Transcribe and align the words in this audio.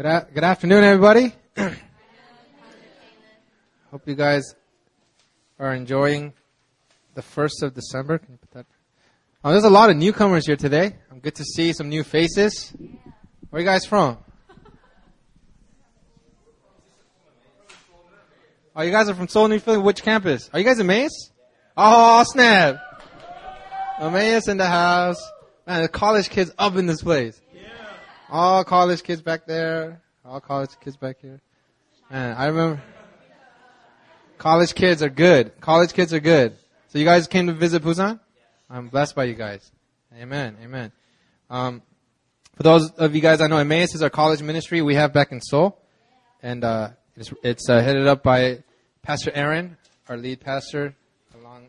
Good, 0.00 0.06
a- 0.06 0.26
good 0.32 0.44
afternoon, 0.44 0.82
everybody. 0.82 1.34
Hope 3.90 4.00
you 4.06 4.14
guys 4.14 4.54
are 5.58 5.74
enjoying 5.74 6.32
the 7.14 7.20
first 7.20 7.62
of 7.62 7.74
December. 7.74 8.16
Can 8.16 8.32
you 8.32 8.38
put 8.38 8.50
that? 8.52 8.64
Oh, 9.44 9.50
there's 9.50 9.64
a 9.64 9.68
lot 9.68 9.90
of 9.90 9.98
newcomers 9.98 10.46
here 10.46 10.56
today. 10.56 10.96
I'm 11.10 11.18
good 11.18 11.34
to 11.34 11.44
see 11.44 11.74
some 11.74 11.90
new 11.90 12.02
faces. 12.02 12.72
Where 13.50 13.58
are 13.58 13.60
you 13.60 13.66
guys 13.66 13.84
from? 13.84 14.16
Oh, 18.74 18.80
you 18.80 18.90
guys 18.92 19.10
are 19.10 19.14
from 19.14 19.28
Seoul, 19.28 19.48
New 19.48 19.58
Philly. 19.58 19.76
Which 19.76 20.02
campus? 20.02 20.48
Are 20.54 20.58
you 20.58 20.64
guys 20.64 20.82
Mace? 20.82 21.30
Oh, 21.76 22.24
snap! 22.26 22.80
Emmaus 24.00 24.48
in 24.48 24.56
the 24.56 24.66
house. 24.66 25.22
Man, 25.66 25.82
the 25.82 25.88
college 25.88 26.30
kids 26.30 26.50
up 26.58 26.76
in 26.76 26.86
this 26.86 27.02
place. 27.02 27.38
All 28.30 28.62
college 28.62 29.02
kids 29.02 29.20
back 29.20 29.44
there. 29.44 30.00
All 30.24 30.40
college 30.40 30.70
kids 30.80 30.96
back 30.96 31.16
here. 31.20 31.40
Man, 32.10 32.36
I 32.36 32.46
remember. 32.46 32.80
College 34.38 34.72
kids 34.72 35.02
are 35.02 35.10
good. 35.10 35.60
College 35.60 35.92
kids 35.92 36.14
are 36.14 36.20
good. 36.20 36.56
So 36.88 37.00
you 37.00 37.04
guys 37.04 37.26
came 37.26 37.48
to 37.48 37.52
visit 37.52 37.82
Busan? 37.82 38.20
I'm 38.70 38.86
blessed 38.86 39.16
by 39.16 39.24
you 39.24 39.34
guys. 39.34 39.72
Amen. 40.16 40.56
Amen. 40.62 40.92
Um, 41.50 41.82
for 42.54 42.62
those 42.62 42.92
of 42.92 43.16
you 43.16 43.20
guys 43.20 43.40
I 43.40 43.48
know, 43.48 43.56
Emmaus 43.56 43.96
is 43.96 44.02
our 44.02 44.10
college 44.10 44.42
ministry 44.42 44.80
we 44.80 44.94
have 44.94 45.12
back 45.12 45.32
in 45.32 45.40
Seoul. 45.40 45.76
And, 46.40 46.62
uh, 46.62 46.90
it's, 47.16 47.32
it's 47.42 47.68
uh, 47.68 47.82
headed 47.82 48.06
up 48.06 48.22
by 48.22 48.62
Pastor 49.02 49.32
Aaron, 49.34 49.76
our 50.08 50.16
lead 50.16 50.40
pastor, 50.40 50.94
along 51.34 51.66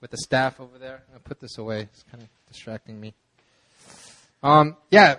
with 0.00 0.10
the 0.10 0.16
staff 0.16 0.58
over 0.58 0.78
there. 0.78 1.02
I'll 1.12 1.20
put 1.20 1.38
this 1.38 1.58
away. 1.58 1.82
It's 1.82 2.02
kind 2.10 2.22
of 2.22 2.30
distracting 2.50 2.98
me. 2.98 3.12
Um, 4.42 4.76
yeah, 4.90 5.16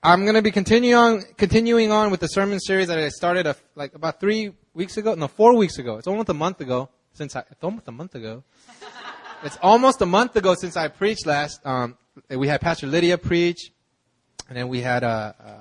I'm 0.00 0.22
going 0.22 0.36
to 0.36 0.42
be 0.42 0.52
continuing 0.52 0.94
on, 0.94 1.22
continuing 1.36 1.90
on 1.90 2.12
with 2.12 2.20
the 2.20 2.28
sermon 2.28 2.60
series 2.60 2.86
that 2.86 2.98
I 3.00 3.08
started 3.08 3.48
a, 3.48 3.56
like 3.74 3.96
about 3.96 4.20
three 4.20 4.52
weeks 4.72 4.96
ago. 4.96 5.16
No, 5.16 5.26
four 5.26 5.56
weeks 5.56 5.78
ago. 5.78 5.96
It's 5.96 6.06
almost 6.06 6.28
a 6.28 6.34
month 6.34 6.60
ago 6.60 6.88
since 7.14 7.34
I. 7.34 7.40
It's 7.50 7.64
almost 7.64 7.88
a 7.88 7.90
month 7.90 8.14
ago. 8.14 8.44
it's 9.42 9.58
almost 9.60 10.00
a 10.00 10.06
month 10.06 10.36
ago 10.36 10.54
since 10.54 10.76
I 10.76 10.86
preached 10.86 11.26
last. 11.26 11.66
Um, 11.66 11.98
we 12.30 12.46
had 12.46 12.60
Pastor 12.60 12.86
Lydia 12.86 13.18
preach, 13.18 13.72
and 14.48 14.56
then 14.56 14.68
we 14.68 14.82
had 14.82 15.02
uh, 15.02 15.32
uh, 15.44 15.52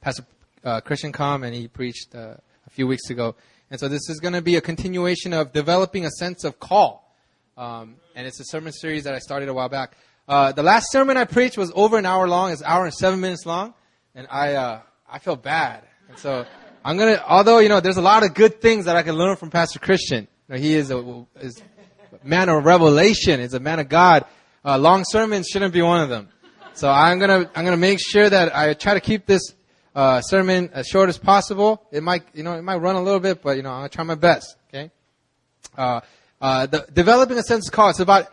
Pastor 0.00 0.26
uh, 0.64 0.80
Christian 0.80 1.12
come 1.12 1.44
and 1.44 1.54
he 1.54 1.68
preached 1.68 2.16
uh, 2.16 2.34
a 2.66 2.70
few 2.70 2.88
weeks 2.88 3.10
ago. 3.10 3.36
And 3.70 3.78
so 3.78 3.86
this 3.86 4.10
is 4.10 4.18
going 4.18 4.34
to 4.34 4.42
be 4.42 4.56
a 4.56 4.60
continuation 4.60 5.32
of 5.32 5.52
developing 5.52 6.04
a 6.04 6.10
sense 6.10 6.42
of 6.42 6.58
call. 6.58 7.14
Um, 7.56 7.96
and 8.16 8.26
it's 8.26 8.40
a 8.40 8.44
sermon 8.44 8.72
series 8.72 9.04
that 9.04 9.14
I 9.14 9.20
started 9.20 9.48
a 9.48 9.54
while 9.54 9.68
back. 9.68 9.96
Uh, 10.28 10.52
the 10.52 10.62
last 10.62 10.92
sermon 10.92 11.16
I 11.16 11.24
preached 11.24 11.56
was 11.56 11.72
over 11.74 11.96
an 11.96 12.04
hour 12.04 12.28
long. 12.28 12.52
It's 12.52 12.60
an 12.60 12.66
hour 12.66 12.84
and 12.84 12.92
seven 12.92 13.20
minutes 13.20 13.46
long, 13.46 13.72
and 14.14 14.26
I 14.30 14.54
uh, 14.54 14.80
I 15.10 15.18
felt 15.20 15.42
bad. 15.42 15.84
And 16.10 16.18
so 16.18 16.44
I'm 16.84 16.98
gonna, 16.98 17.22
although 17.26 17.60
you 17.60 17.70
know, 17.70 17.80
there's 17.80 17.96
a 17.96 18.02
lot 18.02 18.22
of 18.22 18.34
good 18.34 18.60
things 18.60 18.84
that 18.84 18.94
I 18.94 19.02
can 19.02 19.14
learn 19.14 19.36
from 19.36 19.50
Pastor 19.50 19.78
Christian. 19.78 20.28
You 20.48 20.54
know, 20.54 20.60
he 20.60 20.74
is 20.74 20.90
a 20.90 21.26
is 21.40 21.62
a 22.12 22.26
man 22.26 22.50
of 22.50 22.62
revelation. 22.62 23.40
He's 23.40 23.54
a 23.54 23.60
man 23.60 23.78
of 23.78 23.88
God. 23.88 24.26
Uh, 24.62 24.76
long 24.76 25.04
sermons 25.06 25.48
shouldn't 25.48 25.72
be 25.72 25.80
one 25.80 26.02
of 26.02 26.10
them. 26.10 26.28
So 26.74 26.90
I'm 26.90 27.18
gonna 27.18 27.50
I'm 27.54 27.64
gonna 27.64 27.78
make 27.78 27.98
sure 27.98 28.28
that 28.28 28.54
I 28.54 28.74
try 28.74 28.94
to 28.94 29.00
keep 29.00 29.24
this 29.24 29.54
uh, 29.94 30.20
sermon 30.20 30.68
as 30.74 30.86
short 30.86 31.08
as 31.08 31.16
possible. 31.16 31.86
It 31.90 32.02
might 32.02 32.24
you 32.34 32.42
know 32.42 32.52
it 32.52 32.62
might 32.62 32.76
run 32.76 32.96
a 32.96 33.02
little 33.02 33.20
bit, 33.20 33.42
but 33.42 33.56
you 33.56 33.62
know 33.62 33.70
I'm 33.70 33.78
gonna 33.78 33.88
try 33.88 34.04
my 34.04 34.14
best. 34.14 34.56
Okay. 34.68 34.90
Uh, 35.76 36.02
uh, 36.40 36.66
the, 36.66 36.86
developing 36.92 37.38
a 37.38 37.42
sense 37.42 37.66
of 37.66 37.72
call. 37.72 37.88
It's 37.88 38.00
about 38.00 38.28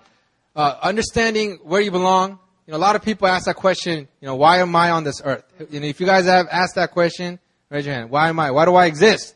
uh, 0.56 0.78
understanding 0.82 1.60
where 1.64 1.82
you 1.82 1.92
belong. 1.92 2.40
You 2.66 2.72
know, 2.72 2.78
a 2.78 2.80
lot 2.80 2.96
of 2.96 3.04
people 3.04 3.28
ask 3.28 3.46
that 3.46 3.56
question. 3.56 4.08
You 4.22 4.28
know, 4.28 4.36
why 4.36 4.60
am 4.60 4.76
I 4.76 4.92
on 4.92 5.04
this 5.04 5.22
earth? 5.24 5.44
You 5.70 5.80
know, 5.80 5.86
if 5.86 6.00
you 6.00 6.06
guys 6.06 6.26
have 6.26 6.48
asked 6.52 6.76
that 6.76 6.92
question, 6.92 7.40
raise 7.70 7.86
your 7.86 7.94
hand. 7.94 8.10
Why 8.10 8.30
am 8.30 8.40
I? 8.40 8.52
Why 8.52 8.66
do 8.66 8.76
I 8.76 8.86
exist? 8.86 9.36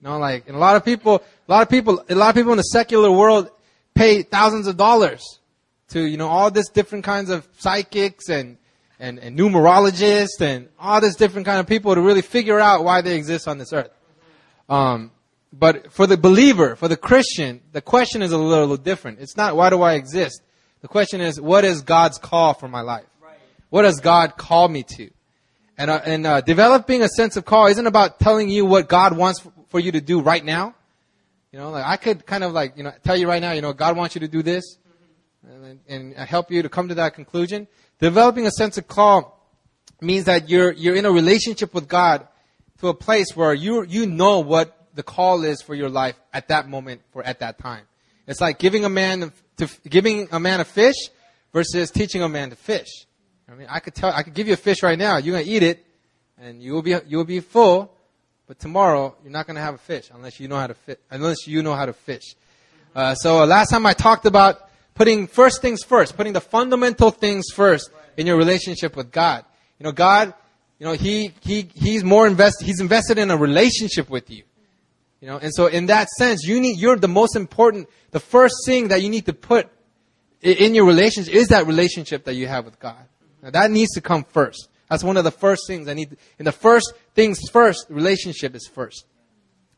You 0.00 0.08
know, 0.08 0.18
like, 0.18 0.46
and 0.46 0.56
a 0.56 0.58
lot 0.58 0.76
of 0.76 0.84
people, 0.84 1.22
a 1.48 1.52
lot 1.52 1.62
of 1.62 1.68
people, 1.68 2.04
a 2.08 2.14
lot 2.14 2.30
of 2.30 2.34
people 2.34 2.52
in 2.52 2.58
the 2.58 2.62
secular 2.62 3.10
world 3.10 3.50
pay 3.94 4.22
thousands 4.22 4.66
of 4.66 4.76
dollars 4.76 5.22
to, 5.88 6.00
you 6.04 6.16
know, 6.16 6.28
all 6.28 6.50
this 6.50 6.68
different 6.68 7.04
kinds 7.04 7.30
of 7.30 7.46
psychics 7.58 8.28
and, 8.28 8.58
and, 8.98 9.18
and 9.18 9.38
numerologists 9.38 10.40
and 10.40 10.68
all 10.78 11.00
this 11.00 11.16
different 11.16 11.46
kind 11.46 11.60
of 11.60 11.66
people 11.66 11.94
to 11.94 12.00
really 12.00 12.22
figure 12.22 12.58
out 12.58 12.84
why 12.84 13.00
they 13.00 13.16
exist 13.16 13.46
on 13.46 13.58
this 13.58 13.72
earth. 13.72 13.90
Um, 14.68 15.12
but 15.52 15.92
for 15.92 16.06
the 16.06 16.16
believer, 16.16 16.76
for 16.76 16.88
the 16.88 16.96
Christian, 16.96 17.60
the 17.72 17.80
question 17.80 18.20
is 18.20 18.32
a 18.32 18.38
little 18.38 18.76
different. 18.76 19.20
It's 19.20 19.36
not 19.36 19.56
why 19.56 19.70
do 19.70 19.80
I 19.82 19.94
exist? 19.94 20.42
The 20.82 20.88
question 20.88 21.20
is 21.20 21.40
what 21.40 21.64
is 21.64 21.82
God's 21.82 22.18
call 22.18 22.54
for 22.54 22.68
my 22.68 22.82
life? 22.82 23.06
What 23.70 23.82
does 23.82 24.00
God 24.00 24.36
call 24.36 24.68
me 24.68 24.84
to? 24.96 25.10
And, 25.78 25.90
uh, 25.90 26.00
and 26.04 26.26
uh, 26.26 26.40
developing 26.40 27.02
a 27.02 27.08
sense 27.08 27.36
of 27.36 27.44
call 27.44 27.66
isn't 27.66 27.86
about 27.86 28.18
telling 28.18 28.48
you 28.48 28.64
what 28.64 28.88
God 28.88 29.16
wants 29.16 29.44
f- 29.44 29.52
for 29.68 29.78
you 29.78 29.92
to 29.92 30.00
do 30.00 30.20
right 30.20 30.42
now. 30.42 30.74
You 31.52 31.58
know, 31.58 31.70
like 31.70 31.84
I 31.84 31.96
could 31.96 32.24
kind 32.24 32.44
of 32.44 32.52
like 32.52 32.76
you 32.76 32.82
know 32.82 32.92
tell 33.04 33.16
you 33.16 33.28
right 33.28 33.40
now, 33.40 33.52
you 33.52 33.62
know, 33.62 33.72
God 33.72 33.96
wants 33.96 34.14
you 34.14 34.20
to 34.20 34.28
do 34.28 34.42
this, 34.42 34.78
and, 35.42 35.80
and 35.88 36.14
help 36.14 36.50
you 36.50 36.62
to 36.62 36.68
come 36.68 36.88
to 36.88 36.94
that 36.96 37.14
conclusion. 37.14 37.66
Developing 37.98 38.46
a 38.46 38.50
sense 38.50 38.78
of 38.78 38.88
call 38.88 39.38
means 40.00 40.24
that 40.24 40.48
you're 40.48 40.72
you're 40.72 40.96
in 40.96 41.04
a 41.04 41.10
relationship 41.10 41.74
with 41.74 41.88
God 41.88 42.26
to 42.80 42.88
a 42.88 42.94
place 42.94 43.28
where 43.34 43.54
you 43.54 43.84
you 43.84 44.06
know 44.06 44.40
what 44.40 44.86
the 44.94 45.02
call 45.02 45.44
is 45.44 45.62
for 45.62 45.74
your 45.74 45.88
life 45.88 46.18
at 46.32 46.48
that 46.48 46.68
moment 46.68 47.02
or 47.14 47.22
at 47.22 47.40
that 47.40 47.58
time. 47.58 47.84
It's 48.26 48.40
like 48.40 48.58
giving 48.58 48.84
a 48.84 48.88
man 48.88 49.32
to 49.58 49.68
giving 49.88 50.28
a 50.32 50.40
man 50.40 50.60
a 50.60 50.64
fish 50.64 50.96
versus 51.52 51.90
teaching 51.90 52.22
a 52.22 52.28
man 52.28 52.50
to 52.50 52.56
fish. 52.56 53.06
I 53.48 53.54
mean, 53.54 53.68
I 53.70 53.80
could 53.80 53.94
tell, 53.94 54.12
I 54.12 54.22
could 54.22 54.34
give 54.34 54.48
you 54.48 54.54
a 54.54 54.58
fish 54.58 54.82
right 54.82 54.98
now. 54.98 55.18
You're 55.18 55.38
gonna 55.38 55.50
eat 55.50 55.62
it, 55.62 55.84
and 56.38 56.62
you 56.62 56.72
will 56.72 56.82
be 56.82 56.96
you 57.06 57.16
will 57.16 57.24
be 57.24 57.40
full. 57.40 57.92
But 58.46 58.58
tomorrow, 58.58 59.16
you're 59.22 59.32
not 59.32 59.46
gonna 59.46 59.60
have 59.60 59.74
a 59.74 59.78
fish 59.78 60.10
unless 60.12 60.38
you 60.38 60.48
know 60.48 60.56
how 60.56 60.66
to 60.66 60.74
fit, 60.74 61.00
unless 61.10 61.46
you 61.46 61.62
know 61.62 61.74
how 61.74 61.86
to 61.86 61.92
fish. 61.92 62.34
Uh, 62.94 63.14
so 63.14 63.42
uh, 63.42 63.46
last 63.46 63.70
time 63.70 63.86
I 63.86 63.92
talked 63.92 64.26
about 64.26 64.68
putting 64.94 65.26
first 65.26 65.62
things 65.62 65.82
first, 65.82 66.16
putting 66.16 66.32
the 66.32 66.40
fundamental 66.40 67.10
things 67.10 67.46
first 67.52 67.90
in 68.16 68.26
your 68.26 68.36
relationship 68.36 68.96
with 68.96 69.12
God. 69.12 69.44
You 69.78 69.84
know, 69.84 69.92
God, 69.92 70.34
you 70.78 70.86
know, 70.86 70.92
he 70.92 71.32
he 71.40 71.68
he's 71.74 72.02
more 72.02 72.26
invest 72.26 72.62
he's 72.62 72.80
invested 72.80 73.18
in 73.18 73.30
a 73.30 73.36
relationship 73.36 74.10
with 74.10 74.30
you. 74.30 74.44
You 75.20 75.28
know, 75.28 75.38
and 75.38 75.52
so 75.54 75.66
in 75.66 75.86
that 75.86 76.08
sense, 76.10 76.44
you 76.44 76.60
need 76.60 76.78
you're 76.78 76.96
the 76.96 77.08
most 77.08 77.36
important. 77.36 77.88
The 78.10 78.20
first 78.20 78.54
thing 78.66 78.88
that 78.88 79.02
you 79.02 79.08
need 79.08 79.26
to 79.26 79.32
put 79.32 79.68
in 80.42 80.74
your 80.74 80.84
relationship 80.84 81.34
is 81.34 81.48
that 81.48 81.66
relationship 81.66 82.24
that 82.24 82.34
you 82.34 82.46
have 82.46 82.64
with 82.64 82.78
God. 82.78 83.02
Now, 83.42 83.50
that 83.50 83.70
needs 83.70 83.92
to 83.94 84.00
come 84.00 84.24
first. 84.24 84.68
That's 84.88 85.02
one 85.02 85.16
of 85.16 85.24
the 85.24 85.30
first 85.30 85.66
things 85.66 85.88
I 85.88 85.94
need. 85.94 86.16
In 86.38 86.44
the 86.44 86.52
first 86.52 86.92
things 87.14 87.40
first, 87.50 87.86
relationship 87.88 88.54
is 88.54 88.66
first. 88.66 89.06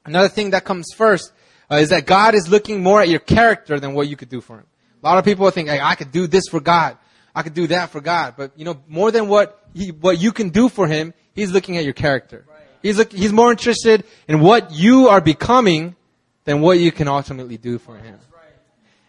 Another 0.05 0.29
thing 0.29 0.51
that 0.51 0.65
comes 0.65 0.87
first 0.95 1.33
uh, 1.71 1.77
is 1.77 1.91
that 1.91 2.07
God 2.07 2.35
is 2.35 2.49
looking 2.49 2.83
more 2.83 3.01
at 3.01 3.09
your 3.09 3.21
character 3.21 3.79
than 3.81 3.95
what 3.95 4.09
you 4.09 4.17
could 4.17 4.29
do 4.29 4.41
for 4.41 4.59
Him. 4.59 4.67
A 5.03 5.07
lot 5.07 5.19
of 5.19 5.25
people 5.25 5.49
think, 5.51 5.69
hey, 5.69 5.81
I 5.81 5.95
could 5.95 6.11
do 6.11 6.27
this 6.27 6.45
for 6.51 6.61
God. 6.61 6.97
I 7.35 7.43
could 7.43 7.55
do 7.55 7.67
that 7.69 7.91
for 7.91 8.01
God. 8.01 8.35
But, 8.37 8.53
you 8.57 8.65
know, 8.65 8.81
more 8.89 9.11
than 9.11 9.29
what, 9.29 9.69
he, 9.75 9.93
what 9.93 10.19
you 10.19 10.33
can 10.33 10.49
do 10.49 10.69
for 10.69 10.87
Him, 10.87 11.15
He's 11.35 11.51
looking 11.53 11.77
at 11.77 11.85
your 11.85 11.93
character. 11.95 12.45
He's, 12.83 13.03
he's 13.11 13.33
more 13.33 13.51
interested 13.51 14.05
in 14.27 14.41
what 14.41 14.73
you 14.73 15.09
are 15.09 15.21
becoming 15.21 15.97
than 16.45 16.61
what 16.61 16.79
you 16.79 16.93
can 16.93 17.09
ultimately 17.09 17.57
do 17.57 17.79
for 17.79 17.97
Him. 17.97 18.19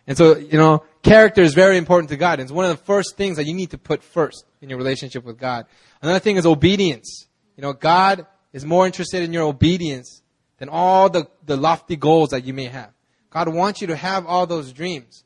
And 0.07 0.17
so, 0.17 0.37
you 0.37 0.57
know, 0.57 0.83
character 1.03 1.41
is 1.41 1.53
very 1.53 1.77
important 1.77 2.09
to 2.09 2.17
God. 2.17 2.39
It's 2.39 2.51
one 2.51 2.65
of 2.65 2.71
the 2.71 2.83
first 2.83 3.15
things 3.15 3.37
that 3.37 3.45
you 3.45 3.53
need 3.53 3.71
to 3.71 3.77
put 3.77 4.03
first 4.03 4.43
in 4.59 4.69
your 4.69 4.79
relationship 4.79 5.23
with 5.23 5.37
God. 5.37 5.67
Another 6.01 6.19
thing 6.19 6.37
is 6.37 6.47
obedience. 6.47 7.27
You 7.55 7.61
know, 7.61 7.73
God 7.73 8.25
is 8.51 8.65
more 8.65 8.87
interested 8.87 9.21
in 9.21 9.33
your 9.33 9.43
obedience 9.43 10.23
than 10.57 10.67
all 10.67 11.09
the, 11.09 11.27
the 11.45 11.57
lofty 11.57 11.95
goals 11.95 12.29
that 12.29 12.43
you 12.43 12.53
may 12.53 12.65
have. 12.65 12.91
God 13.29 13.49
wants 13.49 13.81
you 13.81 13.87
to 13.87 13.95
have 13.95 14.25
all 14.25 14.47
those 14.47 14.73
dreams. 14.73 15.23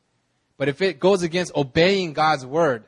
But 0.58 0.68
if 0.68 0.82
it 0.82 1.00
goes 1.00 1.22
against 1.22 1.56
obeying 1.56 2.12
God's 2.12 2.44
word, 2.44 2.84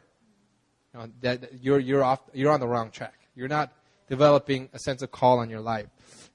you 0.93 1.01
know, 1.01 1.09
that 1.23 1.63
you're, 1.63 1.79
you're, 1.79 2.05
off, 2.05 2.21
you're 2.33 2.53
on 2.53 2.61
the 2.61 2.69
wrong 2.69 2.91
track. 2.91 3.15
You're 3.35 3.49
not 3.49 3.73
developing 4.09 4.69
a 4.73 4.79
sense 4.79 5.03
of 5.03 5.11
call 5.11 5.39
on 5.39 5.51
your 5.51 5.61
life. 5.61 5.87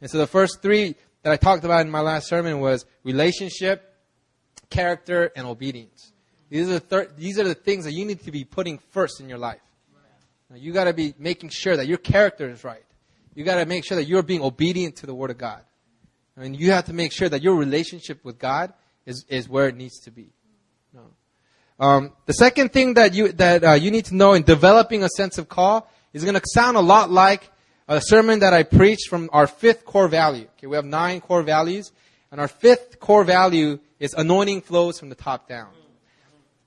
And 0.02 0.10
so 0.10 0.18
the 0.18 0.28
first 0.28 0.62
three 0.62 0.96
that 1.24 1.32
I 1.32 1.38
talked 1.38 1.64
about 1.64 1.86
in 1.86 1.92
my 1.92 2.02
last 2.02 2.28
sermon 2.28 2.60
was 2.60 2.86
relationship, 3.04 3.96
character, 4.70 5.32
and 5.36 5.46
obedience. 5.46 6.12
These 6.50 6.68
are 6.70 6.74
the, 6.74 6.80
thir- 6.80 7.12
these 7.18 7.40
are 7.40 7.44
the 7.44 7.56
things 7.56 7.86
that 7.86 7.94
you 7.94 8.06
need 8.06 8.22
to 8.24 8.32
be 8.32 8.44
putting 8.44 8.80
first 8.90 9.22
in 9.22 9.30
your 9.30 9.38
life. 9.38 9.62
Now, 10.50 10.58
you 10.58 10.74
got 10.74 10.86
to 10.86 10.94
be 10.94 11.14
making 11.18 11.50
sure 11.50 11.78
that 11.78 11.88
your 11.88 11.98
character 11.98 12.50
is 12.50 12.64
right. 12.64 12.84
You 13.36 13.46
got 13.46 13.56
to 13.56 13.66
make 13.66 13.86
sure 13.86 13.96
that 13.96 14.06
you're 14.06 14.24
being 14.24 14.42
obedient 14.42 14.98
to 14.98 15.06
the 15.06 15.14
Word 15.14 15.32
of 15.32 15.38
God. 15.38 15.62
I 16.36 16.42
mean, 16.42 16.54
you 16.54 16.72
have 16.72 16.86
to 16.86 16.94
make 16.94 17.14
sure 17.14 17.30
that 17.30 17.42
your 17.42 17.56
relationship 17.56 18.26
with 18.26 18.38
God 18.38 18.74
is, 19.06 19.26
is 19.30 19.48
where 19.48 19.68
it 19.68 19.76
needs 19.76 20.00
to 20.02 20.12
be. 20.12 20.34
No. 20.94 21.06
Um, 21.80 22.12
the 22.26 22.34
second 22.34 22.74
thing 22.74 22.96
that 22.96 23.14
you 23.14 23.32
that 23.34 23.64
uh, 23.64 23.74
you 23.74 23.92
need 23.92 24.06
to 24.06 24.16
know 24.16 24.34
in 24.34 24.44
developing 24.44 25.04
a 25.04 25.10
sense 25.10 25.38
of 25.38 25.48
call 25.48 25.90
is 26.14 26.24
going 26.24 26.36
to 26.36 26.42
sound 26.46 26.78
a 26.78 26.82
lot 26.82 27.10
like 27.10 27.50
Uh, 27.92 27.96
a 27.96 28.02
sermon 28.02 28.40
that 28.40 28.54
I 28.54 28.64
preached 28.64 29.10
from 29.10 29.30
our 29.34 29.48
fifth 29.48 29.84
core 29.84 30.08
value. 30.08 30.48
Okay, 30.58 30.68
we 30.68 30.78
have 30.78 30.86
nine 30.86 31.20
core 31.20 31.44
values, 31.44 31.92
and 32.32 32.40
our 32.40 32.48
fifth 32.48 33.02
core 33.02 33.26
value 33.26 33.80
is 34.00 34.14
anointing 34.14 34.62
flows 34.62 34.98
from 34.98 35.10
the 35.10 35.16
top 35.16 35.50
down. 35.50 35.68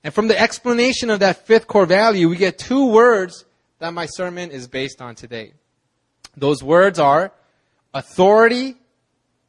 And 0.02 0.12
from 0.12 0.28
the 0.28 0.38
explanation 0.38 1.08
of 1.08 1.20
that 1.20 1.46
fifth 1.46 1.66
core 1.66 1.86
value, 1.86 2.28
we 2.28 2.36
get 2.36 2.58
two 2.58 2.90
words 2.90 3.46
that 3.78 3.94
my 3.94 4.04
sermon 4.04 4.50
is 4.50 4.68
based 4.68 5.00
on 5.00 5.14
today. 5.14 5.54
Those 6.36 6.62
words 6.62 6.98
are 6.98 7.32
authority 7.94 8.76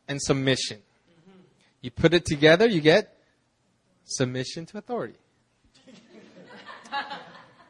and 0.07 0.21
submission. 0.21 0.77
You 1.81 1.91
put 1.91 2.13
it 2.13 2.23
together, 2.23 2.67
you 2.67 2.79
get 2.79 3.17
submission 4.05 4.65
to 4.67 4.77
authority. 4.77 5.17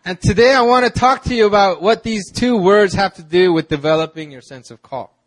And 0.06 0.22
today 0.22 0.54
I 0.54 0.62
want 0.62 0.86
to 0.86 0.92
talk 0.92 1.24
to 1.24 1.34
you 1.34 1.48
about 1.48 1.82
what 1.82 2.04
these 2.04 2.32
two 2.32 2.58
words 2.58 2.94
have 2.94 3.16
to 3.16 3.24
do 3.24 3.52
with 3.52 3.68
developing 3.68 4.32
your 4.32 4.42
sense 4.42 4.70
of 4.70 4.84
call. 4.84 5.18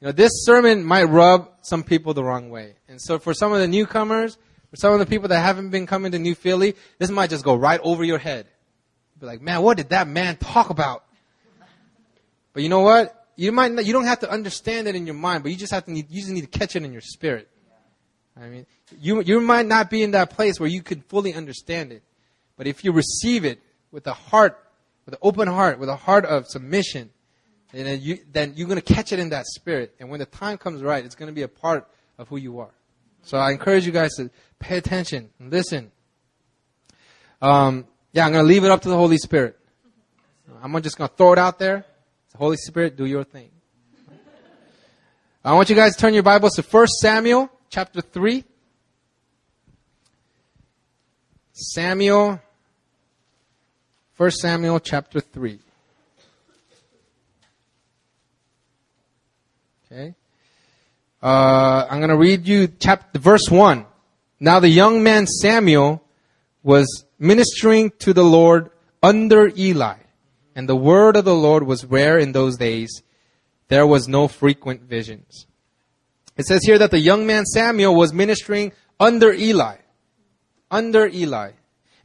You 0.00 0.06
know, 0.06 0.12
this 0.12 0.32
sermon 0.46 0.82
might 0.82 1.04
rub 1.04 1.50
some 1.60 1.84
people 1.84 2.14
the 2.14 2.24
wrong 2.24 2.48
way. 2.48 2.76
And 2.88 3.00
so 3.00 3.18
for 3.18 3.34
some 3.34 3.52
of 3.52 3.60
the 3.60 3.68
newcomers, 3.68 4.38
for 4.70 4.76
some 4.76 4.94
of 4.94 4.98
the 4.98 5.04
people 5.04 5.28
that 5.28 5.40
haven't 5.40 5.68
been 5.68 5.86
coming 5.86 6.10
to 6.12 6.18
New 6.18 6.34
Philly, 6.34 6.74
this 6.98 7.10
might 7.10 7.28
just 7.28 7.44
go 7.44 7.54
right 7.54 7.80
over 7.84 8.02
your 8.02 8.16
head. 8.16 8.46
Be 9.20 9.26
like, 9.26 9.42
man, 9.42 9.60
what 9.60 9.76
did 9.76 9.90
that 9.90 10.08
man 10.08 10.38
talk 10.38 10.70
about? 10.70 11.04
But 12.54 12.62
you 12.62 12.70
know 12.70 12.80
what? 12.80 13.26
You 13.36 13.52
might 13.52 13.72
not, 13.72 13.84
you 13.84 13.92
don't 13.92 14.06
have 14.06 14.20
to 14.20 14.30
understand 14.30 14.88
it 14.88 14.96
in 14.96 15.04
your 15.04 15.14
mind, 15.14 15.42
but 15.42 15.52
you 15.52 15.58
just 15.58 15.72
have 15.72 15.84
to 15.84 15.92
need, 15.92 16.10
you 16.10 16.22
just 16.22 16.32
need 16.32 16.50
to 16.50 16.58
catch 16.58 16.76
it 16.76 16.82
in 16.82 16.92
your 16.92 17.02
spirit. 17.02 17.46
I 18.40 18.48
mean, 18.48 18.66
you 18.98 19.22
you 19.22 19.40
might 19.40 19.66
not 19.66 19.90
be 19.90 20.02
in 20.02 20.12
that 20.12 20.30
place 20.30 20.58
where 20.58 20.68
you 20.68 20.82
can 20.82 21.02
fully 21.02 21.34
understand 21.34 21.92
it, 21.92 22.02
but 22.56 22.66
if 22.66 22.82
you 22.82 22.92
receive 22.92 23.44
it 23.44 23.60
with 23.92 24.06
a 24.06 24.14
heart, 24.14 24.58
with 25.06 25.14
an 25.14 25.20
open 25.22 25.46
heart, 25.46 25.78
with 25.78 25.88
a 25.88 25.96
heart 25.96 26.24
of 26.24 26.48
submission, 26.48 27.10
and 27.72 27.86
then, 27.86 28.00
you, 28.00 28.18
then 28.30 28.54
you're 28.56 28.68
going 28.68 28.80
to 28.80 28.94
catch 28.94 29.12
it 29.12 29.18
in 29.18 29.30
that 29.30 29.46
spirit. 29.46 29.94
And 30.00 30.10
when 30.10 30.20
the 30.20 30.26
time 30.26 30.58
comes 30.58 30.82
right, 30.82 31.04
it's 31.04 31.14
going 31.14 31.28
to 31.28 31.34
be 31.34 31.42
a 31.42 31.48
part 31.48 31.88
of 32.18 32.28
who 32.28 32.36
you 32.36 32.58
are. 32.58 32.74
So 33.22 33.38
I 33.38 33.52
encourage 33.52 33.86
you 33.86 33.92
guys 33.92 34.10
to 34.16 34.30
pay 34.58 34.76
attention 34.76 35.30
and 35.38 35.50
listen. 35.50 35.90
Um, 37.40 37.86
yeah, 38.12 38.26
I'm 38.26 38.32
going 38.32 38.44
to 38.44 38.48
leave 38.48 38.64
it 38.64 38.70
up 38.70 38.82
to 38.82 38.88
the 38.88 38.96
Holy 38.96 39.16
Spirit. 39.16 39.58
I'm 40.62 40.80
just 40.82 40.98
going 40.98 41.08
to 41.08 41.16
throw 41.16 41.32
it 41.32 41.38
out 41.38 41.58
there. 41.58 41.86
The 42.32 42.38
Holy 42.38 42.56
Spirit, 42.56 42.96
do 42.96 43.06
your 43.06 43.24
thing. 43.24 43.50
I 45.44 45.54
want 45.54 45.70
you 45.70 45.76
guys 45.76 45.96
to 45.96 46.00
turn 46.00 46.14
your 46.14 46.22
Bibles 46.22 46.52
to 46.54 46.62
1 46.62 46.86
Samuel 46.86 47.50
chapter 47.68 48.00
3. 48.00 48.44
Samuel, 51.52 52.40
1 54.22 54.30
Samuel 54.30 54.78
chapter 54.78 55.18
3. 55.18 55.58
Okay. 59.90 60.14
Uh, 61.20 61.86
I'm 61.90 61.98
going 61.98 62.08
to 62.08 62.16
read 62.16 62.46
you 62.46 62.68
chapter, 62.68 63.18
verse 63.18 63.50
1. 63.50 63.84
Now 64.38 64.60
the 64.60 64.68
young 64.68 65.02
man 65.02 65.26
Samuel 65.26 66.04
was 66.62 67.04
ministering 67.18 67.90
to 67.98 68.12
the 68.12 68.22
Lord 68.22 68.70
under 69.02 69.50
Eli, 69.58 69.96
and 70.54 70.68
the 70.68 70.76
word 70.76 71.16
of 71.16 71.24
the 71.24 71.34
Lord 71.34 71.64
was 71.64 71.84
rare 71.84 72.16
in 72.16 72.30
those 72.30 72.56
days. 72.56 73.02
There 73.66 73.88
was 73.88 74.06
no 74.06 74.28
frequent 74.28 74.82
visions. 74.82 75.48
It 76.36 76.46
says 76.46 76.60
here 76.64 76.78
that 76.78 76.92
the 76.92 77.00
young 77.00 77.26
man 77.26 77.44
Samuel 77.44 77.96
was 77.96 78.12
ministering 78.12 78.70
under 79.00 79.32
Eli. 79.32 79.78
Under 80.70 81.08
Eli. 81.08 81.50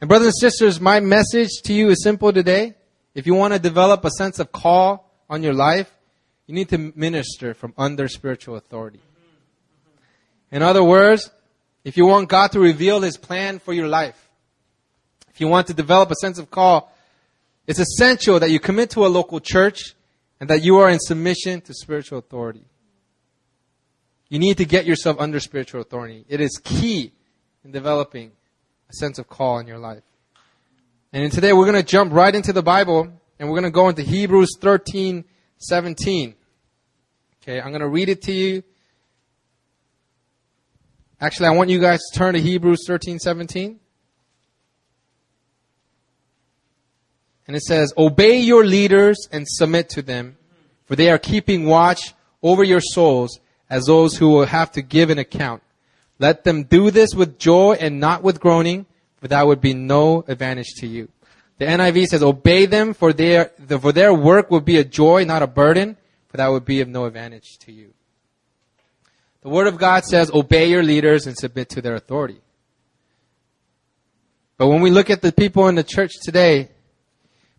And 0.00 0.08
brothers 0.08 0.28
and 0.28 0.52
sisters, 0.52 0.80
my 0.80 1.00
message 1.00 1.50
to 1.64 1.72
you 1.72 1.88
is 1.90 2.02
simple 2.02 2.32
today. 2.32 2.74
If 3.14 3.26
you 3.26 3.34
want 3.34 3.54
to 3.54 3.58
develop 3.58 4.04
a 4.04 4.10
sense 4.10 4.38
of 4.38 4.52
call 4.52 5.10
on 5.28 5.42
your 5.42 5.54
life, 5.54 5.92
you 6.46 6.54
need 6.54 6.68
to 6.68 6.78
minister 6.78 7.52
from 7.52 7.74
under 7.76 8.06
spiritual 8.06 8.56
authority. 8.56 9.00
In 10.52 10.62
other 10.62 10.84
words, 10.84 11.30
if 11.84 11.96
you 11.96 12.06
want 12.06 12.28
God 12.28 12.52
to 12.52 12.60
reveal 12.60 13.00
His 13.00 13.16
plan 13.16 13.58
for 13.58 13.72
your 13.72 13.88
life, 13.88 14.28
if 15.30 15.40
you 15.40 15.48
want 15.48 15.66
to 15.66 15.74
develop 15.74 16.10
a 16.10 16.14
sense 16.16 16.38
of 16.38 16.50
call, 16.50 16.94
it's 17.66 17.78
essential 17.78 18.40
that 18.40 18.50
you 18.50 18.60
commit 18.60 18.90
to 18.90 19.04
a 19.04 19.08
local 19.08 19.40
church 19.40 19.94
and 20.40 20.48
that 20.48 20.62
you 20.62 20.78
are 20.78 20.88
in 20.88 20.98
submission 21.00 21.60
to 21.62 21.74
spiritual 21.74 22.18
authority. 22.18 22.64
You 24.28 24.38
need 24.38 24.58
to 24.58 24.64
get 24.64 24.86
yourself 24.86 25.16
under 25.18 25.40
spiritual 25.40 25.80
authority. 25.80 26.24
It 26.28 26.40
is 26.40 26.60
key 26.62 27.12
in 27.64 27.72
developing 27.72 28.32
a 28.88 28.92
sense 28.94 29.18
of 29.18 29.28
call 29.28 29.58
in 29.58 29.66
your 29.66 29.78
life. 29.78 30.02
And 31.12 31.30
today 31.32 31.52
we're 31.52 31.64
going 31.64 31.82
to 31.82 31.88
jump 31.88 32.12
right 32.12 32.34
into 32.34 32.52
the 32.52 32.62
Bible 32.62 33.12
and 33.38 33.48
we're 33.48 33.54
going 33.54 33.64
to 33.64 33.70
go 33.70 33.88
into 33.88 34.02
Hebrews 34.02 34.56
13, 34.60 35.24
17. 35.58 36.34
Okay, 37.42 37.60
I'm 37.60 37.68
going 37.68 37.80
to 37.80 37.88
read 37.88 38.08
it 38.08 38.22
to 38.22 38.32
you. 38.32 38.62
Actually, 41.20 41.48
I 41.48 41.50
want 41.50 41.70
you 41.70 41.80
guys 41.80 42.00
to 42.12 42.18
turn 42.18 42.34
to 42.34 42.40
Hebrews 42.40 42.84
13, 42.86 43.18
17. 43.18 43.80
And 47.46 47.56
it 47.56 47.62
says, 47.62 47.92
Obey 47.96 48.38
your 48.38 48.64
leaders 48.64 49.28
and 49.32 49.46
submit 49.48 49.88
to 49.90 50.02
them, 50.02 50.36
for 50.84 50.94
they 50.94 51.10
are 51.10 51.18
keeping 51.18 51.66
watch 51.66 52.14
over 52.42 52.62
your 52.62 52.80
souls 52.80 53.40
as 53.68 53.86
those 53.86 54.16
who 54.16 54.28
will 54.28 54.46
have 54.46 54.70
to 54.72 54.82
give 54.82 55.10
an 55.10 55.18
account. 55.18 55.62
Let 56.18 56.44
them 56.44 56.64
do 56.64 56.90
this 56.90 57.14
with 57.14 57.38
joy 57.38 57.76
and 57.80 58.00
not 58.00 58.22
with 58.22 58.40
groaning, 58.40 58.86
for 59.16 59.28
that 59.28 59.46
would 59.46 59.60
be 59.60 59.74
no 59.74 60.24
advantage 60.26 60.74
to 60.78 60.86
you. 60.86 61.08
The 61.58 61.66
NIV 61.66 62.06
says, 62.06 62.22
Obey 62.22 62.66
them, 62.66 62.94
for 62.94 63.12
their, 63.12 63.52
for 63.66 63.92
their 63.92 64.12
work 64.14 64.50
will 64.50 64.60
be 64.60 64.78
a 64.78 64.84
joy, 64.84 65.24
not 65.24 65.42
a 65.42 65.46
burden 65.46 65.96
for 66.28 66.36
that 66.36 66.48
would 66.48 66.64
be 66.64 66.80
of 66.80 66.88
no 66.88 67.06
advantage 67.06 67.58
to 67.60 67.72
you. 67.72 67.92
The 69.42 69.48
Word 69.48 69.66
of 69.66 69.78
God 69.78 70.04
says, 70.04 70.30
obey 70.32 70.68
your 70.68 70.82
leaders 70.82 71.26
and 71.26 71.36
submit 71.36 71.70
to 71.70 71.82
their 71.82 71.94
authority. 71.94 72.40
But 74.56 74.68
when 74.68 74.82
we 74.82 74.90
look 74.90 75.10
at 75.10 75.22
the 75.22 75.32
people 75.32 75.68
in 75.68 75.74
the 75.74 75.84
church 75.84 76.12
today, 76.22 76.68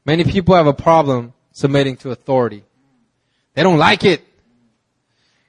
many 0.06 0.24
people 0.24 0.56
have 0.56 0.68
a 0.68 0.74
problem 0.74 1.34
submitting 1.54 1.98
to 1.98 2.12
authority. 2.12 2.64
They 3.54 3.64
don't 3.64 3.78
like 3.78 4.04
it. 4.04 4.24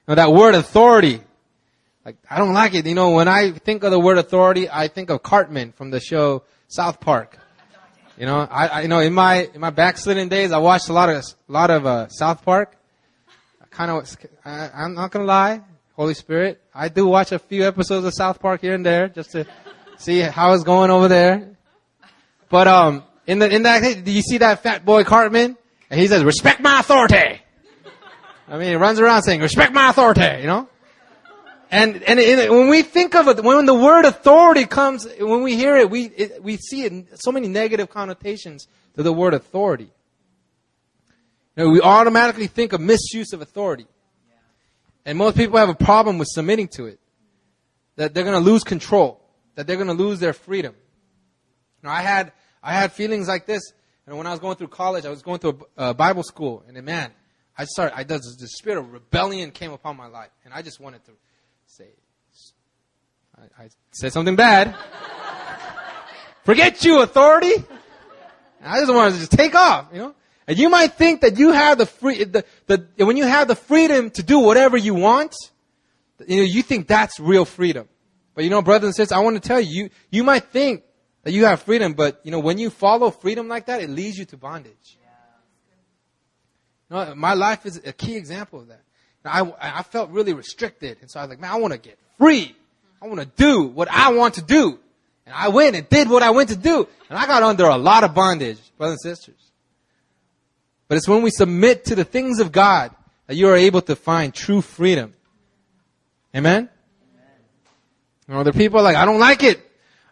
Know, 0.07 0.15
that 0.15 0.31
word 0.31 0.55
authority, 0.55 1.21
like, 2.05 2.17
I 2.29 2.37
don't 2.37 2.53
like 2.53 2.73
it. 2.73 2.85
You 2.85 2.95
know, 2.95 3.11
when 3.11 3.27
I 3.27 3.51
think 3.51 3.83
of 3.83 3.91
the 3.91 3.99
word 3.99 4.17
authority, 4.17 4.69
I 4.69 4.87
think 4.87 5.09
of 5.09 5.21
Cartman 5.23 5.71
from 5.71 5.91
the 5.91 5.99
show 5.99 6.43
South 6.67 6.99
Park. 6.99 7.37
You 8.17 8.25
know, 8.25 8.39
I, 8.39 8.67
I 8.67 8.81
you 8.81 8.87
know, 8.87 8.99
in 8.99 9.13
my, 9.13 9.49
in 9.53 9.61
my 9.61 9.69
backsliding 9.69 10.29
days, 10.29 10.51
I 10.51 10.57
watched 10.57 10.89
a 10.89 10.93
lot 10.93 11.09
of, 11.09 11.17
a 11.17 11.51
lot 11.51 11.69
of, 11.69 11.85
uh, 11.85 12.07
South 12.09 12.43
Park 12.43 12.75
kind 13.71 13.89
of, 13.89 14.17
I'm 14.45 14.93
not 14.93 15.11
gonna 15.11 15.25
lie, 15.25 15.61
Holy 15.95 16.13
Spirit, 16.13 16.61
I 16.75 16.89
do 16.89 17.07
watch 17.07 17.31
a 17.31 17.39
few 17.39 17.65
episodes 17.65 18.05
of 18.05 18.13
South 18.13 18.39
Park 18.39 18.61
here 18.61 18.75
and 18.75 18.85
there 18.85 19.07
just 19.07 19.31
to 19.31 19.45
see 19.97 20.19
how 20.19 20.53
it's 20.53 20.63
going 20.63 20.91
over 20.91 21.07
there. 21.07 21.55
But 22.49 22.67
um, 22.67 23.03
in 23.25 23.39
the 23.39 23.49
in 23.49 23.63
that, 23.63 24.03
do 24.03 24.11
you 24.11 24.21
see 24.21 24.39
that 24.39 24.61
fat 24.61 24.83
boy 24.83 25.03
Cartman? 25.03 25.57
And 25.89 25.99
he 25.99 26.07
says, 26.07 26.23
"Respect 26.23 26.59
my 26.61 26.81
authority." 26.81 27.41
I 28.47 28.57
mean, 28.57 28.67
he 28.67 28.75
runs 28.75 28.99
around 28.99 29.23
saying, 29.23 29.39
"Respect 29.39 29.71
my 29.73 29.89
authority," 29.89 30.41
you 30.41 30.47
know. 30.47 30.67
And 31.71 32.03
and 32.03 32.19
when 32.51 32.67
we 32.67 32.81
think 32.81 33.15
of 33.15 33.29
it, 33.29 33.41
when 33.41 33.65
the 33.65 33.73
word 33.73 34.03
authority 34.03 34.65
comes, 34.65 35.07
when 35.17 35.41
we 35.41 35.55
hear 35.55 35.77
it, 35.77 35.89
we 35.89 36.03
it, 36.03 36.43
we 36.43 36.57
see 36.57 36.83
it 36.83 37.21
so 37.21 37.31
many 37.31 37.47
negative 37.47 37.89
connotations 37.89 38.67
to 38.95 39.03
the 39.03 39.13
word 39.13 39.33
authority. 39.33 39.89
You 41.55 41.63
know, 41.63 41.69
we 41.69 41.81
automatically 41.81 42.47
think 42.47 42.73
of 42.73 42.81
misuse 42.81 43.31
of 43.31 43.41
authority. 43.41 43.87
And 45.05 45.17
most 45.17 45.37
people 45.37 45.57
have 45.57 45.69
a 45.69 45.75
problem 45.75 46.17
with 46.17 46.27
submitting 46.27 46.67
to 46.75 46.85
it. 46.85 46.99
That 47.95 48.13
they're 48.13 48.23
going 48.23 48.41
to 48.41 48.51
lose 48.51 48.63
control. 48.63 49.21
That 49.55 49.65
they're 49.65 49.77
going 49.77 49.87
to 49.87 49.93
lose 49.93 50.19
their 50.19 50.33
freedom. 50.33 50.75
You 51.83 51.89
I 51.89 52.01
had, 52.01 52.31
I 52.61 52.73
had 52.73 52.91
feelings 52.91 53.27
like 53.27 53.45
this. 53.45 53.61
And 54.05 54.17
when 54.17 54.27
I 54.27 54.31
was 54.31 54.39
going 54.39 54.57
through 54.57 54.67
college, 54.67 55.05
I 55.05 55.09
was 55.09 55.21
going 55.21 55.39
through 55.39 55.65
a, 55.77 55.89
a 55.89 55.93
Bible 55.93 56.23
school. 56.23 56.63
And 56.67 56.75
then, 56.75 56.85
man, 56.85 57.11
I 57.57 57.65
started, 57.65 57.97
I, 57.97 58.03
the, 58.03 58.17
the 58.17 58.47
spirit 58.47 58.79
of 58.79 58.91
rebellion 58.91 59.51
came 59.51 59.71
upon 59.71 59.97
my 59.97 60.07
life. 60.07 60.29
And 60.45 60.53
I 60.53 60.61
just 60.61 60.79
wanted 60.79 61.03
to 61.05 61.11
I, 63.41 63.63
I 63.63 63.69
said 63.91 64.13
something 64.13 64.35
bad. 64.35 64.75
Forget 66.43 66.83
you, 66.83 67.01
authority. 67.01 67.53
I 68.63 68.79
just 68.79 68.93
wanted 68.93 69.13
to 69.13 69.19
just 69.19 69.31
take 69.31 69.55
off, 69.55 69.87
you 69.91 69.99
know. 69.99 70.15
And 70.47 70.57
you 70.57 70.69
might 70.69 70.93
think 70.93 71.21
that 71.21 71.37
you 71.37 71.51
have 71.51 71.77
the 71.77 71.85
free, 71.85 72.23
the, 72.23 72.45
the, 72.67 73.05
when 73.05 73.17
you 73.17 73.25
have 73.25 73.47
the 73.47 73.55
freedom 73.55 74.09
to 74.11 74.23
do 74.23 74.39
whatever 74.39 74.77
you 74.77 74.93
want, 74.93 75.33
you 76.27 76.37
know, 76.37 76.43
you 76.43 76.61
think 76.61 76.87
that's 76.87 77.19
real 77.19 77.45
freedom. 77.45 77.87
But 78.35 78.43
you 78.43 78.49
know, 78.49 78.61
brothers 78.61 78.87
and 78.87 78.95
sisters, 78.95 79.11
I 79.11 79.19
want 79.19 79.41
to 79.41 79.47
tell 79.47 79.59
you, 79.59 79.83
you, 79.83 79.89
you 80.09 80.23
might 80.23 80.45
think 80.45 80.83
that 81.23 81.31
you 81.31 81.45
have 81.45 81.61
freedom, 81.61 81.93
but 81.93 82.21
you 82.23 82.31
know, 82.31 82.39
when 82.39 82.57
you 82.57 82.69
follow 82.69 83.11
freedom 83.11 83.47
like 83.47 83.67
that, 83.67 83.81
it 83.81 83.89
leads 83.89 84.17
you 84.17 84.25
to 84.25 84.37
bondage. 84.37 84.97
You 86.89 86.97
know, 86.97 87.15
my 87.15 87.33
life 87.33 87.65
is 87.65 87.81
a 87.85 87.93
key 87.93 88.15
example 88.15 88.61
of 88.61 88.67
that. 88.67 88.81
I, 89.23 89.51
I 89.59 89.83
felt 89.83 90.09
really 90.09 90.33
restricted. 90.33 90.97
And 91.01 91.09
so 91.09 91.19
I 91.19 91.23
was 91.23 91.29
like, 91.29 91.39
man, 91.39 91.51
I 91.51 91.55
want 91.55 91.73
to 91.73 91.79
get 91.79 91.97
free. 92.17 92.55
I 93.01 93.07
want 93.07 93.19
to 93.19 93.25
do 93.25 93.63
what 93.63 93.89
I 93.89 94.13
want 94.13 94.35
to 94.35 94.41
do. 94.41 94.79
And 95.25 95.35
I 95.35 95.49
went 95.49 95.75
and 95.75 95.87
did 95.89 96.09
what 96.09 96.23
I 96.23 96.31
went 96.31 96.49
to 96.49 96.55
do. 96.55 96.87
And 97.09 97.17
I 97.17 97.25
got 97.25 97.43
under 97.43 97.65
a 97.65 97.77
lot 97.77 98.03
of 98.03 98.13
bondage, 98.13 98.59
brothers 98.77 99.03
and 99.03 99.15
sisters. 99.15 99.51
But 100.87 100.97
it's 100.97 101.07
when 101.07 101.21
we 101.21 101.31
submit 101.31 101.85
to 101.85 101.95
the 101.95 102.03
things 102.03 102.39
of 102.39 102.51
God 102.51 102.91
that 103.27 103.35
you 103.35 103.47
are 103.47 103.55
able 103.55 103.81
to 103.83 103.95
find 103.95 104.33
true 104.33 104.61
freedom. 104.61 105.13
Amen? 106.35 106.69
You 108.27 108.33
know, 108.33 108.43
there 108.43 108.51
are 108.51 108.57
people 108.57 108.81
like, 108.83 108.95
I 108.95 109.05
don't 109.05 109.19
like 109.19 109.43
it. 109.43 109.59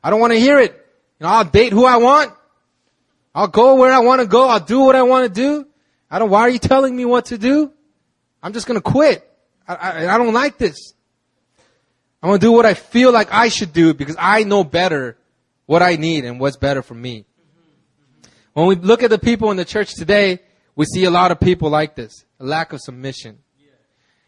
I 0.04 0.10
don't 0.10 0.20
want 0.20 0.34
to 0.34 0.40
hear 0.40 0.60
it. 0.60 0.72
You 1.20 1.26
know, 1.26 1.30
I'll 1.30 1.46
date 1.46 1.74
who 1.74 1.86
I 1.86 1.98
want. 1.98 2.34
I'll 3.36 3.48
go 3.48 3.76
where 3.76 3.92
I 3.92 4.00
want 4.00 4.22
to 4.22 4.28
go. 4.28 4.48
I'll 4.48 4.60
do 4.60 4.80
what 4.82 4.96
I 4.96 5.04
want 5.04 5.34
to 5.34 5.42
do. 5.42 5.68
I 6.10 6.20
don't, 6.20 6.30
why 6.30 6.42
are 6.42 6.50
you 6.50 6.60
telling 6.60 6.96
me 6.96 7.06
what 7.06 7.26
to 7.26 7.38
do? 7.38 7.72
I'm 8.42 8.54
just 8.54 8.68
gonna 8.68 8.82
quit. 8.82 9.30
I, 9.68 9.76
I, 9.76 10.16
I 10.16 10.18
don't 10.18 10.34
like 10.34 10.58
this. 10.58 10.94
I'm 12.22 12.30
gonna 12.30 12.40
do 12.40 12.52
what 12.52 12.66
I 12.66 12.74
feel 12.74 13.12
like 13.12 13.32
I 13.32 13.48
should 13.50 13.72
do 13.72 13.94
because 13.94 14.16
I 14.20 14.44
know 14.44 14.64
better 14.64 15.18
what 15.66 15.82
I 15.82 15.96
need 15.96 16.26
and 16.26 16.40
what's 16.40 16.58
better 16.58 16.82
for 16.82 16.96
me. 16.96 17.26
When 18.54 18.68
we 18.68 18.76
look 18.76 19.04
at 19.04 19.10
the 19.10 19.20
people 19.20 19.52
in 19.52 19.58
the 19.58 19.66
church 19.66 19.94
today, 19.94 20.40
we 20.76 20.86
see 20.86 21.06
a 21.06 21.12
lot 21.12 21.32
of 21.32 21.40
people 21.40 21.70
like 21.70 21.96
this. 21.96 22.26
A 22.40 22.46
lack 22.46 22.74
of 22.74 22.82
submission. 22.82 23.40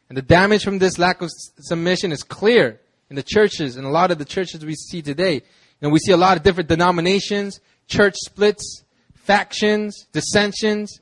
And 0.08 0.18
the 0.18 0.22
damage 0.22 0.64
from 0.64 0.80
this 0.80 1.00
lack 1.00 1.22
of 1.22 1.30
submission 1.32 2.12
is 2.12 2.24
clear 2.24 2.80
in 3.10 3.16
the 3.16 3.24
churches 3.24 3.78
and 3.78 3.86
a 3.86 3.90
lot 3.90 4.12
of 4.12 4.18
the 4.18 4.26
churches 4.26 4.64
we 4.66 4.76
see 4.76 5.02
today. 5.02 5.42
And 5.82 5.92
we 5.92 6.00
see 6.00 6.12
a 6.12 6.18
lot 6.18 6.38
of 6.38 6.44
different 6.44 6.70
denominations, 6.70 7.60
church 7.88 8.16
splits, 8.18 8.84
factions, 9.16 10.06
dissensions. 10.12 11.00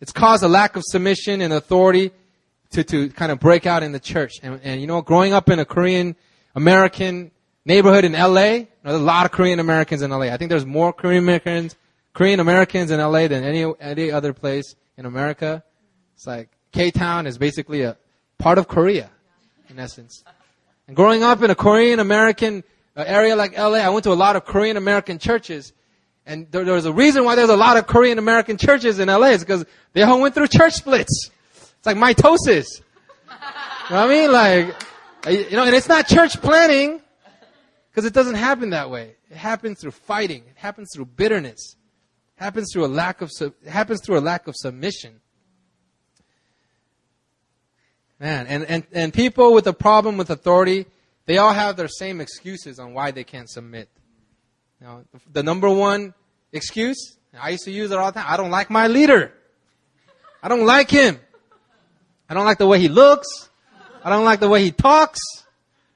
It's 0.00 0.12
caused 0.12 0.42
a 0.42 0.48
lack 0.48 0.76
of 0.76 0.82
submission 0.86 1.40
and 1.40 1.52
authority 1.52 2.12
to, 2.70 2.84
to 2.84 3.08
kind 3.10 3.32
of 3.32 3.40
break 3.40 3.66
out 3.66 3.82
in 3.82 3.92
the 3.92 4.00
church. 4.00 4.40
And, 4.42 4.60
and 4.62 4.80
you 4.80 4.86
know, 4.86 5.02
growing 5.02 5.32
up 5.32 5.50
in 5.50 5.58
a 5.58 5.64
Korean 5.64 6.16
American 6.54 7.30
neighborhood 7.64 8.04
in 8.04 8.12
LA, 8.12 8.66
there's 8.82 8.96
a 8.96 8.98
lot 8.98 9.26
of 9.26 9.32
Korean 9.32 9.58
Americans 9.58 10.02
in 10.02 10.10
LA. 10.10 10.32
I 10.32 10.36
think 10.36 10.50
there's 10.50 10.66
more 10.66 10.92
Korean 10.92 11.22
Americans, 11.22 11.76
Korean 12.12 12.40
Americans 12.40 12.90
in 12.90 13.00
LA 13.00 13.28
than 13.28 13.44
any, 13.44 13.72
any 13.80 14.10
other 14.10 14.32
place 14.32 14.74
in 14.96 15.06
America. 15.06 15.64
It's 16.14 16.26
like 16.26 16.50
K-Town 16.72 17.26
is 17.26 17.38
basically 17.38 17.82
a 17.82 17.96
part 18.38 18.58
of 18.58 18.68
Korea, 18.68 19.10
in 19.68 19.78
essence. 19.78 20.24
And 20.86 20.96
growing 20.96 21.22
up 21.22 21.42
in 21.42 21.50
a 21.50 21.54
Korean 21.54 22.00
American 22.00 22.64
uh, 22.96 23.04
area 23.06 23.36
like 23.36 23.56
LA, 23.56 23.78
I 23.78 23.88
went 23.88 24.04
to 24.04 24.12
a 24.12 24.14
lot 24.14 24.36
of 24.36 24.44
Korean 24.44 24.76
American 24.76 25.18
churches. 25.18 25.72
And 26.26 26.50
there, 26.50 26.64
there 26.64 26.74
was 26.74 26.86
a 26.86 26.92
reason 26.92 27.24
why 27.24 27.34
there's 27.34 27.50
a 27.50 27.56
lot 27.56 27.76
of 27.76 27.86
Korean 27.86 28.18
American 28.18 28.56
churches 28.56 28.98
in 28.98 29.08
LA 29.08 29.28
is 29.28 29.40
because 29.40 29.64
they 29.92 30.02
all 30.02 30.20
went 30.20 30.34
through 30.34 30.48
church 30.48 30.74
splits. 30.74 31.30
It's 31.80 31.86
like 31.86 31.96
mitosis. 31.96 32.66
you 32.78 33.94
know 33.94 33.96
what 33.96 34.06
I 34.06 34.08
mean? 34.08 34.30
Like, 34.30 34.86
uh, 35.26 35.30
you 35.30 35.56
know, 35.56 35.64
and 35.64 35.74
it's 35.74 35.88
not 35.88 36.06
church 36.06 36.38
planting 36.42 37.00
because 37.90 38.04
it 38.04 38.12
doesn't 38.12 38.34
happen 38.34 38.70
that 38.70 38.90
way. 38.90 39.14
It 39.30 39.38
happens 39.38 39.80
through 39.80 39.92
fighting. 39.92 40.42
It 40.46 40.56
happens 40.56 40.90
through 40.94 41.06
bitterness. 41.06 41.76
It 42.36 42.44
happens 42.44 42.70
through 42.70 42.84
a 42.84 42.88
lack 42.88 43.22
of, 43.22 43.30
it 43.40 43.54
happens 43.66 44.04
through 44.04 44.18
a 44.18 44.20
lack 44.20 44.46
of 44.46 44.56
submission. 44.56 45.22
Man, 48.18 48.46
and, 48.46 48.64
and, 48.64 48.86
and 48.92 49.14
people 49.14 49.54
with 49.54 49.66
a 49.66 49.72
problem 49.72 50.18
with 50.18 50.28
authority, 50.28 50.84
they 51.24 51.38
all 51.38 51.54
have 51.54 51.78
their 51.78 51.88
same 51.88 52.20
excuses 52.20 52.78
on 52.78 52.92
why 52.92 53.10
they 53.10 53.24
can't 53.24 53.48
submit. 53.48 53.88
You 54.82 54.86
know, 54.86 55.04
the, 55.14 55.20
the 55.32 55.42
number 55.42 55.70
one 55.70 56.12
excuse, 56.52 57.16
I 57.40 57.50
used 57.50 57.64
to 57.64 57.70
use 57.70 57.90
it 57.90 57.96
all 57.96 58.12
the 58.12 58.20
time, 58.20 58.26
I 58.28 58.36
don't 58.36 58.50
like 58.50 58.68
my 58.68 58.86
leader. 58.86 59.32
I 60.42 60.48
don't 60.48 60.66
like 60.66 60.90
him. 60.90 61.18
I 62.30 62.34
don't 62.34 62.44
like 62.44 62.58
the 62.58 62.66
way 62.68 62.78
he 62.78 62.88
looks. 62.88 63.26
I 64.04 64.08
don't 64.08 64.24
like 64.24 64.38
the 64.38 64.48
way 64.48 64.62
he 64.62 64.70
talks. 64.70 65.20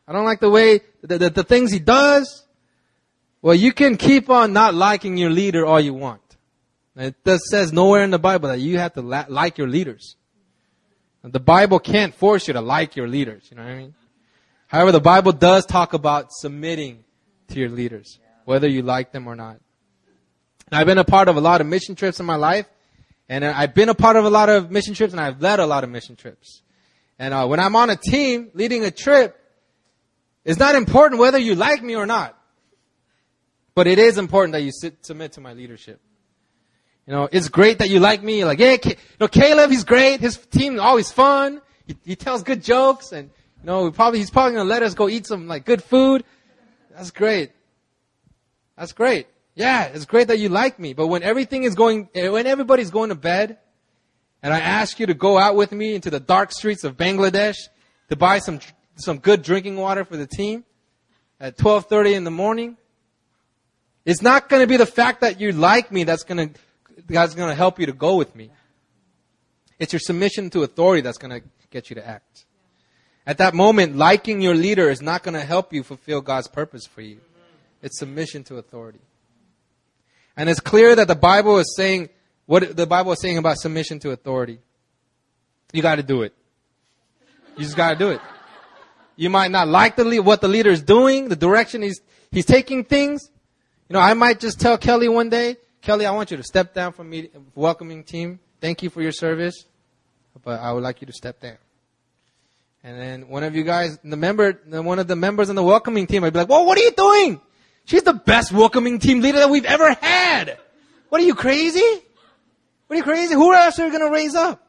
I 0.06 0.12
don't 0.12 0.24
like 0.24 0.40
the 0.40 0.50
way, 0.50 0.80
the, 1.00 1.16
the, 1.16 1.30
the 1.30 1.44
things 1.44 1.72
he 1.72 1.78
does. 1.78 2.44
Well, 3.40 3.54
you 3.54 3.72
can 3.72 3.96
keep 3.96 4.28
on 4.28 4.52
not 4.52 4.74
liking 4.74 5.16
your 5.16 5.30
leader 5.30 5.64
all 5.64 5.80
you 5.80 5.94
want. 5.94 6.20
It 6.96 7.14
says 7.24 7.72
nowhere 7.72 8.02
in 8.02 8.10
the 8.10 8.18
Bible 8.18 8.48
that 8.48 8.58
you 8.58 8.78
have 8.78 8.94
to 8.94 9.02
la- 9.02 9.26
like 9.28 9.58
your 9.58 9.68
leaders. 9.68 10.16
The 11.22 11.40
Bible 11.40 11.78
can't 11.78 12.14
force 12.14 12.48
you 12.48 12.54
to 12.54 12.60
like 12.60 12.96
your 12.96 13.08
leaders. 13.08 13.46
You 13.50 13.56
know 13.56 13.62
what 13.62 13.72
I 13.72 13.76
mean? 13.76 13.94
However, 14.66 14.92
the 14.92 15.00
Bible 15.00 15.32
does 15.32 15.64
talk 15.64 15.92
about 15.92 16.32
submitting 16.32 17.04
to 17.48 17.60
your 17.60 17.70
leaders, 17.70 18.18
whether 18.44 18.68
you 18.68 18.82
like 18.82 19.12
them 19.12 19.26
or 19.26 19.36
not. 19.36 19.58
And 20.66 20.80
I've 20.80 20.86
been 20.86 20.98
a 20.98 21.04
part 21.04 21.28
of 21.28 21.36
a 21.36 21.40
lot 21.40 21.60
of 21.60 21.66
mission 21.66 21.94
trips 21.94 22.18
in 22.18 22.26
my 22.26 22.36
life, 22.36 22.66
and 23.28 23.45
I've 23.45 23.75
been 23.75 23.88
a 23.88 23.95
part 23.95 24.16
of 24.16 24.25
a 24.25 24.31
lot 24.31 24.49
of 24.49 24.71
mission 24.71 24.95
trips, 24.95 25.12
and 25.12 25.21
I've 25.21 25.40
led 25.40 25.61
a 25.61 25.66
lot 25.66 25.85
of 25.85 25.90
mission 25.90 26.16
trips. 26.16 26.62
And 27.19 27.33
uh, 27.33 27.47
when 27.47 27.61
I'm 27.61 27.76
on 27.76 27.90
a 27.90 27.97
team 27.97 28.50
leading 28.54 28.85
a 28.85 28.90
trip, 28.90 29.38
it's 30.45 30.59
not 30.59 30.75
important 30.75 31.21
whether 31.21 31.38
you 31.38 31.54
like 31.54 31.83
me 31.83 31.97
or 31.97 32.07
not, 32.07 32.37
but 33.75 33.87
it 33.87 33.99
is 33.99 34.19
important 34.19 34.52
that 34.52 34.62
you 34.62 34.73
sit, 34.73 35.04
submit 35.04 35.33
to 35.33 35.40
my 35.40 35.54
leadership. 35.54 36.00
You 37.07 37.12
know, 37.12 37.28
it's 37.31 37.49
great 37.49 37.78
that 37.78 37.90
you 37.90 38.00
like 38.00 38.23
me. 38.23 38.45
Like, 38.45 38.59
yeah, 38.59 38.76
you 38.83 38.97
know, 39.21 39.28
Caleb, 39.28 39.71
he's 39.71 39.85
great. 39.85 40.21
His 40.21 40.37
team 40.37 40.81
always 40.81 41.12
fun. 41.12 41.61
He, 41.87 41.97
he 42.04 42.16
tells 42.16 42.43
good 42.43 42.62
jokes, 42.62 43.12
and 43.12 43.31
you 43.61 43.66
know, 43.66 43.90
probably 43.90 44.19
he's 44.19 44.31
probably 44.31 44.57
gonna 44.57 44.69
let 44.69 44.83
us 44.83 44.95
go 44.95 45.09
eat 45.09 45.26
some 45.26 45.47
like 45.47 45.64
good 45.64 45.83
food. 45.83 46.25
That's 46.90 47.11
great. 47.11 47.52
That's 48.76 48.93
great. 48.93 49.26
Yeah, 49.54 49.84
it's 49.84 50.04
great 50.04 50.28
that 50.28 50.38
you 50.38 50.49
like 50.49 50.78
me. 50.78 50.94
But 50.94 51.06
when 51.06 51.23
everything 51.23 51.62
is 51.62 51.75
going, 51.75 52.08
eh, 52.14 52.28
when 52.28 52.46
everybody's 52.46 52.90
going 52.90 53.11
to 53.11 53.14
bed, 53.14 53.58
and 54.42 54.52
I 54.52 54.61
ask 54.61 54.99
you 54.99 55.06
to 55.06 55.14
go 55.14 55.38
out 55.38 55.54
with 55.54 55.73
me 55.73 55.94
into 55.94 56.11
the 56.11 56.20
dark 56.20 56.52
streets 56.52 56.84
of 56.84 56.96
Bangladesh 56.96 57.56
to 58.08 58.16
buy 58.16 58.38
some 58.40 58.61
some 58.96 59.18
good 59.18 59.42
drinking 59.42 59.76
water 59.76 60.04
for 60.04 60.16
the 60.16 60.26
team 60.26 60.64
at 61.40 61.56
12:30 61.56 62.14
in 62.14 62.25
the 62.25 62.30
morning, 62.30 62.76
it's 64.04 64.23
not 64.23 64.49
going 64.49 64.62
to 64.62 64.66
be 64.66 64.76
the 64.76 64.87
fact 64.87 65.20
that 65.20 65.40
you 65.40 65.52
like 65.52 65.90
me 65.90 66.04
that's 66.04 66.25
going 66.25 66.49
to 66.49 66.61
God's 67.06 67.34
going 67.34 67.49
to 67.49 67.54
help 67.54 67.78
you 67.78 67.87
to 67.87 67.92
go 67.92 68.16
with 68.16 68.34
me. 68.34 68.50
It's 69.78 69.92
your 69.92 70.00
submission 70.00 70.50
to 70.50 70.62
authority 70.62 71.02
that's 71.02 71.18
going 71.18 71.40
to 71.40 71.46
get 71.70 71.90
you 71.90 71.96
to 71.96 72.06
act. 72.06 72.44
At 73.26 73.38
that 73.38 73.54
moment, 73.54 73.96
liking 73.96 74.40
your 74.40 74.54
leader 74.54 74.88
is 74.88 75.00
not 75.00 75.23
going 75.23 75.34
to 75.34 75.44
help 75.44 75.73
you 75.73 75.82
fulfill 75.82 76.20
God's 76.20 76.49
purpose 76.49 76.87
for 76.87 77.00
you. 77.00 77.20
It's 77.82 77.99
submission 77.99 78.44
to 78.44 78.56
authority. 78.56 79.00
And 80.36 80.48
it's 80.48 80.60
clear 80.60 80.94
that 80.96 81.08
the 81.08 81.14
Bible 81.14 81.58
is 81.58 81.74
saying 81.76 82.08
what 82.46 82.76
the 82.76 82.86
Bible 82.86 83.12
is 83.12 83.20
saying 83.20 83.38
about 83.38 83.58
submission 83.58 83.98
to 84.00 84.10
authority. 84.10 84.58
You 85.72 85.82
got 85.82 85.96
to 85.96 86.02
do 86.02 86.22
it. 86.22 86.34
You 87.56 87.64
just 87.64 87.76
got 87.76 87.90
to 87.90 87.96
do 87.96 88.10
it. 88.10 88.20
You 89.16 89.30
might 89.30 89.50
not 89.50 89.68
like 89.68 89.96
the 89.96 90.20
what 90.20 90.40
the 90.40 90.48
leader 90.48 90.70
is 90.70 90.82
doing, 90.82 91.28
the 91.28 91.36
direction 91.36 91.82
he's 91.82 92.00
he's 92.30 92.46
taking 92.46 92.84
things. 92.84 93.30
You 93.88 93.94
know, 93.94 94.00
I 94.00 94.14
might 94.14 94.40
just 94.40 94.60
tell 94.60 94.76
Kelly 94.76 95.08
one 95.08 95.28
day, 95.28 95.56
Kelly, 95.82 96.06
I 96.06 96.10
want 96.10 96.30
you 96.30 96.36
to 96.36 96.42
step 96.42 96.74
down 96.74 96.92
from 96.92 97.10
me, 97.10 97.28
welcoming 97.54 98.02
team. 98.02 98.40
Thank 98.60 98.82
you 98.82 98.90
for 98.90 99.02
your 99.02 99.12
service, 99.12 99.66
but 100.42 100.60
I 100.60 100.72
would 100.72 100.82
like 100.82 101.00
you 101.00 101.06
to 101.06 101.12
step 101.12 101.40
down. 101.40 101.58
And 102.82 103.00
then 103.00 103.28
one 103.28 103.44
of 103.44 103.54
you 103.54 103.62
guys, 103.62 103.98
the 104.02 104.16
member, 104.16 104.52
one 104.66 104.98
of 104.98 105.06
the 105.06 105.16
members 105.16 105.48
on 105.48 105.56
the 105.56 105.62
welcoming 105.62 106.06
team, 106.06 106.24
I'd 106.24 106.32
be 106.32 106.40
like, 106.40 106.48
"Well, 106.48 106.66
what 106.66 106.78
are 106.78 106.82
you 106.82 106.92
doing? 106.92 107.40
She's 107.84 108.02
the 108.02 108.14
best 108.14 108.52
welcoming 108.52 108.98
team 108.98 109.20
leader 109.20 109.38
that 109.38 109.50
we've 109.50 109.64
ever 109.64 109.92
had. 109.94 110.58
What 111.08 111.20
are 111.20 111.24
you 111.24 111.34
crazy? 111.34 111.80
What 112.86 112.94
are 112.94 112.96
you 112.96 113.02
crazy? 113.02 113.34
Who 113.34 113.52
else 113.52 113.78
are 113.78 113.86
you 113.86 113.92
going 113.92 114.08
to 114.08 114.12
raise 114.12 114.34
up? 114.34 114.60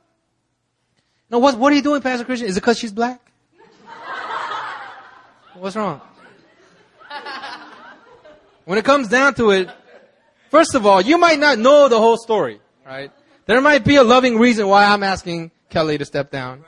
No, 1.29 1.39
what, 1.39 1.57
what 1.57 1.71
are 1.73 1.75
you 1.75 1.81
doing, 1.81 2.01
Pastor 2.01 2.25
Christian? 2.25 2.47
Is 2.47 2.57
it 2.57 2.61
because 2.61 2.77
she's 2.77 2.91
black? 2.91 3.19
What's 5.55 5.75
wrong? 5.75 6.01
When 8.65 8.77
it 8.77 8.85
comes 8.85 9.07
down 9.07 9.35
to 9.35 9.51
it, 9.51 9.69
First 10.55 10.73
of 10.73 10.85
all, 10.85 11.01
you 11.01 11.17
might 11.17 11.37
not 11.37 11.59
know 11.59 11.89
the 11.89 11.99
whole 11.99 12.15
story, 12.15 12.61
right? 12.85 13.11
There 13.45 13.59
might 13.59 13.83
be 13.83 13.97
a 13.97 14.05
loving 14.05 14.37
reason 14.37 14.69
why 14.69 14.85
I'm 14.85 15.03
asking 15.03 15.51
Kelly 15.69 15.97
to 15.97 16.05
step 16.05 16.31
down. 16.31 16.63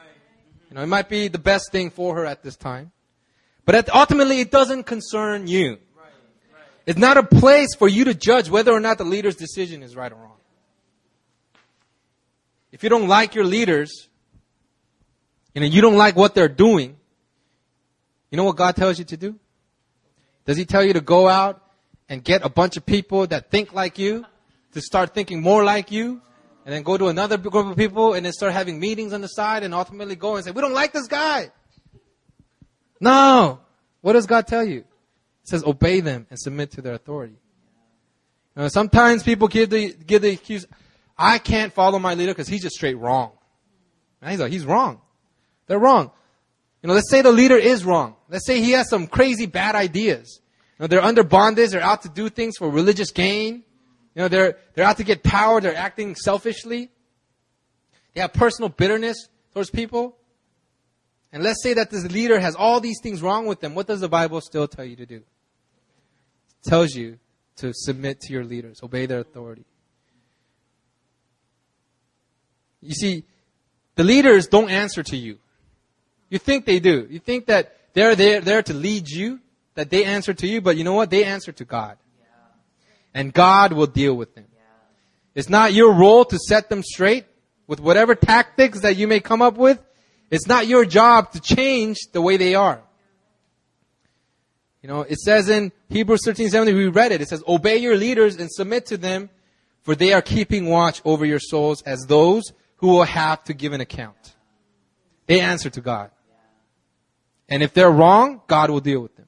You 0.70 0.76
know, 0.76 0.82
it 0.82 0.88
might 0.88 1.08
be 1.08 1.30
the 1.30 1.40
best 1.40 1.72
thing 1.72 1.90
for 1.90 2.14
her 2.16 2.26
at 2.26 2.44
this 2.44 2.58
time. 2.58 2.92
But 3.64 3.88
ultimately, 3.96 4.42
it 4.42 4.52
doesn't 4.52 4.84
concern 4.84 5.48
you. 5.48 5.78
It's 6.88 6.98
not 6.98 7.18
a 7.18 7.24
place 7.24 7.76
for 7.78 7.90
you 7.90 8.06
to 8.06 8.14
judge 8.14 8.50
whether 8.50 8.72
or 8.72 8.80
not 8.80 8.98
the 8.98 9.04
leader's 9.04 9.36
decision 9.36 9.84
is 9.84 9.94
right 9.94 10.10
or 10.12 10.16
wrong. 10.16 10.38
If 12.72 12.82
you 12.82 12.90
don't 12.90 13.10
like 13.10 13.36
your 13.36 13.44
leaders, 13.44 14.08
know, 15.54 15.66
you 15.66 15.82
don't 15.82 15.98
like 15.98 16.16
what 16.16 16.34
they're 16.34 16.48
doing, 16.48 16.96
you 18.32 18.38
know 18.38 18.46
what 18.46 18.56
God 18.56 18.78
tells 18.78 19.00
you 19.00 19.06
to 19.06 19.18
do? 19.18 19.38
Does 20.46 20.56
He 20.56 20.64
tell 20.64 20.84
you 20.84 20.94
to 20.94 21.02
go 21.02 21.28
out 21.28 21.62
and 22.08 22.24
get 22.24 22.46
a 22.46 22.50
bunch 22.50 22.78
of 22.78 22.86
people 22.86 23.28
that 23.28 23.52
think 23.52 23.74
like 23.74 24.00
you 24.00 24.26
to 24.72 24.82
start 24.82 25.14
thinking 25.14 25.42
more 25.42 25.66
like 25.66 25.92
you 25.92 26.22
and 26.66 26.74
then 26.74 26.84
go 26.84 26.98
to 26.98 27.08
another 27.08 27.38
group 27.38 27.68
of 27.68 27.76
people 27.76 28.14
and 28.14 28.26
then 28.26 28.32
start 28.32 28.54
having 28.54 28.80
meetings 28.80 29.12
on 29.12 29.20
the 29.20 29.28
side 29.28 29.64
and 29.64 29.74
ultimately 29.74 30.16
go 30.16 30.38
and 30.38 30.46
say, 30.46 30.52
we 30.52 30.62
don't 30.62 30.74
like 30.74 30.94
this 30.94 31.08
guy. 31.08 31.52
No. 33.02 33.60
What 34.00 34.14
does 34.14 34.26
God 34.26 34.48
tell 34.48 34.64
you? 34.64 34.86
It 35.48 35.52
says 35.52 35.64
obey 35.64 36.02
them 36.02 36.28
and 36.30 36.38
submit 36.38 36.72
to 36.72 36.82
their 36.82 36.94
authority. 36.94 37.38
You 38.54 38.64
know, 38.64 38.68
sometimes 38.68 39.24
people 39.24 39.48
give 39.48 39.70
the, 39.70 39.94
give 39.94 40.22
the 40.22 40.32
excuse, 40.32 40.68
I 41.18 41.38
can't 41.38 41.72
follow 41.72 42.00
my 42.00 42.16
leader 42.16 42.34
because 42.34 42.50
he's 42.50 42.64
just 42.64 42.76
straight 42.76 42.98
wrong. 42.98 43.32
And 44.22 44.32
he's 44.32 44.42
like, 44.42 44.52
he's 44.52 44.66
wrong. 44.66 45.00
They're 45.68 45.80
wrong. 45.80 46.12
You 46.84 46.90
know, 46.90 46.96
let's 46.96 47.10
say 47.10 47.22
the 47.22 47.32
leader 47.32 47.56
is 47.56 47.86
wrong. 47.86 48.16
Let's 48.28 48.46
say 48.46 48.60
he 48.62 48.72
has 48.72 48.90
some 48.90 49.08
crazy 49.08 49.46
bad 49.46 49.74
ideas. 49.76 50.42
You 50.78 50.84
know, 50.84 50.88
they're 50.88 51.02
under 51.02 51.24
bondage. 51.24 51.70
They're 51.70 51.82
out 51.82 52.02
to 52.02 52.10
do 52.10 52.28
things 52.28 52.58
for 52.58 52.70
religious 52.70 53.12
gain. 53.12 53.64
You 54.16 54.24
know, 54.24 54.28
they're, 54.28 54.58
they're 54.74 54.86
out 54.86 54.98
to 54.98 55.06
get 55.06 55.24
power. 55.24 55.62
They're 55.62 55.78
acting 55.78 56.16
selfishly. 56.16 56.92
They 58.14 58.20
have 58.20 58.34
personal 58.34 58.68
bitterness 58.68 59.30
towards 59.54 59.70
people. 59.70 60.18
And 61.32 61.42
let's 61.42 61.64
say 61.64 61.74
that 61.76 61.90
this 61.90 62.04
leader 62.12 62.38
has 62.38 62.54
all 62.54 62.82
these 62.82 63.00
things 63.02 63.22
wrong 63.22 63.46
with 63.46 63.62
them. 63.62 63.76
What 63.76 63.88
does 63.88 64.02
the 64.02 64.10
Bible 64.10 64.42
still 64.42 64.68
tell 64.68 64.84
you 64.84 64.98
to 64.98 65.06
do? 65.06 65.24
Tells 66.68 66.94
you 66.94 67.18
to 67.58 67.72
submit 67.74 68.20
to 68.22 68.34
your 68.34 68.44
leaders, 68.44 68.82
obey 68.84 69.06
their 69.06 69.20
authority. 69.20 69.66
You 72.82 72.94
see, 72.94 73.24
the 73.96 74.04
leaders 74.04 74.48
don't 74.48 74.70
answer 74.70 75.02
to 75.02 75.16
you. 75.18 75.40
You 76.30 76.40
think 76.40 76.66
they 76.66 76.80
do. 76.80 77.08
You 77.10 77.20
think 77.20 77.46
that 77.46 77.76
they're 77.94 78.16
there, 78.16 78.42
there 78.42 78.62
to 78.62 78.74
lead 78.74 79.10
you, 79.10 79.40
that 79.76 79.90
they 79.90 80.04
answer 80.04 80.34
to 80.34 80.48
you, 80.48 80.60
but 80.60 80.76
you 80.76 80.84
know 80.84 80.94
what? 80.94 81.10
They 81.10 81.24
answer 81.24 81.52
to 81.54 81.66
God. 81.66 81.98
And 83.14 83.34
God 83.34 83.74
will 83.74 83.88
deal 83.88 84.14
with 84.14 84.36
them. 84.36 84.46
It's 85.34 85.50
not 85.50 85.74
your 85.74 85.94
role 85.94 86.26
to 86.26 86.38
set 86.38 86.70
them 86.70 86.84
straight 86.84 87.26
with 87.66 87.80
whatever 87.80 88.14
tactics 88.14 88.82
that 88.82 88.98
you 88.98 89.08
may 89.08 89.20
come 89.20 89.42
up 89.42 89.56
with. 89.56 89.80
It's 90.30 90.48
not 90.48 90.68
your 90.68 90.84
job 90.84 91.32
to 91.32 91.40
change 91.40 91.98
the 92.12 92.22
way 92.22 92.38
they 92.38 92.56
are. 92.56 92.82
You 94.82 94.90
know, 94.90 95.02
it 95.02 95.18
says 95.20 95.50
in 95.50 95.72
Hebrews 95.90 96.22
13, 96.24 96.50
17, 96.50 96.76
we 96.76 96.88
read 96.88 97.12
it. 97.12 97.22
It 97.22 97.28
says, 97.28 97.44
obey 97.48 97.78
your 97.78 97.98
leaders 97.98 98.38
and 98.38 98.50
submit 98.52 98.86
to 98.88 98.98
them, 98.98 99.30
for 99.82 99.96
they 99.96 100.14
are 100.14 100.22
keeping 100.22 100.68
watch 100.68 101.02
over 101.04 101.26
your 101.26 101.40
souls 101.40 101.82
as 101.84 102.06
those 102.08 102.44
who 102.78 102.88
will 102.88 103.04
have 103.04 103.44
to 103.46 103.54
give 103.54 103.74
an 103.74 103.82
account. 103.82 104.36
They 105.26 105.40
answer 105.40 105.70
to 105.70 105.82
God. 105.82 106.12
And 107.50 107.64
if 107.64 107.74
they're 107.74 107.92
wrong, 107.92 108.42
God 108.48 108.70
will 108.70 108.80
deal 108.80 109.02
with 109.02 109.16
them. 109.16 109.28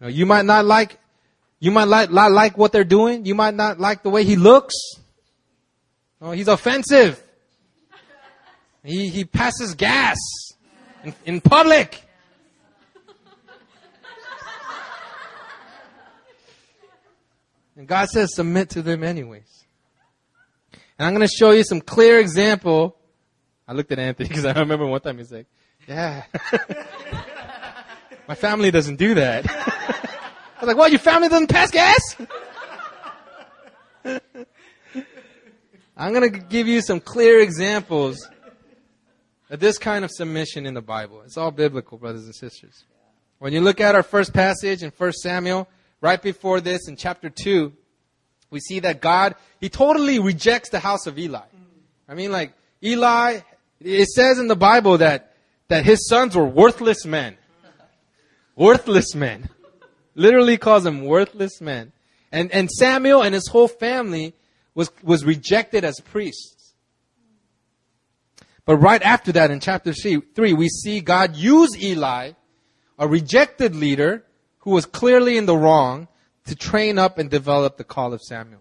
You, 0.00 0.06
know, 0.06 0.12
you 0.12 0.26
might 0.26 0.44
not 0.44 0.64
like, 0.64 0.98
you 1.58 1.70
might 1.70 1.88
like, 1.88 2.10
not 2.10 2.32
like 2.32 2.58
what 2.58 2.72
they're 2.72 2.84
doing. 2.84 3.24
You 3.24 3.34
might 3.34 3.54
not 3.54 3.80
like 3.80 4.02
the 4.02 4.10
way 4.10 4.24
he 4.24 4.36
looks. 4.36 4.74
You 6.20 6.26
know, 6.26 6.32
he's 6.32 6.48
offensive. 6.48 7.22
He, 8.82 9.08
he 9.08 9.24
passes 9.24 9.74
gas 9.74 10.18
in, 11.02 11.14
in 11.24 11.40
public. 11.40 12.03
And 17.76 17.88
God 17.88 18.08
says 18.08 18.34
submit 18.34 18.70
to 18.70 18.82
them 18.82 19.02
anyways. 19.02 19.64
And 20.98 21.06
I'm 21.06 21.14
going 21.14 21.26
to 21.26 21.34
show 21.34 21.50
you 21.50 21.64
some 21.64 21.80
clear 21.80 22.20
example. 22.20 22.96
I 23.66 23.72
looked 23.72 23.90
at 23.92 23.98
Anthony 23.98 24.28
because 24.28 24.44
I 24.44 24.52
remember 24.52 24.86
one 24.86 25.00
time 25.00 25.18
he's 25.18 25.32
like, 25.32 25.46
yeah. 25.88 26.24
My 28.28 28.34
family 28.34 28.70
doesn't 28.70 28.96
do 28.96 29.14
that. 29.14 29.44
I 29.50 30.60
was 30.60 30.68
like, 30.68 30.76
what, 30.76 30.90
your 30.90 31.00
family 31.00 31.28
doesn't 31.28 31.48
pass 31.48 31.70
gas? 31.70 32.16
I'm 35.96 36.12
going 36.12 36.32
to 36.32 36.38
give 36.38 36.66
you 36.66 36.80
some 36.80 37.00
clear 37.00 37.40
examples 37.40 38.26
of 39.50 39.60
this 39.60 39.78
kind 39.78 40.04
of 40.04 40.10
submission 40.10 40.66
in 40.66 40.74
the 40.74 40.82
Bible. 40.82 41.22
It's 41.22 41.36
all 41.36 41.50
biblical, 41.50 41.98
brothers 41.98 42.24
and 42.24 42.34
sisters. 42.34 42.84
When 43.38 43.52
you 43.52 43.60
look 43.60 43.80
at 43.80 43.94
our 43.94 44.02
first 44.02 44.32
passage 44.32 44.82
in 44.82 44.90
1 44.90 45.12
Samuel, 45.12 45.68
right 46.04 46.20
before 46.20 46.60
this 46.60 46.86
in 46.86 46.96
chapter 46.96 47.30
2, 47.30 47.72
we 48.50 48.60
see 48.60 48.80
that 48.80 49.00
God, 49.00 49.36
He 49.58 49.70
totally 49.70 50.18
rejects 50.18 50.68
the 50.68 50.78
house 50.78 51.06
of 51.06 51.18
Eli. 51.18 51.40
I 52.06 52.12
mean, 52.12 52.30
like, 52.30 52.52
Eli, 52.82 53.40
it 53.80 54.08
says 54.08 54.38
in 54.38 54.46
the 54.46 54.54
Bible 54.54 54.98
that, 54.98 55.34
that 55.68 55.86
his 55.86 56.06
sons 56.06 56.36
were 56.36 56.44
worthless 56.44 57.06
men. 57.06 57.38
Worthless 58.54 59.14
men. 59.14 59.48
Literally 60.14 60.58
calls 60.58 60.84
them 60.84 61.06
worthless 61.06 61.62
men. 61.62 61.92
And, 62.30 62.52
and 62.52 62.70
Samuel 62.70 63.22
and 63.22 63.34
his 63.34 63.48
whole 63.48 63.66
family 63.66 64.34
was, 64.74 64.90
was 65.02 65.24
rejected 65.24 65.84
as 65.84 65.98
priests. 66.00 66.74
But 68.66 68.76
right 68.76 69.00
after 69.00 69.32
that, 69.32 69.50
in 69.50 69.60
chapter 69.60 69.94
3, 69.94 70.52
we 70.52 70.68
see 70.68 71.00
God 71.00 71.34
use 71.34 71.70
Eli, 71.82 72.32
a 72.98 73.08
rejected 73.08 73.74
leader, 73.74 74.24
who 74.64 74.70
was 74.70 74.86
clearly 74.86 75.36
in 75.36 75.46
the 75.46 75.56
wrong, 75.56 76.08
to 76.46 76.54
train 76.54 76.98
up 76.98 77.18
and 77.18 77.30
develop 77.30 77.76
the 77.76 77.84
call 77.84 78.12
of 78.12 78.20
Samuel. 78.20 78.60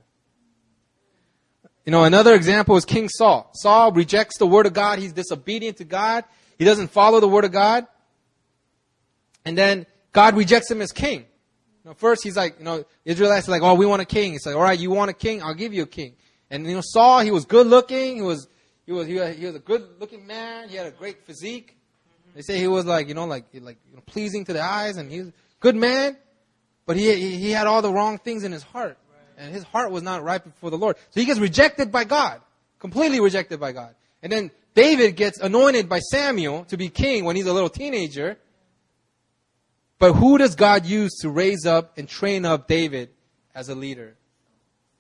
You 1.86 1.92
know, 1.92 2.04
another 2.04 2.34
example 2.34 2.78
is 2.78 2.86
King 2.86 3.10
Saul. 3.10 3.50
Saul 3.56 3.92
rejects 3.92 4.38
the 4.38 4.48
word 4.48 4.66
of 4.66 4.74
God. 4.74 5.00
He's 5.00 5.12
disobedient 5.12 5.78
to 5.78 5.84
God. 5.84 6.24
He 6.58 6.66
doesn't 6.66 6.92
follow 6.92 7.20
the 7.20 7.28
word 7.28 7.44
of 7.44 7.52
God. 7.52 7.88
And 9.46 9.58
then 9.58 9.86
God 10.14 10.36
rejects 10.38 10.72
him 10.72 10.82
as 10.82 10.94
king. 10.94 11.20
You 11.84 11.90
know, 11.90 11.94
first 11.94 12.24
he's 12.24 12.38
like, 12.38 12.60
you 12.60 12.66
know, 12.66 12.86
Israelites 13.04 13.50
are 13.50 13.52
like, 13.52 13.62
oh, 13.62 13.74
we 13.74 13.86
want 13.86 14.02
a 14.02 14.06
king. 14.06 14.32
He's 14.32 14.46
like, 14.46 14.56
all 14.56 14.62
right, 14.62 14.80
you 14.80 14.92
want 14.92 15.10
a 15.12 15.14
king? 15.14 15.44
I'll 15.44 15.54
give 15.54 15.74
you 15.74 15.84
a 15.84 15.88
king. 15.88 16.16
And 16.50 16.66
you 16.66 16.76
know, 16.76 16.82
Saul, 16.84 17.20
he 17.20 17.32
was 17.32 17.46
good 17.46 17.68
looking. 17.68 18.16
He 18.18 18.22
was, 18.22 18.48
he 18.86 18.94
was, 18.94 19.08
he 19.08 19.16
was, 19.16 19.56
a 19.56 19.60
good 19.60 20.00
looking 20.00 20.26
man. 20.26 20.70
He 20.70 20.78
had 20.78 20.86
a 20.86 20.92
great 20.92 21.26
physique. 21.26 21.78
They 22.36 22.42
say 22.42 22.58
he 22.58 22.68
was 22.68 22.86
like, 22.86 23.08
you 23.08 23.14
know, 23.14 23.26
like, 23.26 23.46
like 23.54 23.78
you 23.90 23.96
know, 23.96 24.04
pleasing 24.06 24.46
to 24.46 24.54
the 24.54 24.62
eyes, 24.62 24.98
and 24.98 25.12
he 25.12 25.20
was 25.20 25.28
a 25.30 25.34
good 25.64 25.76
man. 25.76 26.18
But 26.86 26.98
he, 26.98 27.38
he 27.38 27.52
had 27.52 27.66
all 27.66 27.82
the 27.82 27.92
wrong 27.92 28.20
things 28.20 28.44
in 28.44 28.52
his 28.52 28.62
heart. 28.62 28.98
And 29.38 29.52
his 29.52 29.64
heart 29.64 29.90
was 29.90 30.04
not 30.04 30.24
right 30.24 30.44
before 30.44 30.70
the 30.70 30.78
Lord. 30.78 30.98
So 31.10 31.20
he 31.20 31.26
gets 31.26 31.40
rejected 31.40 31.92
by 31.92 32.04
God. 32.04 32.42
Completely 32.78 33.20
rejected 33.20 33.60
by 33.60 33.72
God. 33.72 33.96
And 34.22 34.32
then 34.32 34.52
David 34.76 35.16
gets 35.16 35.40
anointed 35.40 35.90
by 35.90 36.00
Samuel 36.00 36.66
to 36.66 36.78
be 36.78 36.90
king 36.90 37.26
when 37.26 37.36
he's 37.36 37.48
a 37.48 37.54
little 37.54 37.70
teenager. 37.70 38.38
But 39.98 40.14
who 40.14 40.38
does 40.38 40.56
God 40.56 40.86
use 40.86 41.14
to 41.22 41.30
raise 41.30 41.66
up 41.66 41.98
and 41.98 42.08
train 42.08 42.46
up 42.46 42.68
David 42.68 43.10
as 43.56 43.70
a 43.70 43.76
leader? 43.76 44.16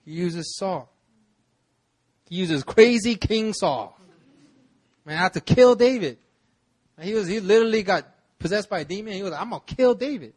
He 0.05 0.11
uses 0.11 0.55
Saul. 0.57 0.89
He 2.29 2.37
uses 2.37 2.63
crazy 2.63 3.15
King 3.15 3.53
Saul. 3.53 3.99
Man, 5.05 5.17
I 5.17 5.19
have 5.19 5.33
to 5.33 5.41
kill 5.41 5.75
David. 5.75 6.17
He 7.01 7.13
was 7.13 7.27
he 7.27 7.41
literally 7.41 7.83
got 7.83 8.05
possessed 8.39 8.69
by 8.69 8.79
a 8.79 8.85
demon. 8.85 9.13
He 9.13 9.23
was 9.23 9.31
like, 9.31 9.41
I'm 9.41 9.49
gonna 9.49 9.61
kill 9.65 9.93
David 9.93 10.33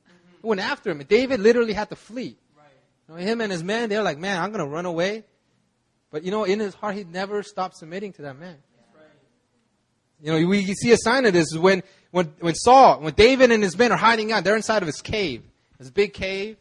went 0.47 0.61
after 0.61 0.91
him. 0.91 0.99
David 1.09 1.41
literally 1.41 1.73
had 1.73 1.91
to 1.91 1.97
flee. 1.97 2.37
Right. 2.57 2.67
You 3.09 3.15
know, 3.15 3.21
him 3.21 3.41
and 3.41 3.53
his 3.53 3.63
men, 3.63 3.89
they're 3.89 4.03
like, 4.03 4.19
man, 4.19 4.41
I'm 4.41 4.51
going 4.53 4.65
to 4.65 4.71
run 4.71 4.87
away. 4.87 5.25
But 6.11 6.23
you 6.23 6.31
know, 6.31 6.45
in 6.45 6.61
his 6.61 6.75
heart, 6.75 6.95
he 6.95 7.05
never 7.05 7.43
stopped 7.43 7.77
submitting 7.77 8.13
to 8.15 8.23
that 8.23 8.39
man. 8.39 8.57
Right. 8.95 9.05
You 10.23 10.33
know, 10.41 10.49
we 10.49 10.65
see 10.75 10.93
a 10.93 10.97
sign 10.97 11.27
of 11.27 11.33
this 11.33 11.53
is 11.53 11.59
when, 11.59 11.83
when, 12.11 12.33
when 12.41 12.55
Saul, 12.55 13.01
when 13.01 13.15
David 13.15 13.51
and 13.51 13.63
his 13.63 13.77
men 13.77 13.93
are 13.93 13.99
hiding 13.99 14.33
out, 14.33 14.45
they're 14.45 14.57
inside 14.57 14.83
of 14.83 14.87
his 14.87 15.03
cave, 15.03 15.43
his 15.79 15.91
big 15.91 16.13
cave. 16.15 16.57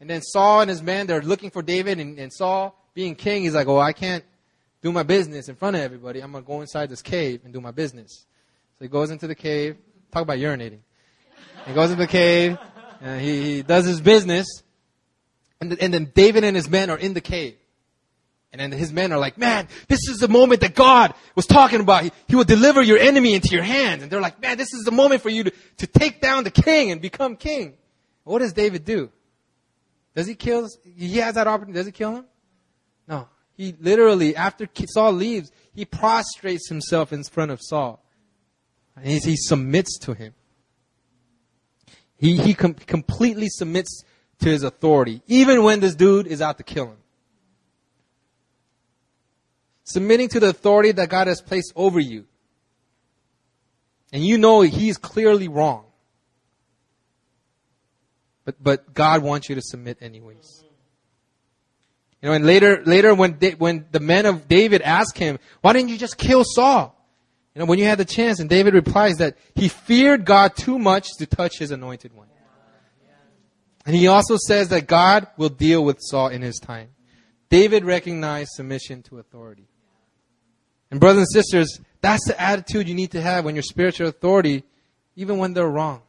And 0.00 0.10
then 0.10 0.22
Saul 0.22 0.62
and 0.62 0.70
his 0.70 0.82
men, 0.82 1.06
they're 1.06 1.22
looking 1.22 1.50
for 1.50 1.62
David. 1.62 1.98
And, 2.00 2.18
and 2.18 2.32
Saul, 2.32 2.78
being 2.94 3.14
king, 3.14 3.42
he's 3.42 3.54
like, 3.54 3.68
oh, 3.68 3.78
I 3.78 3.92
can't 3.92 4.24
do 4.82 4.92
my 4.92 5.02
business 5.02 5.48
in 5.48 5.56
front 5.56 5.76
of 5.76 5.82
everybody. 5.82 6.20
I'm 6.20 6.32
going 6.32 6.44
to 6.44 6.48
go 6.48 6.60
inside 6.60 6.90
this 6.90 7.02
cave 7.02 7.40
and 7.44 7.52
do 7.52 7.60
my 7.60 7.70
business. 7.70 8.26
So 8.78 8.84
he 8.84 8.88
goes 8.88 9.10
into 9.10 9.26
the 9.26 9.34
cave. 9.34 9.76
Talk 10.12 10.22
about 10.22 10.38
urinating. 10.38 10.80
He 11.66 11.72
goes 11.74 11.90
into 11.90 12.02
the 12.02 12.08
cave. 12.08 12.58
Uh, 13.02 13.18
he, 13.18 13.56
he, 13.56 13.62
does 13.62 13.84
his 13.84 14.00
business. 14.00 14.46
And, 15.60 15.72
the, 15.72 15.82
and 15.82 15.92
then 15.92 16.12
David 16.14 16.44
and 16.44 16.56
his 16.56 16.68
men 16.68 16.90
are 16.90 16.98
in 16.98 17.14
the 17.14 17.20
cave. 17.20 17.56
And 18.52 18.60
then 18.60 18.78
his 18.78 18.92
men 18.92 19.12
are 19.12 19.18
like, 19.18 19.36
man, 19.36 19.68
this 19.88 20.08
is 20.08 20.18
the 20.18 20.28
moment 20.28 20.62
that 20.62 20.74
God 20.74 21.14
was 21.34 21.46
talking 21.46 21.80
about. 21.80 22.04
He, 22.04 22.12
he 22.28 22.36
will 22.36 22.44
deliver 22.44 22.80
your 22.80 22.98
enemy 22.98 23.34
into 23.34 23.48
your 23.48 23.62
hands. 23.62 24.02
And 24.02 24.10
they're 24.10 24.20
like, 24.20 24.40
man, 24.40 24.56
this 24.56 24.72
is 24.72 24.84
the 24.84 24.92
moment 24.92 25.20
for 25.20 25.28
you 25.28 25.44
to, 25.44 25.52
to 25.78 25.86
take 25.86 26.20
down 26.20 26.44
the 26.44 26.50
king 26.50 26.90
and 26.90 27.02
become 27.02 27.36
king. 27.36 27.74
What 28.24 28.38
does 28.38 28.52
David 28.52 28.84
do? 28.84 29.10
Does 30.14 30.26
he 30.26 30.34
kill? 30.34 30.68
He 30.96 31.18
has 31.18 31.34
that 31.34 31.46
opportunity. 31.46 31.78
Does 31.78 31.86
he 31.86 31.92
kill 31.92 32.16
him? 32.16 32.24
No. 33.06 33.28
He 33.56 33.74
literally, 33.78 34.34
after 34.36 34.68
Saul 34.86 35.12
leaves, 35.12 35.52
he 35.74 35.84
prostrates 35.84 36.68
himself 36.68 37.12
in 37.12 37.22
front 37.24 37.50
of 37.50 37.60
Saul. 37.62 38.02
And 38.96 39.06
he, 39.06 39.18
he 39.18 39.36
submits 39.36 39.98
to 40.00 40.14
him. 40.14 40.34
He, 42.18 42.36
he 42.36 42.54
com- 42.54 42.74
completely 42.74 43.48
submits 43.48 44.04
to 44.40 44.48
his 44.48 44.62
authority, 44.62 45.22
even 45.26 45.62
when 45.62 45.80
this 45.80 45.94
dude 45.94 46.26
is 46.26 46.40
out 46.40 46.58
to 46.58 46.62
kill 46.62 46.86
him. 46.86 46.98
Submitting 49.84 50.28
to 50.30 50.40
the 50.40 50.48
authority 50.48 50.92
that 50.92 51.08
God 51.08 51.26
has 51.26 51.40
placed 51.40 51.72
over 51.76 52.00
you. 52.00 52.26
And 54.12 54.24
you 54.24 54.38
know 54.38 54.62
he's 54.62 54.98
clearly 54.98 55.48
wrong. 55.48 55.84
But, 58.44 58.62
but 58.62 58.94
God 58.94 59.22
wants 59.22 59.48
you 59.48 59.56
to 59.56 59.62
submit 59.62 59.98
anyways. 60.00 60.64
You 62.22 62.30
know, 62.30 62.34
and 62.34 62.46
later, 62.46 62.82
later 62.84 63.14
when, 63.14 63.34
when 63.58 63.86
the 63.92 64.00
men 64.00 64.24
of 64.24 64.48
David 64.48 64.82
ask 64.82 65.16
him, 65.16 65.38
why 65.60 65.72
didn't 65.72 65.90
you 65.90 65.98
just 65.98 66.16
kill 66.16 66.44
Saul? 66.44 66.95
You 67.56 67.60
know, 67.60 67.66
when 67.66 67.78
you 67.78 67.86
had 67.86 67.96
the 67.96 68.04
chance, 68.04 68.38
and 68.38 68.50
David 68.50 68.74
replies 68.74 69.16
that 69.16 69.38
he 69.54 69.68
feared 69.68 70.26
God 70.26 70.54
too 70.56 70.78
much 70.78 71.08
to 71.16 71.24
touch 71.24 71.58
his 71.58 71.70
anointed 71.70 72.12
one. 72.12 72.28
And 73.86 73.96
he 73.96 74.08
also 74.08 74.36
says 74.36 74.68
that 74.68 74.86
God 74.86 75.26
will 75.38 75.48
deal 75.48 75.82
with 75.82 75.96
Saul 75.98 76.28
in 76.28 76.42
his 76.42 76.58
time. 76.58 76.90
David 77.48 77.86
recognized 77.86 78.50
submission 78.50 79.02
to 79.04 79.20
authority. 79.20 79.68
And 80.90 81.00
brothers 81.00 81.20
and 81.20 81.28
sisters, 81.44 81.80
that's 82.02 82.26
the 82.26 82.38
attitude 82.38 82.88
you 82.90 82.94
need 82.94 83.12
to 83.12 83.22
have 83.22 83.46
when 83.46 83.54
your 83.54 83.62
spiritual 83.62 84.08
authority, 84.08 84.62
even 85.14 85.38
when 85.38 85.54
they're 85.54 85.66
wrong. 85.66 86.02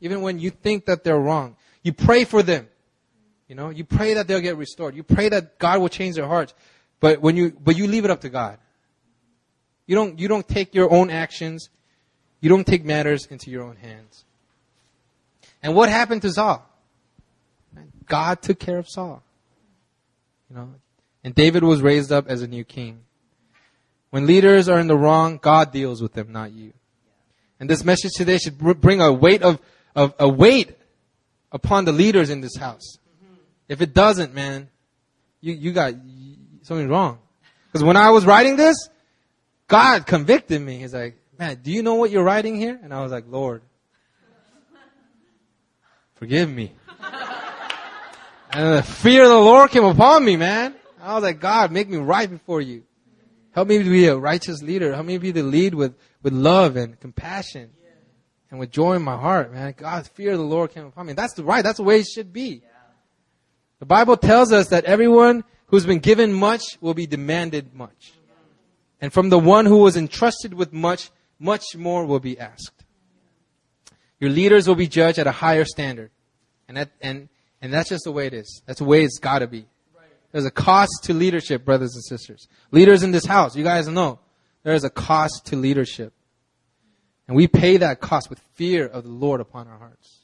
Even 0.00 0.20
when 0.20 0.40
you 0.40 0.50
think 0.50 0.86
that 0.86 1.04
they're 1.04 1.16
wrong. 1.16 1.54
You 1.84 1.92
pray 1.92 2.24
for 2.24 2.42
them. 2.42 2.66
You 3.46 3.54
know, 3.54 3.70
you 3.70 3.84
pray 3.84 4.14
that 4.14 4.26
they'll 4.26 4.40
get 4.40 4.56
restored. 4.56 4.96
You 4.96 5.04
pray 5.04 5.28
that 5.28 5.60
God 5.60 5.80
will 5.80 5.90
change 5.90 6.16
their 6.16 6.26
hearts. 6.26 6.54
But 6.98 7.20
when 7.20 7.36
you, 7.36 7.52
but 7.52 7.76
you 7.76 7.86
leave 7.86 8.04
it 8.04 8.10
up 8.10 8.22
to 8.22 8.28
God. 8.28 8.58
You 9.86 9.94
don't, 9.94 10.18
you 10.18 10.28
don't 10.28 10.46
take 10.46 10.74
your 10.74 10.92
own 10.92 11.10
actions. 11.10 11.68
You 12.40 12.48
don't 12.48 12.66
take 12.66 12.84
matters 12.84 13.26
into 13.26 13.50
your 13.50 13.62
own 13.62 13.76
hands. 13.76 14.24
And 15.62 15.74
what 15.74 15.88
happened 15.88 16.22
to 16.22 16.32
Saul? 16.32 16.68
God 18.06 18.42
took 18.42 18.58
care 18.58 18.78
of 18.78 18.88
Saul. 18.88 19.22
You 20.50 20.56
know, 20.56 20.74
and 21.24 21.34
David 21.34 21.62
was 21.62 21.80
raised 21.80 22.12
up 22.12 22.28
as 22.28 22.42
a 22.42 22.46
new 22.46 22.64
king. 22.64 23.00
When 24.10 24.26
leaders 24.26 24.68
are 24.68 24.78
in 24.78 24.88
the 24.88 24.96
wrong, 24.96 25.38
God 25.40 25.72
deals 25.72 26.02
with 26.02 26.12
them, 26.12 26.32
not 26.32 26.52
you. 26.52 26.72
And 27.58 27.70
this 27.70 27.84
message 27.84 28.12
today 28.14 28.38
should 28.38 28.58
bring 28.58 29.00
a 29.00 29.12
weight 29.12 29.42
of, 29.42 29.60
of 29.94 30.14
a 30.18 30.28
weight 30.28 30.76
upon 31.52 31.84
the 31.84 31.92
leaders 31.92 32.28
in 32.28 32.40
this 32.40 32.56
house. 32.56 32.98
If 33.68 33.80
it 33.80 33.94
doesn't, 33.94 34.34
man, 34.34 34.68
you, 35.40 35.54
you 35.54 35.72
got 35.72 35.94
something 36.62 36.88
wrong. 36.88 37.18
Because 37.68 37.84
when 37.84 37.96
I 37.96 38.10
was 38.10 38.26
writing 38.26 38.56
this, 38.56 38.76
God 39.72 40.06
convicted 40.06 40.60
me. 40.60 40.76
He's 40.76 40.92
like, 40.92 41.16
man, 41.38 41.60
do 41.62 41.72
you 41.72 41.82
know 41.82 41.94
what 41.94 42.10
you're 42.10 42.22
writing 42.22 42.56
here? 42.56 42.78
And 42.82 42.92
I 42.92 43.00
was 43.00 43.10
like, 43.10 43.24
Lord, 43.26 43.62
forgive 46.16 46.50
me. 46.50 46.74
and 48.50 48.76
the 48.76 48.82
fear 48.82 49.22
of 49.22 49.30
the 49.30 49.34
Lord 49.34 49.70
came 49.70 49.84
upon 49.84 50.26
me, 50.26 50.36
man. 50.36 50.74
I 51.00 51.14
was 51.14 51.22
like, 51.22 51.40
God, 51.40 51.72
make 51.72 51.88
me 51.88 51.96
right 51.96 52.28
before 52.28 52.60
you. 52.60 52.82
Help 53.52 53.68
me 53.68 53.78
to 53.78 53.88
be 53.88 54.08
a 54.08 54.14
righteous 54.14 54.60
leader. 54.60 54.92
Help 54.92 55.06
me 55.06 55.16
be 55.16 55.30
the 55.30 55.42
lead 55.42 55.72
with, 55.72 55.94
with 56.22 56.34
love 56.34 56.76
and 56.76 57.00
compassion 57.00 57.70
and 58.50 58.60
with 58.60 58.70
joy 58.70 58.96
in 58.96 59.02
my 59.02 59.16
heart, 59.16 59.54
man. 59.54 59.72
God, 59.74 60.06
fear 60.08 60.32
of 60.32 60.38
the 60.38 60.44
Lord 60.44 60.74
came 60.74 60.84
upon 60.84 61.06
me. 61.06 61.14
That's 61.14 61.32
the 61.32 61.44
right. 61.44 61.64
That's 61.64 61.78
the 61.78 61.82
way 61.82 62.00
it 62.00 62.08
should 62.08 62.30
be. 62.30 62.62
The 63.78 63.86
Bible 63.86 64.18
tells 64.18 64.52
us 64.52 64.68
that 64.68 64.84
everyone 64.84 65.44
who's 65.68 65.86
been 65.86 66.00
given 66.00 66.34
much 66.34 66.76
will 66.82 66.92
be 66.92 67.06
demanded 67.06 67.72
much. 67.72 68.12
And 69.02 69.12
from 69.12 69.28
the 69.28 69.38
one 69.38 69.66
who 69.66 69.78
was 69.78 69.96
entrusted 69.96 70.54
with 70.54 70.72
much, 70.72 71.10
much 71.40 71.76
more 71.76 72.06
will 72.06 72.20
be 72.20 72.38
asked. 72.38 72.84
Your 74.20 74.30
leaders 74.30 74.68
will 74.68 74.76
be 74.76 74.86
judged 74.86 75.18
at 75.18 75.26
a 75.26 75.32
higher 75.32 75.64
standard. 75.64 76.12
And 76.68 76.76
that, 76.76 76.90
and, 77.00 77.28
and 77.60 77.74
that's 77.74 77.88
just 77.88 78.04
the 78.04 78.12
way 78.12 78.28
it 78.28 78.32
is. 78.32 78.62
That's 78.64 78.78
the 78.78 78.84
way 78.84 79.02
it's 79.02 79.18
gotta 79.18 79.48
be. 79.48 79.66
There's 80.30 80.44
a 80.44 80.52
cost 80.52 80.92
to 81.02 81.14
leadership, 81.14 81.64
brothers 81.64 81.94
and 81.94 82.04
sisters. 82.04 82.46
Leaders 82.70 83.02
in 83.02 83.10
this 83.10 83.26
house, 83.26 83.56
you 83.56 83.64
guys 83.64 83.88
know, 83.88 84.20
there 84.62 84.72
is 84.72 84.84
a 84.84 84.90
cost 84.90 85.46
to 85.46 85.56
leadership. 85.56 86.12
And 87.26 87.36
we 87.36 87.48
pay 87.48 87.78
that 87.78 88.00
cost 88.00 88.30
with 88.30 88.38
fear 88.54 88.86
of 88.86 89.02
the 89.02 89.10
Lord 89.10 89.40
upon 89.40 89.66
our 89.66 89.78
hearts. 89.78 90.20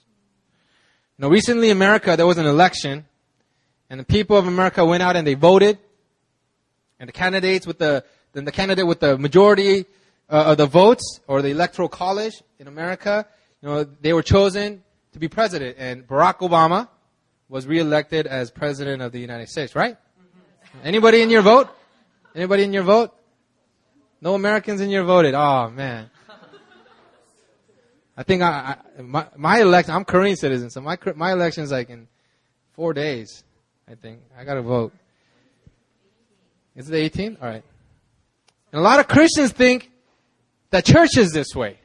Now, 1.19 1.29
recently 1.29 1.71
in 1.71 1.77
America, 1.77 2.17
there 2.17 2.27
was 2.27 2.39
an 2.39 2.47
election, 2.47 3.07
and 3.91 3.99
the 3.99 4.05
people 4.05 4.37
of 4.37 4.47
America 4.47 4.85
went 4.85 5.03
out 5.03 5.17
and 5.17 5.27
they 5.27 5.35
voted, 5.35 5.79
and 7.01 7.09
the 7.09 7.13
candidates 7.13 7.67
with 7.67 7.79
the, 7.79 8.05
then 8.33 8.45
the 8.45 8.53
candidate 8.53 8.87
with 8.87 9.01
the 9.01 9.19
majority 9.19 9.87
uh, 10.31 10.51
of 10.51 10.59
the 10.59 10.67
votes, 10.67 11.21
or 11.27 11.43
the 11.43 11.49
electoral 11.49 11.89
college 11.89 12.35
in 12.59 12.69
America, 12.69 13.27
you 13.63 13.69
know, 13.69 13.85
they 13.85 14.13
were 14.13 14.23
chosen 14.23 14.83
to 15.13 15.19
be 15.19 15.29
president, 15.29 15.77
and 15.79 16.07
Barack 16.07 16.39
Obama 16.39 16.89
was 17.49 17.67
reelected 17.67 18.27
as 18.27 18.51
president 18.51 19.01
of 19.03 19.13
the 19.13 19.21
United 19.21 19.49
States, 19.49 19.75
right? 19.75 19.97
Anybody 20.85 21.23
in 21.23 21.31
your 21.31 21.43
vote? 21.43 21.69
Anybody 22.35 22.63
in 22.65 22.73
your 22.73 22.83
vote? 22.83 23.15
No 24.21 24.35
Americans 24.35 24.81
in 24.81 24.91
your 24.91 25.05
voted. 25.05 25.35
Oh 25.35 25.71
man. 25.71 26.11
I 28.17 28.25
think 28.25 28.43
I, 28.43 28.77
I 28.99 29.03
my, 29.03 29.27
my 29.37 29.61
election. 29.61 29.95
I'm 29.95 30.05
Korean 30.05 30.37
citizen, 30.37 30.71
so 30.71 30.81
my 30.81 30.99
my 31.15 31.33
election 31.33 31.63
is 31.63 31.71
like 31.71 31.89
in 31.89 32.09
four 32.73 32.93
days. 32.93 33.45
I 33.89 33.95
think 33.95 34.21
I 34.37 34.45
got 34.45 34.55
to 34.55 34.63
vote. 34.63 34.93
Is 36.77 36.89
it 36.89 36.93
the 36.93 37.11
18th? 37.11 37.43
All 37.43 37.49
right. 37.49 37.65
And 38.73 38.81
a 38.81 38.83
lot 38.83 39.01
of 39.01 39.09
Christians 39.09 39.53
think 39.53 39.91
that 40.71 40.85
church 40.85 41.17
is 41.17 41.33
this 41.33 41.55
way. 41.55 41.79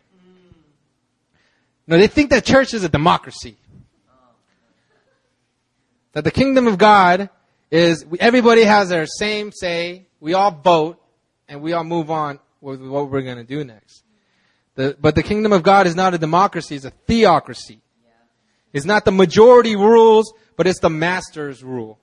No, 1.88 1.98
they 1.98 2.08
think 2.08 2.30
that 2.30 2.46
church 2.46 2.74
is 2.74 2.84
a 2.84 2.90
democracy. 2.90 3.58
That 6.14 6.24
the 6.24 6.32
kingdom 6.32 6.68
of 6.68 6.78
God 6.78 7.30
is 7.72 8.06
everybody 8.20 8.64
has 8.64 8.90
their 8.90 9.06
same 9.06 9.52
say. 9.52 10.08
We 10.20 10.34
all 10.34 10.52
vote, 10.52 11.02
and 11.50 11.62
we 11.62 11.74
all 11.74 11.84
move 11.84 12.10
on 12.10 12.40
with 12.62 12.82
what 12.82 13.10
we're 13.10 13.24
going 13.24 13.38
to 13.38 13.44
do 13.44 13.64
next. 13.64 14.04
The, 14.76 14.96
but 15.00 15.16
the 15.16 15.24
kingdom 15.24 15.52
of 15.52 15.64
God 15.64 15.88
is 15.88 15.96
not 15.96 16.14
a 16.14 16.18
democracy; 16.18 16.76
it's 16.76 16.86
a 16.86 16.92
theocracy. 16.92 17.82
It's 18.72 18.86
not 18.86 19.06
the 19.06 19.12
majority 19.12 19.76
rules, 19.76 20.34
but 20.56 20.66
it's 20.66 20.80
the 20.80 20.90
master's 20.90 21.64
rule. 21.64 22.00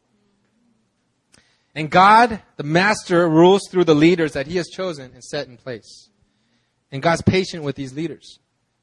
And 1.74 1.90
God, 1.90 2.42
the 2.56 2.64
master, 2.64 3.28
rules 3.28 3.62
through 3.70 3.84
the 3.84 3.94
leaders 3.94 4.32
that 4.32 4.46
He 4.46 4.56
has 4.56 4.68
chosen 4.68 5.12
and 5.12 5.22
set 5.22 5.46
in 5.46 5.56
place. 5.56 6.08
And 6.90 7.02
God's 7.02 7.22
patient 7.22 7.62
with 7.62 7.76
these 7.76 7.94
leaders. 7.94 8.38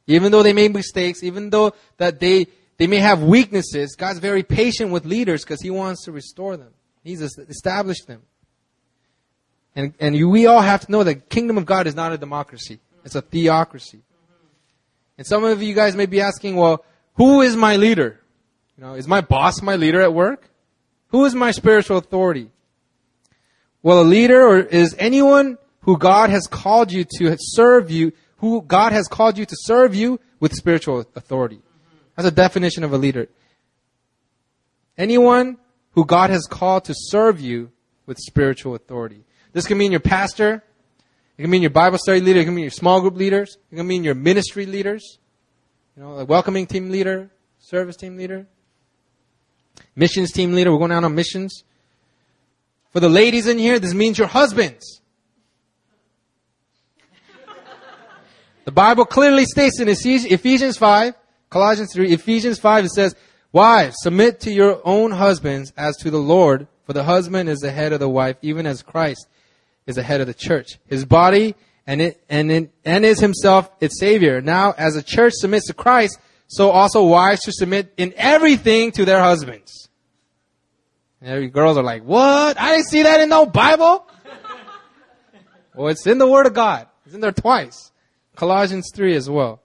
Even 0.08 0.32
though 0.32 0.43
they 0.43 0.54
make 0.54 0.73
mistakes, 0.73 1.21
even 1.21 1.50
though 1.50 1.73
that 1.97 2.19
they, 2.19 2.47
they 2.78 2.88
may 2.88 2.97
have 2.97 3.21
weaknesses, 3.21 3.95
God's 3.97 4.19
very 4.19 4.43
patient 4.43 4.91
with 4.91 5.06
leaders 5.06 5.43
because 5.43 5.62
He 5.62 5.69
wants 5.69 6.06
to 6.06 6.12
restore 6.12 6.56
them. 6.56 6.71
He's 7.04 7.21
established 7.21 8.08
them. 8.08 8.21
And, 9.76 9.93
and 10.00 10.30
we 10.30 10.47
all 10.47 10.62
have 10.62 10.86
to 10.86 10.91
know 10.91 11.04
that 11.04 11.30
kingdom 11.30 11.58
of 11.58 11.65
God 11.65 11.88
is 11.88 11.95
not 11.95 12.12
a 12.12 12.17
democracy. 12.17 12.80
It's 13.06 13.15
a 13.15 13.21
theocracy. 13.21 14.02
And 15.17 15.28
some 15.28 15.43
of 15.43 15.62
you 15.62 15.73
guys 15.73 15.95
may 15.95 16.06
be 16.06 16.21
asking, 16.21 16.56
well, 16.56 16.84
who 17.15 17.41
is 17.41 17.56
my 17.56 17.76
leader? 17.76 18.19
You 18.78 18.84
know, 18.84 18.93
is 18.93 19.08
my 19.08 19.21
boss 19.21 19.62
my 19.62 19.76
leader 19.76 20.02
at 20.02 20.13
work? 20.13 20.50
Who 21.10 21.26
is 21.26 21.36
my 21.36 21.52
spiritual 21.52 21.97
authority? 21.97 22.50
Well, 23.84 24.02
a 24.02 24.04
leader 24.04 24.58
is 24.60 24.96
anyone 24.98 25.58
who 25.82 25.98
God 25.98 26.30
has 26.30 26.48
called 26.48 26.92
you 26.92 27.06
to 27.18 27.36
serve 27.40 27.90
you, 27.90 28.12
who 28.38 28.62
God 28.62 28.92
has 28.92 29.08
called 29.08 29.38
you 29.38 29.46
to 29.46 29.56
serve 29.60 29.96
you 29.96 30.20
with 30.40 30.54
spiritual 30.54 31.06
authority. 31.16 31.62
That's 32.16 32.28
a 32.28 32.32
definition 32.32 32.84
of 32.84 32.94
a 32.94 32.98
leader. 32.98 33.30
Anyone 34.98 35.58
who 35.92 36.06
God 36.06 36.30
has 36.30 36.46
called 36.46 36.86
to 36.86 36.94
serve 36.96 37.40
you 37.40 37.72
with 38.06 38.18
spiritual 38.18 38.76
authority. 38.76 39.24
This 39.54 39.68
can 39.68 39.78
mean 39.78 39.92
your 39.92 40.00
pastor. 40.00 40.63
It 41.38 41.44
can 41.44 41.52
mean 41.52 41.62
your 41.62 41.72
Bible 41.72 41.98
study 41.98 42.20
leader. 42.20 42.40
It 42.40 42.46
can 42.46 42.56
mean 42.56 42.63
your 42.63 42.72
small 42.72 43.02
group 43.02 43.16
leaders. 43.16 43.58
It 43.72 43.76
can 43.76 43.88
mean 43.88 44.04
your 44.04 44.16
ministry 44.16 44.66
leaders. 44.66 45.20
You 45.96 46.04
know, 46.04 46.16
like 46.16 46.30
welcoming 46.30 46.68
team 46.68 46.90
leader, 46.90 47.30
service 47.60 47.96
team 47.96 48.18
leader, 48.18 48.48
missions 49.96 50.32
team 50.32 50.54
leader. 50.54 50.72
We're 50.72 50.80
going 50.80 50.92
out 50.92 51.04
on 51.04 51.16
missions. 51.16 51.63
For 52.98 53.02
the 53.02 53.10
ladies 53.10 53.46
in 53.46 53.60
here, 53.60 53.78
this 53.78 53.94
means 53.94 54.18
your 54.18 54.26
husbands. 54.26 55.02
The 58.66 58.72
Bible 58.72 59.06
clearly 59.06 59.46
states 59.46 59.80
in 59.80 59.88
Ephesians 59.88 60.78
5, 60.78 61.14
Colossians 61.52 61.94
3, 61.94 62.12
Ephesians 62.12 62.58
5, 62.58 62.86
it 62.86 62.90
says, 62.90 63.16
Wives, 63.52 63.98
submit 64.00 64.40
to 64.40 64.52
your 64.52 64.82
own 64.84 65.12
husbands 65.12 65.72
as 65.78 65.96
to 65.98 66.10
the 66.10 66.18
Lord, 66.18 66.66
for 66.88 66.94
the 66.94 67.04
husband 67.04 67.50
is 67.50 67.60
the 67.60 67.70
head 67.70 67.94
of 67.94 68.00
the 68.00 68.10
wife, 68.10 68.38
even 68.42 68.66
as 68.66 68.82
Christ 68.82 69.28
is 69.86 69.98
the 69.98 70.02
head 70.02 70.20
of 70.20 70.26
the 70.26 70.34
church, 70.34 70.80
his 70.88 71.06
body, 71.06 71.54
and 71.86 72.02
it, 72.02 72.20
and 72.30 72.52
it, 72.52 72.72
and 72.84 73.06
is 73.06 73.20
himself 73.20 73.70
its 73.80 74.00
savior. 74.00 74.42
Now, 74.42 74.74
as 74.76 74.96
the 74.96 75.04
church 75.04 75.34
submits 75.36 75.68
to 75.68 75.76
Christ, 75.76 76.18
so 76.48 76.72
also 76.72 77.04
wives 77.04 77.42
should 77.46 77.54
submit 77.54 77.94
in 77.96 78.16
everything 78.18 78.92
to 78.94 79.06
their 79.06 79.20
husbands. 79.20 79.88
And 81.22 81.30
every 81.30 81.50
girls 81.50 81.78
are 81.78 81.84
like, 81.84 82.04
what? 82.04 82.60
I 82.60 82.72
didn't 82.72 82.88
see 82.88 83.04
that 83.04 83.22
in 83.22 83.30
no 83.30 83.46
Bible. 83.46 84.08
well, 85.76 85.88
it's 85.88 86.06
in 86.06 86.18
the 86.18 86.28
Word 86.28 86.46
of 86.46 86.54
God. 86.54 86.88
It's 87.06 87.16
in 87.16 87.22
there 87.22 87.32
twice. 87.32 87.92
Colossians 88.36 88.92
3 88.94 89.16
as 89.16 89.30
well. 89.30 89.62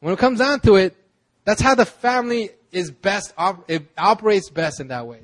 When 0.00 0.14
it 0.14 0.18
comes 0.18 0.38
down 0.38 0.60
to 0.60 0.76
it, 0.76 0.96
that's 1.44 1.60
how 1.60 1.74
the 1.74 1.84
family 1.84 2.50
is 2.70 2.90
best, 2.90 3.34
it 3.68 3.86
operates 3.98 4.48
best 4.48 4.80
in 4.80 4.88
that 4.88 5.06
way. 5.06 5.20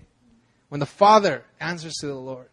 When 0.68 0.80
the 0.80 0.86
father 0.86 1.44
answers 1.60 1.94
to 2.00 2.06
the 2.06 2.14
Lord. 2.14 2.48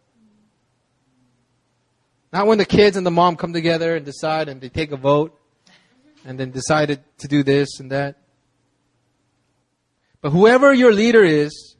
Not 2.32 2.48
when 2.48 2.58
the 2.58 2.66
kids 2.66 2.98
and 2.98 3.06
the 3.06 3.12
mom 3.12 3.36
come 3.36 3.54
together 3.54 3.96
and 3.96 4.06
decide 4.06 4.50
and 4.50 4.62
they 4.62 4.70
take 4.70 4.92
a 4.92 4.98
vote 4.98 5.38
and 6.26 6.40
then 6.40 6.52
decided 6.52 7.02
to 7.20 7.28
do 7.28 7.44
this 7.44 7.80
and 7.80 7.92
that. 7.92 8.18
But 10.22 10.32
whoever 10.32 10.74
your 10.74 10.92
leader 10.92 11.24
is, 11.24 11.75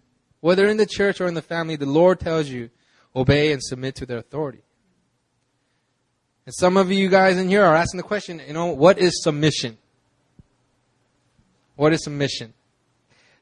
whether 0.46 0.68
in 0.68 0.78
the 0.78 0.86
church 0.86 1.20
or 1.20 1.26
in 1.26 1.34
the 1.34 1.42
family, 1.42 1.76
the 1.76 1.88
Lord 1.88 2.20
tells 2.20 2.48
you, 2.50 2.70
obey 3.16 3.52
and 3.52 3.64
submit 3.64 3.96
to 3.96 4.06
their 4.06 4.20
authority. 4.20 4.62
And 6.46 6.54
some 6.54 6.78
of 6.78 6.92
you 6.92 7.10
guys 7.10 7.40
in 7.40 7.50
here 7.50 7.64
are 7.64 7.74
asking 7.74 7.98
the 7.98 8.04
question, 8.04 8.40
you 8.46 8.54
know, 8.54 8.68
what 8.68 9.00
is 9.00 9.24
submission? 9.24 9.76
What 11.76 11.94
is 11.94 12.04
submission? 12.04 12.54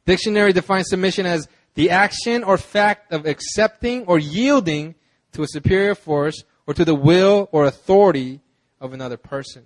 Dictionary 0.06 0.54
defines 0.54 0.88
submission 0.88 1.26
as 1.26 1.50
the 1.74 1.90
action 1.90 2.42
or 2.42 2.58
fact 2.58 3.12
of 3.12 3.26
accepting 3.26 4.06
or 4.06 4.18
yielding 4.18 4.96
to 5.34 5.44
a 5.44 5.48
superior 5.50 5.96
force 5.96 6.46
or 6.68 6.74
to 6.74 6.86
the 6.86 6.96
will 6.96 7.50
or 7.52 7.66
authority 7.66 8.40
of 8.80 8.94
another 8.94 9.18
person. 9.18 9.64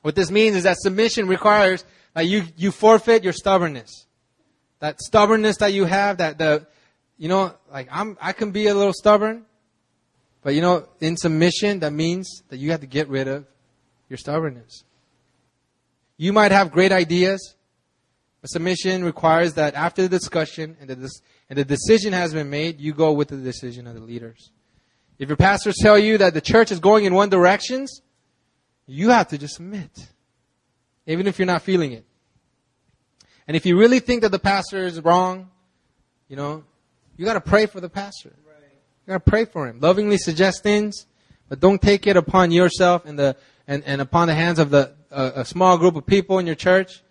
What 0.00 0.14
this 0.14 0.30
means 0.30 0.56
is 0.56 0.62
that 0.62 0.78
submission 0.80 1.28
requires 1.28 1.84
that 2.14 2.26
you, 2.26 2.44
you 2.56 2.70
forfeit 2.70 3.24
your 3.24 3.34
stubbornness. 3.34 4.06
That 4.80 5.00
stubbornness 5.00 5.58
that 5.58 5.72
you 5.72 5.84
have, 5.84 6.18
that 6.18 6.38
the, 6.38 6.66
you 7.18 7.28
know, 7.28 7.54
like 7.70 7.88
I'm, 7.90 8.16
I 8.20 8.32
can 8.32 8.50
be 8.50 8.66
a 8.66 8.74
little 8.74 8.92
stubborn, 8.92 9.44
but 10.42 10.54
you 10.54 10.60
know, 10.60 10.88
in 11.00 11.16
submission, 11.16 11.80
that 11.80 11.92
means 11.92 12.42
that 12.48 12.56
you 12.56 12.70
have 12.70 12.80
to 12.80 12.86
get 12.86 13.08
rid 13.08 13.28
of 13.28 13.46
your 14.08 14.16
stubbornness. 14.16 14.84
You 16.16 16.32
might 16.32 16.52
have 16.52 16.70
great 16.72 16.92
ideas, 16.92 17.54
but 18.40 18.50
submission 18.50 19.04
requires 19.04 19.54
that 19.54 19.74
after 19.74 20.02
the 20.02 20.08
discussion 20.08 20.76
and 20.80 20.88
the, 20.88 21.10
and 21.48 21.58
the 21.58 21.64
decision 21.64 22.12
has 22.12 22.32
been 22.32 22.50
made, 22.50 22.80
you 22.80 22.94
go 22.94 23.12
with 23.12 23.28
the 23.28 23.36
decision 23.36 23.86
of 23.86 23.94
the 23.94 24.00
leaders. 24.00 24.50
If 25.18 25.28
your 25.28 25.36
pastors 25.36 25.76
tell 25.78 25.98
you 25.98 26.16
that 26.18 26.32
the 26.32 26.40
church 26.40 26.72
is 26.72 26.80
going 26.80 27.04
in 27.04 27.12
one 27.12 27.28
direction, 27.28 27.86
you 28.86 29.10
have 29.10 29.28
to 29.28 29.38
just 29.38 29.56
submit. 29.56 29.90
Even 31.06 31.26
if 31.26 31.38
you're 31.38 31.46
not 31.46 31.62
feeling 31.62 31.92
it. 31.92 32.04
And 33.46 33.56
if 33.56 33.66
you 33.66 33.78
really 33.78 34.00
think 34.00 34.22
that 34.22 34.32
the 34.32 34.38
pastor 34.38 34.86
is 34.86 35.00
wrong, 35.00 35.50
you 36.28 36.36
know, 36.36 36.64
you 37.16 37.24
gotta 37.24 37.40
pray 37.40 37.66
for 37.66 37.80
the 37.80 37.88
pastor. 37.88 38.32
You 39.06 39.14
gotta 39.14 39.20
pray 39.20 39.44
for 39.44 39.66
him. 39.66 39.80
Lovingly 39.80 40.18
suggest 40.18 40.62
things, 40.62 41.06
but 41.48 41.60
don't 41.60 41.82
take 41.82 42.06
it 42.06 42.16
upon 42.16 42.50
yourself 42.50 43.04
and 43.04 43.18
the 43.18 43.36
and, 43.66 43.84
and 43.84 44.00
upon 44.00 44.28
the 44.28 44.34
hands 44.34 44.58
of 44.58 44.70
the 44.70 44.92
uh, 45.10 45.32
a 45.36 45.44
small 45.44 45.78
group 45.78 45.96
of 45.96 46.06
people 46.06 46.38
in 46.38 46.46
your 46.46 46.54
church 46.54 47.02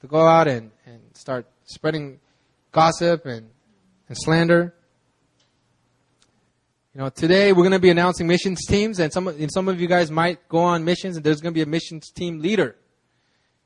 to 0.00 0.06
go 0.06 0.26
out 0.26 0.46
and, 0.48 0.70
and 0.86 1.00
start 1.14 1.46
spreading 1.64 2.20
gossip 2.72 3.26
and, 3.26 3.48
and 4.08 4.16
slander. 4.16 4.74
You 6.94 7.02
know, 7.02 7.10
today 7.10 7.52
we're 7.52 7.62
going 7.62 7.72
to 7.72 7.78
be 7.78 7.90
announcing 7.90 8.26
missions 8.26 8.64
teams, 8.66 8.98
and 8.98 9.12
some 9.12 9.28
and 9.28 9.52
some 9.52 9.68
of 9.68 9.80
you 9.80 9.86
guys 9.86 10.10
might 10.10 10.48
go 10.48 10.58
on 10.58 10.84
missions, 10.84 11.16
and 11.16 11.24
there's 11.24 11.40
going 11.40 11.52
to 11.52 11.58
be 11.58 11.62
a 11.62 11.66
missions 11.66 12.10
team 12.10 12.40
leader. 12.40 12.76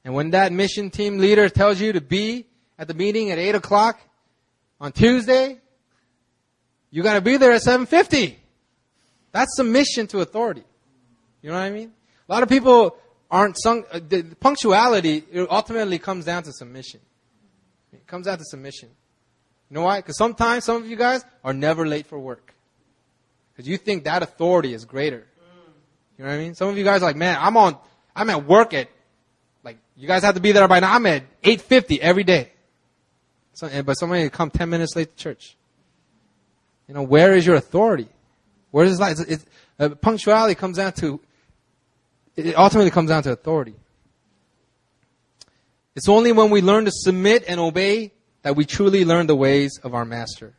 And 0.05 0.15
when 0.15 0.31
that 0.31 0.53
mission 0.53 0.91
team 0.91 1.19
leader 1.19 1.49
tells 1.49 1.81
you 1.81 1.93
to 1.93 2.01
be 2.01 2.47
at 2.79 2.89
the 2.89 2.95
meeting 2.95 3.31
at 3.31 3.39
eight 3.39 3.55
o'clock 3.55 4.01
on 4.81 4.93
Tuesday, 4.93 5.61
you 6.91 7.03
got 7.03 7.15
to 7.15 7.21
be 7.21 7.37
there 7.37 7.53
at 7.53 7.63
seven 7.63 7.87
fifty. 7.87 8.39
That's 9.31 9.57
submission 9.57 10.07
to 10.09 10.21
authority. 10.21 10.65
You 11.41 11.51
know 11.51 11.57
what 11.57 11.63
I 11.63 11.71
mean? 11.71 11.93
A 12.29 12.33
lot 12.33 12.43
of 12.43 12.49
people 12.49 12.97
aren't 13.31 13.57
sung. 13.59 13.85
Uh, 13.91 14.01
the 14.07 14.23
punctuality 14.41 15.25
ultimately 15.51 15.99
comes 15.99 16.25
down 16.25 16.43
to 16.43 16.53
submission. 16.53 17.01
It 17.93 18.07
comes 18.07 18.27
down 18.27 18.39
to 18.39 18.45
submission. 18.45 18.91
You 19.71 19.77
know 19.77 19.83
why? 19.83 20.01
Because 20.01 20.19
sometimes 20.19 20.65
some 20.65 20.77
of 20.77 20.87
you 20.87 20.97
guys 20.97 21.25
are 21.43 21.55
never 21.55 21.87
late 21.87 22.07
for 22.07 22.19
work. 22.19 22.53
Because 23.53 23.69
you 23.69 23.79
think 23.79 24.05
that 24.05 24.23
authority 24.23 24.75
is 24.75 24.85
greater. 24.85 25.27
You 26.19 26.25
know 26.25 26.31
what 26.31 26.35
I 26.35 26.39
mean? 26.39 26.55
Some 26.55 26.69
of 26.69 26.77
you 26.77 26.85
guys 26.85 27.03
are 27.03 27.07
like, 27.07 27.17
man, 27.17 27.39
I'm 27.41 27.57
on, 27.57 27.79
I'm 28.15 28.29
at 28.29 28.47
work 28.47 28.75
at, 28.75 28.89
you 29.97 30.07
guys 30.07 30.23
have 30.23 30.35
to 30.35 30.41
be 30.41 30.53
there 30.53 30.67
by 30.69 30.81
now. 30.81 30.93
I'm 30.93 31.07
at 31.07 31.43
8.50 31.43 31.99
every 31.99 32.25
day. 32.25 32.51
So, 33.55 33.83
but 33.83 33.95
somebody 33.95 34.29
come 34.31 34.51
10 34.51 34.71
minutes 34.71 34.97
late 34.97 35.11
to 35.11 35.17
church. 35.17 35.57
You 36.89 36.95
know, 36.95 37.03
where 37.03 37.35
is 37.35 37.47
your 37.47 37.57
authority? 37.57 38.09
Where 38.71 38.85
is 38.85 38.99
it? 38.99 39.03
It's, 39.03 39.21
it's, 39.21 39.47
uh, 39.79 39.91
punctuality 39.91 40.55
comes 40.55 40.79
down 40.79 40.93
to, 40.95 41.21
it 42.37 42.57
ultimately 42.57 42.91
comes 42.91 43.11
down 43.11 43.23
to 43.25 43.33
authority. 43.33 43.75
It's 45.95 46.09
only 46.09 46.33
when 46.33 46.51
we 46.51 46.63
learn 46.63 46.87
to 46.87 46.91
submit 46.93 47.45
and 47.47 47.61
obey 47.61 48.13
that 48.43 48.57
we 48.57 48.65
truly 48.65 49.05
learn 49.05 49.27
the 49.27 49.37
ways 49.37 49.79
of 49.83 49.95
our 49.95 50.05
master. 50.05 50.55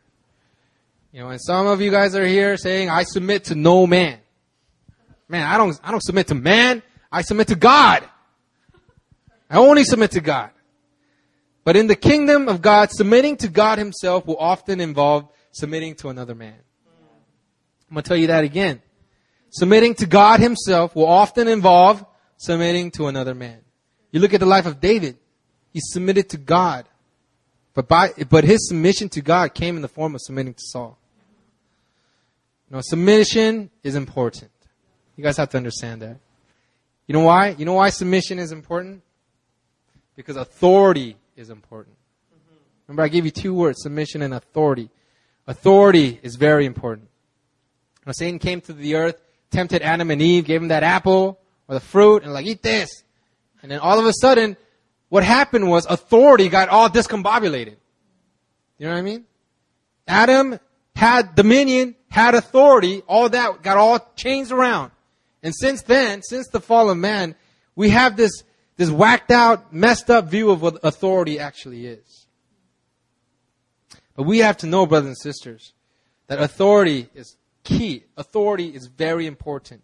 You 1.12 1.20
know, 1.20 1.30
and 1.30 1.40
some 1.40 1.66
of 1.66 1.80
you 1.80 1.90
guys 1.90 2.14
are 2.14 2.26
here 2.26 2.56
saying, 2.56 2.88
I 2.88 3.02
submit 3.02 3.44
to 3.44 3.54
no 3.54 3.86
man. 3.86 4.18
Man, 5.28 5.46
I 5.46 5.58
don't, 5.58 5.78
I 5.82 5.90
don't 5.90 6.02
submit 6.02 6.28
to 6.28 6.34
man. 6.34 6.82
I 7.10 7.22
submit 7.22 7.48
to 7.48 7.56
God. 7.56 8.08
I 9.54 9.58
only 9.58 9.84
submit 9.84 10.10
to 10.10 10.20
God. 10.20 10.50
But 11.62 11.76
in 11.76 11.86
the 11.86 11.94
kingdom 11.94 12.48
of 12.48 12.60
God, 12.60 12.90
submitting 12.90 13.36
to 13.36 13.48
God 13.48 13.78
himself 13.78 14.26
will 14.26 14.36
often 14.36 14.80
involve 14.80 15.28
submitting 15.52 15.94
to 15.96 16.08
another 16.08 16.34
man. 16.34 16.56
I'm 17.88 17.94
going 17.94 18.02
to 18.02 18.08
tell 18.08 18.16
you 18.16 18.26
that 18.26 18.42
again. 18.42 18.82
Submitting 19.50 19.94
to 19.94 20.06
God 20.06 20.40
himself 20.40 20.96
will 20.96 21.06
often 21.06 21.46
involve 21.46 22.04
submitting 22.36 22.90
to 22.92 23.06
another 23.06 23.32
man. 23.32 23.60
You 24.10 24.18
look 24.18 24.34
at 24.34 24.40
the 24.40 24.46
life 24.46 24.66
of 24.66 24.80
David. 24.80 25.18
He 25.72 25.78
submitted 25.80 26.30
to 26.30 26.36
God. 26.36 26.86
But 27.74 27.86
by, 27.86 28.10
but 28.28 28.42
his 28.42 28.68
submission 28.68 29.08
to 29.10 29.20
God 29.20 29.54
came 29.54 29.76
in 29.76 29.82
the 29.82 29.88
form 29.88 30.16
of 30.16 30.20
submitting 30.20 30.54
to 30.54 30.62
Saul. 30.62 30.98
Know, 32.70 32.80
submission 32.80 33.70
is 33.84 33.94
important. 33.94 34.50
You 35.14 35.22
guys 35.22 35.36
have 35.36 35.50
to 35.50 35.56
understand 35.56 36.02
that. 36.02 36.18
You 37.06 37.12
know 37.12 37.20
why? 37.20 37.50
You 37.50 37.64
know 37.64 37.74
why 37.74 37.90
submission 37.90 38.40
is 38.40 38.50
important? 38.50 39.02
Because 40.16 40.36
authority 40.36 41.16
is 41.36 41.50
important. 41.50 41.96
Remember, 42.86 43.02
I 43.02 43.08
gave 43.08 43.24
you 43.24 43.30
two 43.30 43.54
words, 43.54 43.82
submission 43.82 44.22
and 44.22 44.34
authority. 44.34 44.90
Authority 45.46 46.20
is 46.22 46.36
very 46.36 46.66
important. 46.66 47.08
When 48.04 48.14
Satan 48.14 48.38
came 48.38 48.60
to 48.62 48.72
the 48.72 48.96
earth, 48.96 49.20
tempted 49.50 49.82
Adam 49.82 50.10
and 50.10 50.20
Eve, 50.20 50.44
gave 50.44 50.60
them 50.60 50.68
that 50.68 50.82
apple 50.82 51.38
or 51.66 51.74
the 51.74 51.80
fruit, 51.80 52.22
and 52.22 52.32
like, 52.32 52.46
eat 52.46 52.62
this. 52.62 52.90
And 53.62 53.70
then 53.70 53.78
all 53.78 53.98
of 53.98 54.04
a 54.04 54.12
sudden, 54.12 54.56
what 55.08 55.24
happened 55.24 55.68
was 55.68 55.86
authority 55.86 56.48
got 56.48 56.68
all 56.68 56.90
discombobulated. 56.90 57.76
You 58.78 58.86
know 58.86 58.92
what 58.92 58.98
I 58.98 59.02
mean? 59.02 59.24
Adam 60.06 60.58
had 60.94 61.34
dominion, 61.34 61.94
had 62.10 62.34
authority, 62.34 63.02
all 63.06 63.28
that 63.28 63.62
got 63.62 63.76
all 63.76 64.12
changed 64.16 64.52
around. 64.52 64.90
And 65.42 65.54
since 65.54 65.82
then, 65.82 66.22
since 66.22 66.48
the 66.48 66.60
fall 66.60 66.90
of 66.90 66.98
man, 66.98 67.34
we 67.76 67.90
have 67.90 68.16
this, 68.16 68.42
this 68.76 68.90
whacked 68.90 69.30
out, 69.30 69.72
messed 69.72 70.10
up 70.10 70.26
view 70.26 70.50
of 70.50 70.62
what 70.62 70.78
authority 70.82 71.38
actually 71.38 71.86
is. 71.86 72.26
But 74.16 74.24
we 74.24 74.38
have 74.38 74.56
to 74.58 74.66
know, 74.66 74.86
brothers 74.86 75.08
and 75.08 75.18
sisters, 75.18 75.72
that 76.26 76.40
authority 76.40 77.08
is 77.14 77.36
key. 77.62 78.04
Authority 78.16 78.68
is 78.68 78.86
very 78.86 79.26
important. 79.26 79.82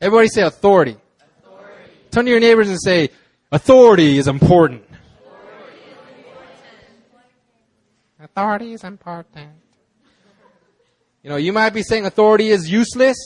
Everybody 0.00 0.28
say 0.28 0.42
authority. 0.42 0.96
authority. 1.42 1.74
Turn 2.10 2.24
to 2.24 2.30
your 2.30 2.40
neighbors 2.40 2.68
and 2.68 2.80
say, 2.80 3.10
authority 3.52 4.18
is 4.18 4.28
important. 4.28 4.84
Authority 8.22 8.74
is 8.74 8.84
important. 8.84 9.50
You 11.22 11.30
know, 11.30 11.36
you 11.36 11.52
might 11.52 11.70
be 11.70 11.82
saying 11.82 12.06
authority 12.06 12.48
is 12.48 12.70
useless. 12.70 13.16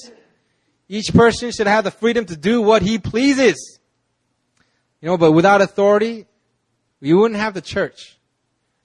Each 0.89 1.13
person 1.13 1.51
should 1.51 1.67
have 1.67 1.85
the 1.85 1.91
freedom 1.91 2.25
to 2.27 2.37
do 2.37 2.61
what 2.63 2.83
he 2.83 2.99
pleases. 2.99 3.79
You 5.05 5.11
know, 5.11 5.19
but 5.19 5.33
without 5.33 5.61
authority, 5.61 6.25
you 7.03 7.19
wouldn't 7.19 7.39
have 7.39 7.53
the 7.53 7.61
church. 7.61 8.17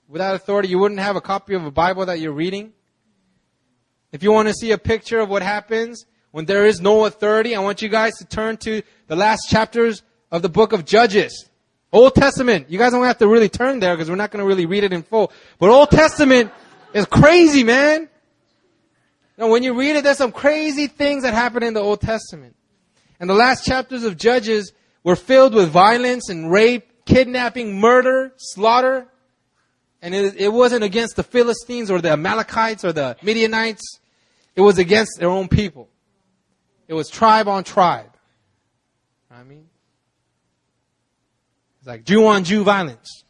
Without 0.09 0.35
authority, 0.35 0.67
you 0.67 0.77
wouldn't 0.77 0.99
have 0.99 1.15
a 1.15 1.21
copy 1.21 1.53
of 1.53 1.63
a 1.63 1.71
Bible 1.71 2.07
that 2.07 2.19
you're 2.19 2.33
reading. 2.33 2.73
If 4.11 4.21
you 4.21 4.33
want 4.33 4.49
to 4.49 4.53
see 4.53 4.73
a 4.73 4.77
picture 4.77 5.21
of 5.21 5.29
what 5.29 5.43
happens 5.43 6.05
when 6.31 6.43
there 6.43 6.65
is 6.65 6.81
no 6.81 7.05
authority, 7.05 7.55
I 7.55 7.61
want 7.61 7.81
you 7.81 7.87
guys 7.87 8.17
to 8.17 8.25
turn 8.25 8.57
to 8.57 8.81
the 9.07 9.15
last 9.15 9.47
chapters 9.49 10.03
of 10.29 10.41
the 10.41 10.49
book 10.49 10.73
of 10.73 10.83
Judges. 10.83 11.47
Old 11.93 12.15
Testament. 12.15 12.69
You 12.69 12.77
guys 12.77 12.91
don't 12.91 13.05
have 13.05 13.19
to 13.19 13.27
really 13.29 13.47
turn 13.47 13.79
there 13.79 13.95
because 13.95 14.09
we're 14.09 14.17
not 14.17 14.29
going 14.29 14.43
to 14.43 14.45
really 14.45 14.65
read 14.65 14.83
it 14.83 14.91
in 14.91 15.03
full. 15.03 15.31
But 15.57 15.69
Old 15.69 15.89
Testament 15.89 16.51
is 16.93 17.05
crazy, 17.05 17.63
man. 17.63 18.09
Now, 19.37 19.47
when 19.47 19.63
you 19.63 19.73
read 19.73 19.95
it, 19.95 20.03
there's 20.03 20.17
some 20.17 20.33
crazy 20.33 20.87
things 20.87 21.23
that 21.23 21.33
happen 21.33 21.63
in 21.63 21.73
the 21.73 21.79
Old 21.79 22.01
Testament. 22.01 22.57
And 23.21 23.29
the 23.29 23.35
last 23.35 23.65
chapters 23.65 24.03
of 24.03 24.17
Judges 24.17 24.73
were 25.03 25.15
filled 25.15 25.53
with 25.53 25.69
violence 25.69 26.29
and 26.29 26.51
rape, 26.51 27.05
kidnapping, 27.05 27.79
murder, 27.79 28.33
slaughter. 28.37 29.07
And 30.01 30.13
it, 30.13 30.35
it 30.37 30.53
wasn't 30.53 30.83
against 30.83 31.15
the 31.15 31.23
Philistines 31.23 31.91
or 31.91 32.01
the 32.01 32.11
Amalekites 32.11 32.85
or 32.85 32.93
the 32.93 33.17
Midianites. 33.21 33.99
It 34.55 34.61
was 34.61 34.77
against 34.77 35.19
their 35.19 35.29
own 35.29 35.47
people. 35.47 35.89
It 36.87 36.93
was 36.93 37.09
tribe 37.09 37.47
on 37.47 37.63
tribe. 37.63 38.11
I 39.31 39.43
mean, 39.43 39.67
it's 41.79 41.87
like 41.87 42.03
Jew 42.03 42.25
on 42.27 42.43
Jew 42.43 42.63
violence. 42.63 43.23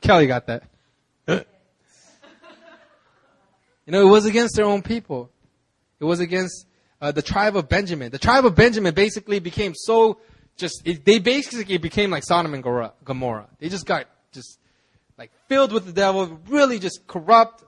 Kelly 0.00 0.26
got 0.26 0.46
that. 0.46 0.62
You 3.86 3.92
know, 3.92 4.02
it 4.02 4.10
was 4.10 4.26
against 4.26 4.56
their 4.56 4.64
own 4.64 4.82
people. 4.82 5.30
It 6.00 6.04
was 6.04 6.18
against 6.18 6.66
uh, 7.00 7.12
the 7.12 7.22
tribe 7.22 7.56
of 7.56 7.68
Benjamin. 7.68 8.10
The 8.10 8.18
tribe 8.18 8.44
of 8.44 8.54
Benjamin 8.54 8.94
basically 8.94 9.38
became 9.38 9.74
so 9.74 10.18
just, 10.56 10.82
it, 10.86 11.04
they 11.04 11.18
basically 11.18 11.76
became 11.78 12.10
like 12.10 12.24
Sodom 12.24 12.54
and 12.54 12.62
Gomorrah. 12.62 13.48
They 13.58 13.68
just 13.68 13.86
got 13.86 14.06
just 14.32 14.58
like 15.18 15.30
filled 15.48 15.72
with 15.72 15.86
the 15.86 15.92
devil, 15.92 16.40
really 16.48 16.78
just 16.78 17.06
corrupt. 17.06 17.64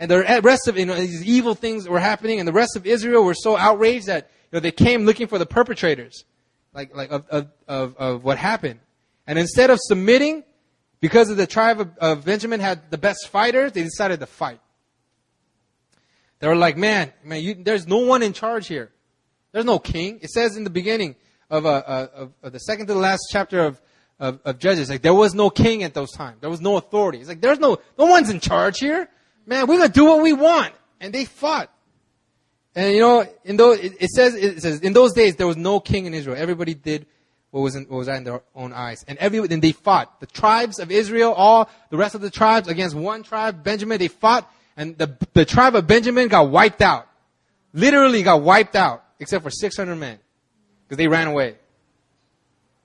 And 0.00 0.10
the 0.10 0.40
rest 0.42 0.66
of, 0.66 0.78
you 0.78 0.86
know, 0.86 0.94
these 0.94 1.24
evil 1.24 1.54
things 1.54 1.88
were 1.88 2.00
happening 2.00 2.38
and 2.38 2.48
the 2.48 2.52
rest 2.52 2.76
of 2.76 2.86
Israel 2.86 3.24
were 3.24 3.34
so 3.34 3.56
outraged 3.56 4.06
that, 4.06 4.30
you 4.50 4.56
know, 4.56 4.60
they 4.60 4.72
came 4.72 5.04
looking 5.04 5.26
for 5.26 5.38
the 5.38 5.46
perpetrators, 5.46 6.24
like, 6.72 6.94
like 6.94 7.10
of, 7.10 7.26
of, 7.28 7.48
of, 7.68 7.96
of 7.96 8.24
what 8.24 8.38
happened. 8.38 8.80
And 9.26 9.38
instead 9.38 9.70
of 9.70 9.78
submitting, 9.80 10.44
because 11.00 11.30
of 11.30 11.36
the 11.36 11.46
tribe 11.46 11.80
of, 11.80 11.98
of 11.98 12.24
Benjamin 12.24 12.60
had 12.60 12.90
the 12.90 12.98
best 12.98 13.28
fighters, 13.28 13.72
they 13.72 13.82
decided 13.82 14.20
to 14.20 14.26
fight. 14.26 14.60
They 16.40 16.48
were 16.48 16.56
like, 16.56 16.76
man, 16.76 17.12
man, 17.22 17.42
you, 17.42 17.54
there's 17.54 17.86
no 17.86 17.98
one 17.98 18.22
in 18.22 18.32
charge 18.32 18.66
here. 18.66 18.90
There's 19.52 19.64
no 19.64 19.78
king. 19.78 20.18
It 20.20 20.30
says 20.30 20.56
in 20.56 20.64
the 20.64 20.70
beginning 20.70 21.16
of, 21.48 21.64
uh, 21.64 21.68
uh, 21.68 22.06
of, 22.14 22.32
of 22.42 22.52
the 22.52 22.58
second 22.58 22.88
to 22.88 22.94
the 22.94 22.98
last 22.98 23.22
chapter 23.30 23.60
of, 23.60 23.80
of, 24.18 24.40
of, 24.44 24.58
Judges, 24.58 24.90
like 24.90 25.02
there 25.02 25.14
was 25.14 25.34
no 25.34 25.48
king 25.48 25.82
at 25.82 25.94
those 25.94 26.10
times. 26.12 26.38
There 26.40 26.50
was 26.50 26.60
no 26.60 26.76
authority. 26.76 27.18
It's 27.18 27.28
like 27.28 27.40
there's 27.40 27.60
no, 27.60 27.78
no 27.98 28.06
one's 28.06 28.30
in 28.30 28.40
charge 28.40 28.78
here. 28.78 29.08
Man, 29.46 29.66
we're 29.66 29.78
gonna 29.78 29.88
do 29.88 30.06
what 30.06 30.22
we 30.22 30.32
want. 30.32 30.72
And 31.00 31.12
they 31.12 31.24
fought. 31.24 31.70
And 32.74 32.92
you 32.92 33.00
know, 33.00 33.26
in 33.44 33.56
those, 33.56 33.78
it, 33.78 33.92
it 34.00 34.10
says, 34.10 34.34
it 34.34 34.60
says, 34.60 34.80
in 34.80 34.92
those 34.92 35.12
days 35.12 35.36
there 35.36 35.46
was 35.46 35.56
no 35.56 35.80
king 35.80 36.06
in 36.06 36.14
Israel. 36.14 36.36
Everybody 36.36 36.74
did 36.74 37.06
what 37.50 37.60
was 37.60 37.76
in, 37.76 37.84
what 37.84 37.98
was 37.98 38.08
in 38.08 38.24
their 38.24 38.42
own 38.56 38.72
eyes. 38.72 39.04
And 39.06 39.16
every, 39.18 39.38
and 39.38 39.62
they 39.62 39.70
fought. 39.70 40.18
The 40.18 40.26
tribes 40.26 40.80
of 40.80 40.90
Israel, 40.90 41.32
all 41.32 41.70
the 41.90 41.96
rest 41.96 42.16
of 42.16 42.20
the 42.20 42.30
tribes 42.30 42.66
against 42.66 42.96
one 42.96 43.22
tribe, 43.22 43.62
Benjamin, 43.62 43.98
they 43.98 44.08
fought 44.08 44.50
And 44.76 44.98
the, 44.98 45.16
the 45.34 45.44
tribe 45.44 45.74
of 45.74 45.86
Benjamin 45.86 46.28
got 46.28 46.50
wiped 46.50 46.82
out. 46.82 47.06
Literally 47.72 48.22
got 48.22 48.42
wiped 48.42 48.76
out, 48.76 49.04
except 49.18 49.44
for 49.44 49.50
600 49.50 49.94
men. 49.96 50.18
Because 50.84 50.98
they 50.98 51.08
ran 51.08 51.28
away. 51.28 51.56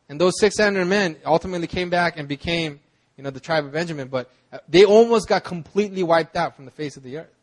And 0.08 0.20
those 0.20 0.40
600 0.40 0.86
men 0.86 1.18
ultimately 1.26 1.68
came 1.68 1.90
back 1.90 2.18
and 2.18 2.28
became, 2.28 2.80
you 3.18 3.24
know, 3.24 3.30
the 3.30 3.40
tribe 3.40 3.66
of 3.66 3.72
Benjamin. 3.72 4.08
But 4.08 4.32
uh, 4.52 4.60
they 4.68 4.86
almost 4.86 5.28
got 5.28 5.44
completely 5.44 6.04
wiped 6.04 6.36
out 6.36 6.56
from 6.56 6.66
the 6.66 6.72
face 6.72 6.98
of 6.98 7.04
the 7.04 7.18
earth. 7.18 7.34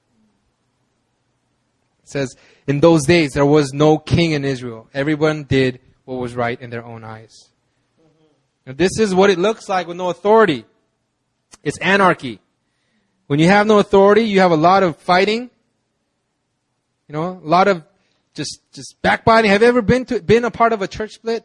It 2.02 2.08
says, 2.08 2.36
in 2.66 2.80
those 2.80 3.04
days 3.04 3.32
there 3.32 3.46
was 3.46 3.72
no 3.72 3.98
king 3.98 4.32
in 4.32 4.44
Israel. 4.44 4.88
Everyone 4.94 5.44
did 5.44 5.80
what 6.04 6.16
was 6.16 6.34
right 6.34 6.60
in 6.60 6.70
their 6.70 6.84
own 6.84 7.04
eyes. 7.04 7.50
Now, 8.66 8.72
this 8.72 8.98
is 8.98 9.14
what 9.14 9.30
it 9.30 9.38
looks 9.38 9.68
like 9.68 9.86
with 9.86 9.96
no 9.96 10.10
authority. 10.10 10.64
It's 11.62 11.78
anarchy. 11.78 12.40
When 13.26 13.40
you 13.40 13.48
have 13.48 13.66
no 13.66 13.78
authority, 13.78 14.22
you 14.22 14.40
have 14.40 14.52
a 14.52 14.56
lot 14.56 14.82
of 14.82 14.96
fighting. 14.96 15.50
You 17.08 17.12
know, 17.12 17.40
a 17.42 17.46
lot 17.46 17.68
of 17.68 17.82
just 18.34 18.60
just 18.72 19.00
backbiting. 19.02 19.50
Have 19.50 19.62
you 19.62 19.68
ever 19.68 19.82
been 19.82 20.04
to 20.06 20.20
been 20.20 20.44
a 20.44 20.50
part 20.50 20.72
of 20.72 20.82
a 20.82 20.88
church 20.88 21.12
split? 21.12 21.44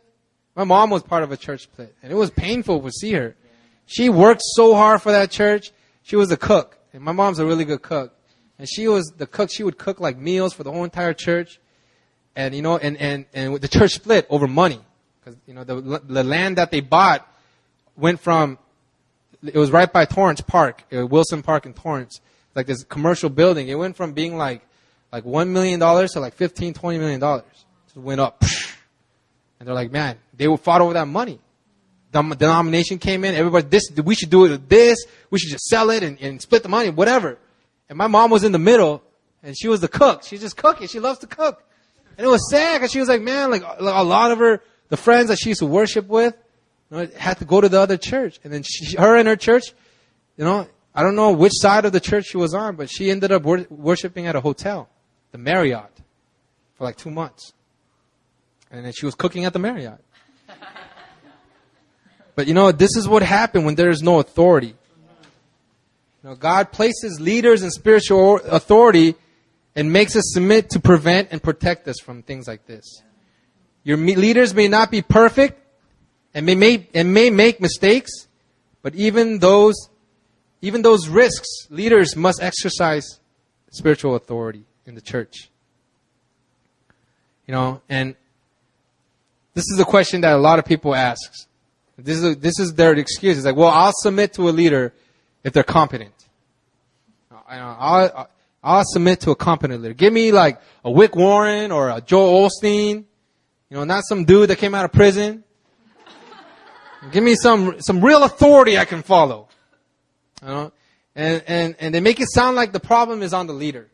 My 0.56 0.64
mom 0.64 0.90
was 0.90 1.02
part 1.02 1.24
of 1.24 1.32
a 1.32 1.38
church 1.38 1.64
split, 1.64 1.96
and 2.04 2.12
it 2.12 2.16
was 2.16 2.30
painful 2.30 2.82
to 2.82 2.92
see 2.92 3.14
her. 3.14 3.36
She 3.86 4.10
worked 4.10 4.42
so 4.44 4.76
hard 4.76 5.02
for 5.02 5.12
that 5.12 5.32
church. 5.32 5.72
She 6.04 6.16
was 6.16 6.32
a 6.32 6.38
cook, 6.38 6.78
and 6.94 7.04
my 7.04 7.12
mom's 7.14 7.40
a 7.40 7.46
really 7.46 7.66
good 7.66 7.82
cook. 7.82 8.14
And 8.60 8.68
she 8.70 8.88
was 8.88 9.14
the 9.18 9.26
cook. 9.26 9.50
She 9.50 9.64
would 9.64 9.78
cook 9.78 10.00
like 10.00 10.18
meals 10.18 10.54
for 10.54 10.64
the 10.64 10.72
whole 10.72 10.84
entire 10.84 11.14
church, 11.14 11.60
and 12.36 12.54
you 12.54 12.62
know, 12.62 12.78
and 12.78 12.98
and 12.98 13.26
and 13.34 13.56
the 13.56 13.68
church 13.68 13.94
split 13.94 14.28
over 14.30 14.48
money 14.48 14.80
because 15.20 15.40
you 15.48 15.54
know 15.54 15.64
the 15.64 16.02
the 16.04 16.24
land 16.24 16.58
that 16.58 16.70
they 16.70 16.82
bought 16.82 17.28
went 17.96 18.20
from 18.20 18.58
it 19.44 19.58
was 19.58 19.72
right 19.72 19.92
by 19.92 20.06
Torrance 20.06 20.42
Park, 20.42 20.84
uh, 20.96 21.06
Wilson 21.06 21.42
Park 21.42 21.66
in 21.66 21.74
Torrance, 21.74 22.22
like 22.56 22.68
this 22.68 22.84
commercial 22.84 23.30
building. 23.30 23.68
It 23.68 23.76
went 23.76 23.96
from 23.96 24.14
being 24.14 24.38
like 24.38 24.62
like 25.12 25.26
one 25.26 25.52
million 25.54 25.80
dollars 25.80 26.12
to 26.12 26.20
like 26.20 26.34
fifteen, 26.34 26.74
twenty 26.74 27.00
million 27.00 27.20
dollars. 27.20 27.66
It 27.96 28.00
went 28.00 28.22
up, 28.22 28.42
and 29.60 29.68
they're 29.68 29.76
like, 29.76 29.92
man, 29.92 30.18
they 30.36 30.48
fought 30.58 30.82
over 30.82 30.94
that 30.94 31.08
money. 31.08 31.40
The 32.12 32.22
denomination 32.22 33.00
came 33.00 33.24
in, 33.24 33.36
everybody, 33.36 33.68
this 33.68 33.90
we 34.04 34.16
should 34.16 34.30
do 34.30 34.46
it 34.46 34.50
with 34.50 34.70
this. 34.70 34.98
We 35.30 35.40
should 35.40 35.52
just 35.52 35.66
sell 35.66 35.90
it 35.92 36.04
and, 36.04 36.20
and 36.20 36.42
split 36.42 36.62
the 36.62 36.70
money, 36.70 36.90
whatever. 36.90 37.38
And 37.88 37.98
my 37.98 38.08
mom 38.08 38.32
was 38.32 38.44
in 38.44 38.52
the 38.52 38.60
middle, 38.60 39.02
and 39.44 39.58
she 39.58 39.70
was 39.70 39.80
the 39.80 39.88
cook. 39.88 40.24
She's 40.24 40.42
just 40.42 40.58
cooking. 40.58 40.88
She 40.88 41.00
loves 41.00 41.20
to 41.20 41.28
cook. 41.28 41.64
And 42.18 42.28
it 42.28 42.30
was 42.30 42.50
sad 42.50 42.80
because 42.80 42.92
she 42.92 43.00
was 43.00 43.08
like, 43.08 43.22
man, 43.22 43.50
like 43.50 43.64
a 43.64 44.04
lot 44.04 44.32
of 44.32 44.40
her, 44.40 44.62
the 44.90 44.98
friends 44.98 45.30
that 45.30 45.38
she 45.40 45.50
used 45.50 45.60
to 45.60 45.66
worship 45.66 46.08
with, 46.08 46.36
you 46.92 46.98
know, 46.98 47.08
had 47.18 47.40
to 47.40 47.46
go 47.46 47.62
to 47.62 47.70
the 47.70 47.80
other 47.80 47.98
church. 47.98 48.40
And 48.44 48.52
then 48.52 48.64
she, 48.64 48.96
her 48.98 49.16
and 49.16 49.28
her 49.28 49.36
church, 49.36 49.74
you 50.38 50.44
know, 50.44 50.68
I 50.94 51.04
don't 51.04 51.16
know 51.16 51.32
which 51.32 51.54
side 51.56 51.86
of 51.86 51.94
the 51.94 52.00
church 52.00 52.26
she 52.26 52.38
was 52.38 52.54
on, 52.54 52.76
but 52.76 52.90
she 52.90 53.10
ended 53.10 53.32
up 53.32 53.44
wor- 53.44 53.66
worshiping 53.70 54.28
at 54.28 54.36
a 54.36 54.42
hotel, 54.42 54.90
the 55.32 55.38
Marriott, 55.38 56.02
for 56.76 56.84
like 56.84 56.98
two 56.98 57.10
months. 57.10 57.54
And 58.70 58.86
then 58.86 58.94
she 58.94 59.06
was 59.06 59.16
cooking 59.16 59.46
at 59.46 59.54
the 59.54 59.60
Marriott. 59.60 60.04
but 62.36 62.48
you 62.48 62.54
know, 62.54 62.72
this 62.72 62.96
is 62.98 63.08
what 63.08 63.24
happened 63.24 63.66
when 63.66 63.76
there 63.76 63.90
is 63.90 64.02
no 64.02 64.20
authority. 64.20 64.76
You 66.24 66.30
know, 66.30 66.36
God 66.36 66.72
places 66.72 67.20
leaders 67.20 67.64
in 67.64 67.72
spiritual 67.72 68.36
authority 68.38 69.16
and 69.76 69.92
makes 69.92 70.16
us 70.16 70.24
submit 70.34 70.70
to 70.72 70.80
prevent 70.80 71.30
and 71.32 71.42
protect 71.42 71.88
us 71.88 72.00
from 72.00 72.22
things 72.22 72.48
like 72.48 72.66
this. 72.66 73.02
Your 73.84 73.98
leaders 73.98 74.54
may 74.54 74.68
not 74.68 74.92
be 74.92 75.02
perfect, 75.02 75.61
and 76.34 76.46
may, 76.46 76.56
may, 76.56 76.88
and 76.94 77.14
may 77.14 77.30
make 77.30 77.60
mistakes, 77.60 78.28
but 78.82 78.96
even 78.96 79.40
those, 79.40 79.76
even 80.62 80.82
those 80.82 81.08
risks, 81.08 81.48
leaders 81.70 82.16
must 82.16 82.42
exercise 82.42 83.20
spiritual 83.72 84.16
authority 84.16 84.64
in 84.86 84.96
the 84.96 85.02
church. 85.02 85.50
You 87.48 87.54
know, 87.54 87.82
and 87.90 88.16
this 89.54 89.66
is 89.70 89.80
a 89.80 89.86
question 89.86 90.22
that 90.22 90.34
a 90.34 90.38
lot 90.38 90.60
of 90.60 90.66
people 90.66 90.96
ask. 90.96 91.48
This 91.98 92.18
is, 92.18 92.24
a, 92.24 92.36
this 92.36 92.60
is 92.60 92.74
their 92.74 92.94
excuse. 92.94 93.38
It's 93.38 93.46
like, 93.46 93.56
well, 93.56 93.68
I'll 93.68 93.94
submit 93.94 94.34
to 94.34 94.50
a 94.50 94.52
leader 94.52 94.94
if 95.44 95.54
they're 95.54 95.64
competent. 95.64 96.14
I'll, 97.48 98.30
I'll 98.64 98.86
submit 98.86 99.22
to 99.22 99.32
a 99.32 99.36
competent 99.36 99.82
leader. 99.82 99.94
Give 99.94 100.14
me 100.14 100.32
like 100.32 100.62
a 100.86 100.94
Rick 100.94 101.16
Warren 101.16 101.72
or 101.72 101.90
a 101.90 102.00
Joel 102.00 102.48
Osteen. 102.48 103.04
You 103.70 103.78
know, 103.78 103.84
not 103.84 104.04
some 104.08 104.26
dude 104.26 104.50
that 104.50 104.58
came 104.58 104.74
out 104.74 104.86
of 104.86 104.92
prison. 104.94 105.44
Give 107.10 107.24
me 107.24 107.36
some, 107.36 107.82
some 107.82 108.04
real 108.04 108.24
authority 108.24 108.78
I 108.78 108.86
can 108.86 109.02
follow. 109.02 109.48
You 110.42 110.48
know? 110.48 110.72
And, 111.16 111.44
and, 111.48 111.76
and 111.80 111.96
they 111.96 112.00
make 112.00 112.20
it 112.20 112.28
sound 112.32 112.56
like 112.56 112.72
the 112.74 112.80
problem 112.80 113.24
is 113.24 113.34
on 113.34 113.48
the 113.48 113.54
leader. 113.54 113.90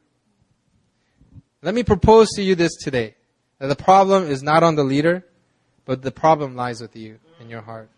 Let 1.61 1.73
me 1.73 1.83
propose 1.83 2.29
to 2.35 2.43
you 2.43 2.55
this 2.55 2.75
today. 2.75 3.15
That 3.59 3.67
the 3.67 3.75
problem 3.75 4.27
is 4.27 4.43
not 4.43 4.61
on 4.61 4.75
the 4.75 4.83
leader, 4.83 5.25
but 5.85 6.01
the 6.01 6.11
problem 6.11 6.55
lies 6.55 6.81
with 6.81 6.95
you 6.95 7.19
in 7.39 7.49
your 7.49 7.61
heart. 7.61 7.89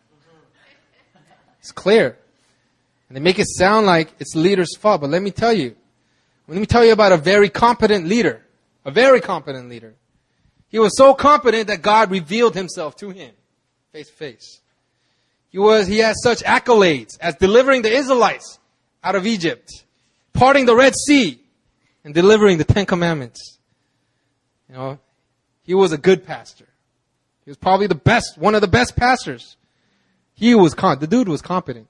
It's 1.60 1.72
clear. 1.72 2.18
And 3.10 3.16
they 3.16 3.20
make 3.20 3.40
it 3.40 3.48
sound 3.48 3.86
like 3.86 4.14
it's 4.20 4.34
the 4.34 4.40
leader's 4.40 4.78
fault, 4.78 5.02
but 5.02 5.10
let 5.10 5.22
me 5.22 5.32
tell 5.32 5.52
you. 5.52 5.76
Let 6.48 6.60
me 6.60 6.66
tell 6.66 6.86
you 6.86 6.94
about 6.94 7.12
a 7.12 7.18
very 7.18 7.50
competent 7.50 8.08
leader. 8.08 8.46
A 8.86 8.92
very 8.92 9.20
competent 9.20 9.70
leader. 9.70 9.96
He 10.70 10.80
was 10.80 10.96
so 10.96 11.14
competent 11.14 11.68
that 11.68 11.82
God 11.82 12.12
revealed 12.12 12.56
himself 12.56 12.96
to 12.98 13.10
him 13.10 13.32
face 13.92 14.08
to 14.08 14.14
face. 14.14 14.62
He 15.50 15.58
was, 15.58 15.88
he 15.88 15.98
has 16.00 16.16
such 16.22 16.44
accolades 16.44 17.18
as 17.20 17.36
delivering 17.36 17.82
the 17.82 17.92
Israelites 17.92 18.60
out 19.04 19.16
of 19.16 19.26
Egypt, 19.26 19.84
parting 20.34 20.66
the 20.66 20.76
Red 20.76 20.94
Sea, 20.96 21.40
and 22.04 22.14
delivering 22.14 22.58
the 22.58 22.64
Ten 22.64 22.86
Commandments. 22.86 23.58
You 24.70 24.76
know, 24.76 25.00
he 25.64 25.74
was 25.74 25.92
a 25.92 25.98
good 25.98 26.26
pastor. 26.26 26.68
He 27.46 27.50
was 27.50 27.58
probably 27.58 27.88
the 27.88 27.96
best, 27.96 28.38
one 28.38 28.54
of 28.54 28.62
the 28.62 28.68
best 28.68 28.96
pastors. 28.96 29.58
He 30.36 30.54
was 30.54 30.74
con, 30.74 31.00
the 31.00 31.08
dude 31.08 31.28
was 31.28 31.42
competent. 31.42 31.88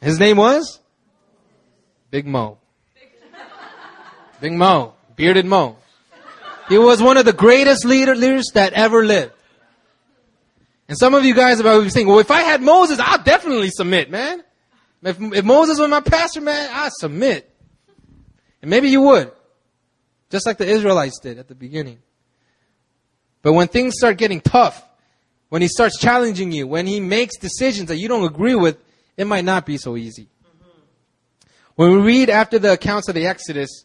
His 0.00 0.18
name 0.18 0.38
was? 0.38 0.80
Big 2.10 2.26
Mo. 2.26 2.58
Big 4.40 4.52
Mo. 4.52 4.94
Bearded 5.14 5.46
Mo. 5.46 5.76
He 6.68 6.78
was 6.78 7.02
one 7.02 7.16
of 7.16 7.24
the 7.24 7.32
greatest 7.32 7.84
leader, 7.84 8.14
leaders 8.14 8.50
that 8.54 8.72
ever 8.72 9.04
lived. 9.04 9.32
And 10.88 10.96
some 10.96 11.14
of 11.14 11.24
you 11.24 11.34
guys 11.34 11.60
are 11.60 11.82
be 11.82 11.90
saying, 11.90 12.06
well, 12.06 12.20
if 12.20 12.30
I 12.30 12.42
had 12.42 12.62
Moses, 12.62 12.98
I'd 13.00 13.24
definitely 13.24 13.70
submit, 13.70 14.10
man. 14.10 14.42
If, 15.02 15.20
if 15.20 15.44
Moses 15.44 15.78
was 15.78 15.88
my 15.88 16.00
pastor, 16.00 16.40
man, 16.40 16.68
I'd 16.72 16.92
submit. 16.92 17.52
And 18.62 18.70
maybe 18.70 18.88
you 18.88 19.02
would. 19.02 19.32
Just 20.30 20.46
like 20.46 20.58
the 20.58 20.66
Israelites 20.66 21.18
did 21.20 21.38
at 21.38 21.48
the 21.48 21.54
beginning. 21.54 21.98
But 23.42 23.52
when 23.52 23.68
things 23.68 23.94
start 23.96 24.16
getting 24.18 24.40
tough, 24.40 24.82
when 25.48 25.62
he 25.62 25.68
starts 25.68 25.98
challenging 25.98 26.50
you, 26.50 26.66
when 26.66 26.86
he 26.86 26.98
makes 26.98 27.36
decisions 27.36 27.88
that 27.88 27.96
you 27.96 28.08
don't 28.08 28.24
agree 28.24 28.56
with, 28.56 28.78
it 29.16 29.26
might 29.26 29.44
not 29.44 29.66
be 29.66 29.78
so 29.78 29.96
easy. 29.96 30.28
When 31.76 31.92
we 31.92 31.98
read 31.98 32.30
after 32.30 32.58
the 32.58 32.72
accounts 32.72 33.08
of 33.08 33.14
the 33.14 33.26
Exodus, 33.26 33.84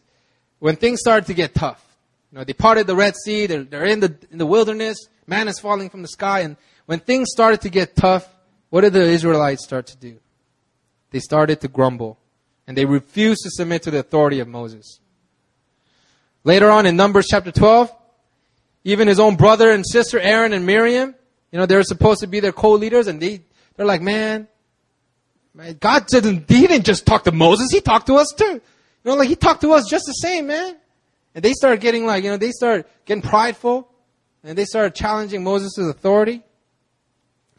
when 0.58 0.76
things 0.76 1.00
started 1.00 1.26
to 1.26 1.34
get 1.34 1.54
tough, 1.54 1.84
you 2.30 2.38
know, 2.38 2.44
they 2.44 2.54
parted 2.54 2.86
the 2.86 2.96
Red 2.96 3.14
Sea, 3.16 3.46
they're, 3.46 3.64
they're 3.64 3.84
in 3.84 4.00
the, 4.00 4.16
in 4.30 4.38
the 4.38 4.46
wilderness, 4.46 4.96
manna 5.26 5.50
is 5.50 5.60
falling 5.60 5.90
from 5.90 6.02
the 6.02 6.08
sky, 6.08 6.40
and 6.40 6.56
when 6.86 7.00
things 7.00 7.28
started 7.30 7.60
to 7.62 7.70
get 7.70 7.96
tough, 7.96 8.28
what 8.70 8.82
did 8.82 8.92
the 8.92 9.02
Israelites 9.02 9.64
start 9.64 9.86
to 9.88 9.96
do? 9.96 10.18
They 11.10 11.20
started 11.20 11.60
to 11.60 11.68
grumble 11.68 12.18
and 12.66 12.76
they 12.76 12.84
refused 12.84 13.42
to 13.44 13.50
submit 13.50 13.82
to 13.82 13.90
the 13.90 13.98
authority 13.98 14.40
of 14.40 14.48
Moses. 14.48 15.00
Later 16.44 16.70
on 16.70 16.86
in 16.86 16.96
Numbers 16.96 17.26
chapter 17.30 17.52
12, 17.52 17.94
even 18.84 19.08
his 19.08 19.20
own 19.20 19.36
brother 19.36 19.70
and 19.70 19.84
sister 19.86 20.18
Aaron 20.18 20.52
and 20.52 20.66
Miriam, 20.66 21.14
you 21.50 21.58
know, 21.58 21.66
they 21.66 21.76
were 21.76 21.82
supposed 21.82 22.20
to 22.20 22.26
be 22.26 22.40
their 22.40 22.52
co-leaders 22.52 23.06
and 23.06 23.20
they, 23.20 23.42
they're 23.76 23.86
like, 23.86 24.02
man, 24.02 24.48
man, 25.54 25.76
God 25.78 26.06
didn't, 26.06 26.48
he 26.48 26.66
didn't 26.66 26.86
just 26.86 27.06
talk 27.06 27.24
to 27.24 27.32
Moses, 27.32 27.70
he 27.70 27.80
talked 27.80 28.06
to 28.06 28.14
us 28.14 28.32
too. 28.36 28.60
You 29.04 29.10
know, 29.10 29.14
like 29.14 29.28
he 29.28 29.36
talked 29.36 29.60
to 29.62 29.72
us 29.72 29.88
just 29.88 30.06
the 30.06 30.12
same, 30.12 30.46
man. 30.46 30.76
And 31.34 31.44
they 31.44 31.52
started 31.52 31.80
getting 31.80 32.06
like, 32.06 32.24
you 32.24 32.30
know, 32.30 32.36
they 32.36 32.50
started 32.50 32.86
getting 33.04 33.22
prideful 33.22 33.88
and 34.44 34.56
they 34.56 34.64
started 34.64 34.94
challenging 34.94 35.44
Moses' 35.44 35.78
authority. 35.78 36.42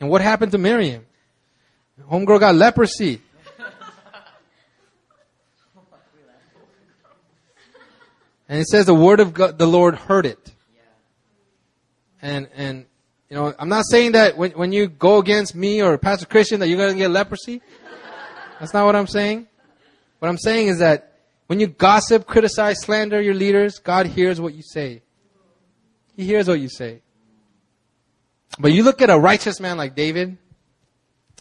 And 0.03 0.09
what 0.09 0.19
happened 0.19 0.51
to 0.51 0.57
Miriam? 0.57 1.05
Homegirl 2.11 2.41
got 2.41 2.55
leprosy. 2.55 3.21
And 8.49 8.59
it 8.59 8.67
says 8.67 8.85
the 8.85 8.93
word 8.93 9.21
of 9.21 9.33
God, 9.33 9.57
the 9.57 9.65
Lord 9.65 9.95
heard 9.95 10.25
it. 10.25 10.51
And, 12.21 12.49
and, 12.53 12.85
you 13.29 13.37
know, 13.37 13.55
I'm 13.57 13.69
not 13.69 13.85
saying 13.89 14.11
that 14.11 14.35
when, 14.35 14.51
when 14.51 14.73
you 14.73 14.87
go 14.87 15.19
against 15.19 15.55
me 15.55 15.81
or 15.81 15.97
Pastor 15.97 16.25
Christian 16.25 16.59
that 16.59 16.67
you're 16.67 16.77
going 16.77 16.91
to 16.91 16.97
get 16.97 17.09
leprosy. 17.09 17.61
That's 18.59 18.73
not 18.73 18.85
what 18.85 18.97
I'm 18.97 19.07
saying. 19.07 19.47
What 20.19 20.27
I'm 20.27 20.37
saying 20.37 20.67
is 20.67 20.79
that 20.79 21.17
when 21.47 21.61
you 21.61 21.67
gossip, 21.67 22.27
criticize, 22.27 22.81
slander 22.81 23.21
your 23.21 23.35
leaders, 23.35 23.79
God 23.79 24.07
hears 24.07 24.41
what 24.41 24.53
you 24.53 24.63
say. 24.63 25.01
He 26.17 26.25
hears 26.25 26.49
what 26.49 26.59
you 26.59 26.67
say. 26.67 26.99
But 28.59 28.71
you 28.71 28.83
look 28.83 29.01
at 29.01 29.09
a 29.09 29.17
righteous 29.17 29.59
man 29.59 29.77
like 29.77 29.95
David, 29.95 30.37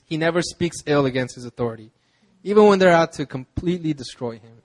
he 0.07 0.17
never 0.17 0.43
speaks 0.43 0.79
ill 0.87 1.07
against 1.07 1.35
his 1.35 1.45
authority, 1.45 1.91
even 2.43 2.67
when 2.67 2.79
they're 2.79 2.91
out 2.91 3.13
to 3.15 3.27
completely 3.27 3.93
destroy 3.93 4.33
him. 4.33 4.63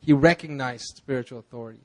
He 0.00 0.12
recognized 0.12 0.84
spiritual 0.96 1.38
authority. 1.38 1.80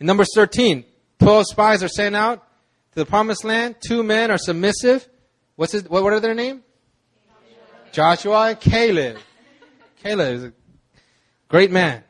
In 0.00 0.06
Numbers 0.06 0.28
13, 0.34 0.84
12 1.18 1.44
spies 1.50 1.82
are 1.82 1.88
sent 1.88 2.16
out 2.16 2.46
to 2.92 3.00
the 3.00 3.06
promised 3.06 3.44
land. 3.44 3.76
Two 3.86 4.02
men 4.02 4.30
are 4.30 4.38
submissive. 4.38 5.06
What's 5.56 5.72
his, 5.72 5.88
what, 5.88 6.02
what 6.02 6.12
are 6.12 6.20
their 6.20 6.34
name? 6.34 6.62
Joshua 7.92 8.50
and 8.50 8.60
Caleb. 8.60 9.18
Caleb 10.02 10.34
is 10.34 10.44
a 10.44 10.52
great 11.48 11.70
man. 11.70 12.02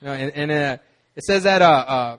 You 0.00 0.06
know, 0.08 0.12
and, 0.12 0.32
and 0.32 0.50
uh, 0.50 0.76
it 1.14 1.24
says 1.24 1.44
that 1.44 1.62
uh, 1.62 1.64
uh, 1.64 2.18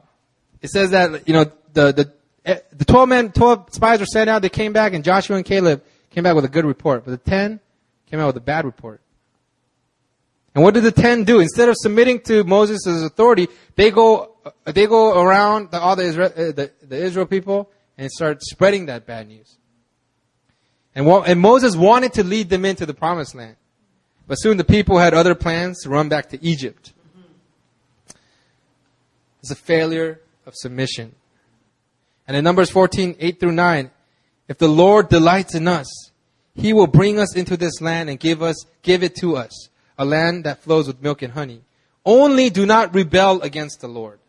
it 0.62 0.70
says 0.70 0.92
that 0.92 1.28
you 1.28 1.34
know 1.34 1.46
the 1.78 1.94
the 1.94 2.14
eh, 2.46 2.60
the 2.74 2.86
twelve 2.86 3.10
men, 3.10 3.32
twelve 3.32 3.70
spies 3.72 4.00
were 4.00 4.06
sent 4.06 4.30
out. 4.30 4.42
They 4.42 4.50
came 4.50 4.74
back, 4.74 4.94
and 4.94 5.04
Joshua 5.04 5.38
and 5.38 5.46
Caleb 5.46 5.84
came 6.10 6.24
back 6.24 6.36
with 6.36 6.46
a 6.46 6.50
good 6.50 6.66
report, 6.66 7.06
but 7.06 7.12
the 7.12 7.30
ten 7.30 7.60
came 8.10 8.20
out 8.20 8.28
with 8.28 8.38
a 8.38 8.42
bad 8.42 8.66
report. 8.66 9.02
And 10.56 10.64
what 10.64 10.74
did 10.74 10.84
the 10.84 10.92
ten 10.92 11.24
do? 11.24 11.40
Instead 11.40 11.70
of 11.70 11.76
submitting 11.78 12.20
to 12.22 12.44
Moses' 12.44 13.04
authority, 13.04 13.48
they 13.76 13.92
go 13.92 14.34
uh, 14.46 14.72
they 14.72 14.88
go 14.88 15.22
around 15.22 15.72
the, 15.72 15.80
all 15.80 15.96
the 15.96 16.04
Israel, 16.04 16.32
uh, 16.36 16.52
the, 16.52 16.72
the 16.82 16.98
Israel 16.98 17.28
people 17.28 17.70
and 17.98 18.12
start 18.12 18.42
spreading 18.42 18.88
that 18.88 19.06
bad 19.06 19.28
news. 19.28 19.58
And, 20.96 21.06
what, 21.06 21.28
and 21.28 21.40
Moses 21.40 21.76
wanted 21.76 22.14
to 22.14 22.24
lead 22.24 22.50
them 22.50 22.66
into 22.66 22.86
the 22.86 22.94
promised 22.94 23.36
land. 23.36 23.56
But 24.28 24.36
soon 24.36 24.58
the 24.58 24.64
people 24.64 24.98
had 24.98 25.14
other 25.14 25.36
plans 25.36 25.82
to 25.84 25.90
run 25.90 26.10
back 26.10 26.30
to 26.30 26.44
Egypt. 26.44 26.94
It's 29.42 29.52
a 29.52 29.56
failure 29.56 30.22
of 30.46 30.54
submission. 30.56 31.16
And 32.28 32.36
in 32.36 32.44
Numbers 32.44 32.70
14, 32.70 33.16
8 33.20 33.40
through 33.40 33.54
9, 33.54 33.92
if 34.48 34.58
the 34.58 34.68
Lord 34.68 35.10
delights 35.10 35.56
in 35.56 35.68
us, 35.68 36.12
He 36.54 36.74
will 36.74 36.88
bring 36.88 37.20
us 37.20 37.36
into 37.36 37.58
this 37.58 37.82
land 37.82 38.10
and 38.10 38.20
give 38.20 38.42
us, 38.42 38.56
give 38.82 39.04
it 39.04 39.16
to 39.18 39.38
us, 39.38 39.70
a 39.98 40.06
land 40.06 40.44
that 40.44 40.62
flows 40.62 40.88
with 40.88 41.02
milk 41.02 41.22
and 41.22 41.34
honey. 41.34 41.62
Only 42.06 42.50
do 42.50 42.66
not 42.66 42.94
rebel 42.94 43.42
against 43.42 43.82
the 43.82 43.88
Lord. 43.88 44.20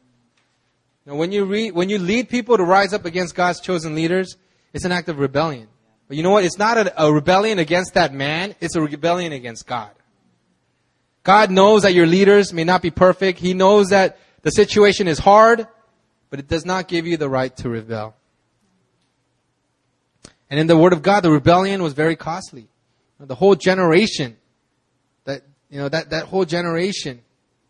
Now, 1.07 1.15
when 1.15 1.33
you 1.33 1.45
read, 1.45 1.73
when 1.73 1.89
you 1.89 1.99
lead 1.99 2.29
people 2.29 2.57
to 2.57 2.65
rise 2.65 2.93
up 2.93 3.05
against 3.05 3.35
God's 3.35 3.61
chosen 3.61 3.95
leaders, 3.95 4.37
it's 4.73 4.85
an 4.85 4.93
act 4.93 5.09
of 5.09 5.19
rebellion. 5.19 5.69
But 6.07 6.17
you 6.17 6.23
know 6.23 6.31
what? 6.31 6.45
It's 6.45 6.59
not 6.59 6.79
a, 6.79 7.05
a 7.05 7.13
rebellion 7.13 7.59
against 7.59 7.95
that 7.95 8.13
man. 8.13 8.55
It's 8.61 8.77
a 8.77 8.81
rebellion 8.81 9.33
against 9.33 9.67
God. 9.67 9.91
God 11.23 11.51
knows 11.51 11.83
that 11.83 11.95
your 11.95 12.07
leaders 12.07 12.53
may 12.53 12.65
not 12.65 12.83
be 12.83 12.91
perfect. 12.91 13.39
He 13.39 13.55
knows 13.55 13.89
that 13.89 14.19
the 14.43 14.51
situation 14.51 15.09
is 15.09 15.19
hard, 15.19 15.67
but 16.31 16.39
it 16.39 16.49
does 16.49 16.65
not 16.65 16.89
give 16.89 17.07
you 17.07 17.17
the 17.17 17.29
right 17.29 17.55
to 17.59 17.69
rebel. 17.69 18.15
And 20.51 20.59
in 20.59 20.67
the 20.67 20.77
Word 20.77 20.93
of 20.93 21.03
God, 21.03 21.21
the 21.21 21.31
rebellion 21.31 21.83
was 21.83 21.93
very 21.93 22.17
costly. 22.17 22.69
The 23.21 23.35
whole 23.35 23.55
generation, 23.55 24.37
that, 25.25 25.43
you 25.69 25.79
know, 25.79 25.89
that, 25.89 26.11
that 26.11 26.27
whole 26.27 26.45
generation 26.45 27.21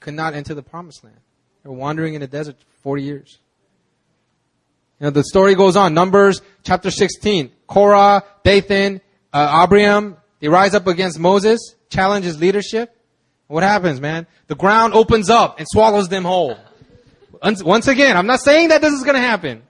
could 0.01 0.15
not 0.15 0.35
enter 0.35 0.55
the 0.55 0.63
promised 0.63 1.03
land. 1.03 1.17
They 1.63 1.71
were 1.71 1.77
wandering 1.77 2.15
in 2.15 2.21
the 2.21 2.27
desert 2.27 2.57
for 2.59 2.83
40 2.83 3.03
years. 3.03 3.39
You 5.01 5.05
know, 5.05 5.11
the 5.11 5.25
story 5.25 5.55
goes 5.55 5.77
on. 5.77 5.95
Numbers 5.95 6.43
chapter 6.65 6.91
16. 6.91 7.51
Korah, 7.67 8.25
Dathan, 8.45 9.01
uh, 9.33 9.63
Abiram, 9.65 10.17
they 10.41 10.49
rise 10.49 10.75
up 10.75 10.87
against 10.87 11.19
Moses, 11.19 11.75
challenge 11.91 12.25
his 12.25 12.39
leadership. 12.39 12.95
What 13.47 13.63
happens, 13.63 14.01
man? 14.01 14.27
The 14.47 14.55
ground 14.55 14.95
opens 14.95 15.31
up 15.31 15.59
and 15.59 15.67
swallows 15.69 16.09
them 16.09 16.25
whole. 16.25 16.57
Once 17.43 17.89
again, 17.89 18.17
I'm 18.17 18.27
not 18.27 18.41
saying 18.41 18.69
that 18.69 18.81
this 18.81 18.93
is 18.93 19.03
going 19.03 19.15
to 19.15 19.21
happen, 19.21 19.63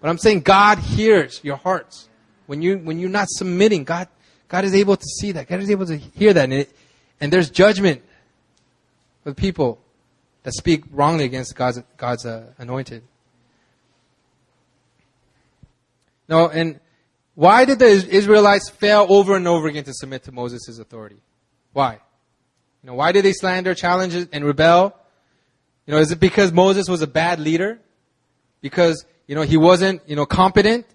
but 0.00 0.08
I'm 0.08 0.18
saying 0.18 0.40
God 0.40 0.78
hears 0.78 1.40
your 1.42 1.56
hearts. 1.56 2.08
When 2.46 2.62
you, 2.62 2.78
when 2.78 2.98
you're 2.98 3.10
not 3.10 3.28
submitting, 3.28 3.84
God, 3.84 4.08
God 4.48 4.64
is 4.64 4.74
able 4.74 4.96
to 4.96 5.06
see 5.06 5.32
that. 5.32 5.48
God 5.48 5.60
is 5.60 5.70
able 5.70 5.86
to 5.86 5.96
hear 5.96 6.32
that. 6.32 6.44
And, 6.44 6.52
it, 6.52 6.76
and 7.20 7.32
there's 7.32 7.50
judgment 7.50 8.02
for 9.22 9.34
people 9.34 9.80
that 10.42 10.52
speak 10.54 10.84
wrongly 10.90 11.24
against 11.24 11.54
God's, 11.54 11.82
God's 11.96 12.26
uh, 12.26 12.46
anointed. 12.58 13.02
No, 16.28 16.48
and 16.48 16.80
why 17.34 17.64
did 17.64 17.78
the 17.78 17.86
Israelites 17.86 18.70
fail 18.70 19.06
over 19.08 19.36
and 19.36 19.46
over 19.48 19.68
again 19.68 19.84
to 19.84 19.92
submit 19.92 20.24
to 20.24 20.32
Moses' 20.32 20.78
authority? 20.78 21.16
Why? 21.72 21.94
You 22.82 22.86
know, 22.86 22.94
why 22.94 23.12
did 23.12 23.24
they 23.24 23.32
slander, 23.32 23.74
challenge, 23.74 24.14
and 24.32 24.44
rebel? 24.44 24.96
You 25.86 25.94
know, 25.94 26.00
is 26.00 26.12
it 26.12 26.20
because 26.20 26.52
Moses 26.52 26.88
was 26.88 27.02
a 27.02 27.06
bad 27.06 27.40
leader? 27.40 27.80
Because, 28.60 29.04
you 29.26 29.34
know, 29.34 29.42
he 29.42 29.56
wasn't, 29.56 30.02
you 30.06 30.16
know, 30.16 30.26
competent? 30.26 30.86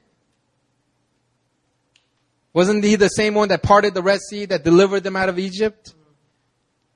Wasn't 2.54 2.84
he 2.84 2.96
the 2.96 3.10
same 3.10 3.34
one 3.34 3.50
that 3.50 3.64
parted 3.64 3.94
the 3.94 4.02
Red 4.02 4.22
Sea, 4.22 4.46
that 4.46 4.64
delivered 4.64 5.04
them 5.04 5.16
out 5.16 5.28
of 5.28 5.38
Egypt? 5.38 5.94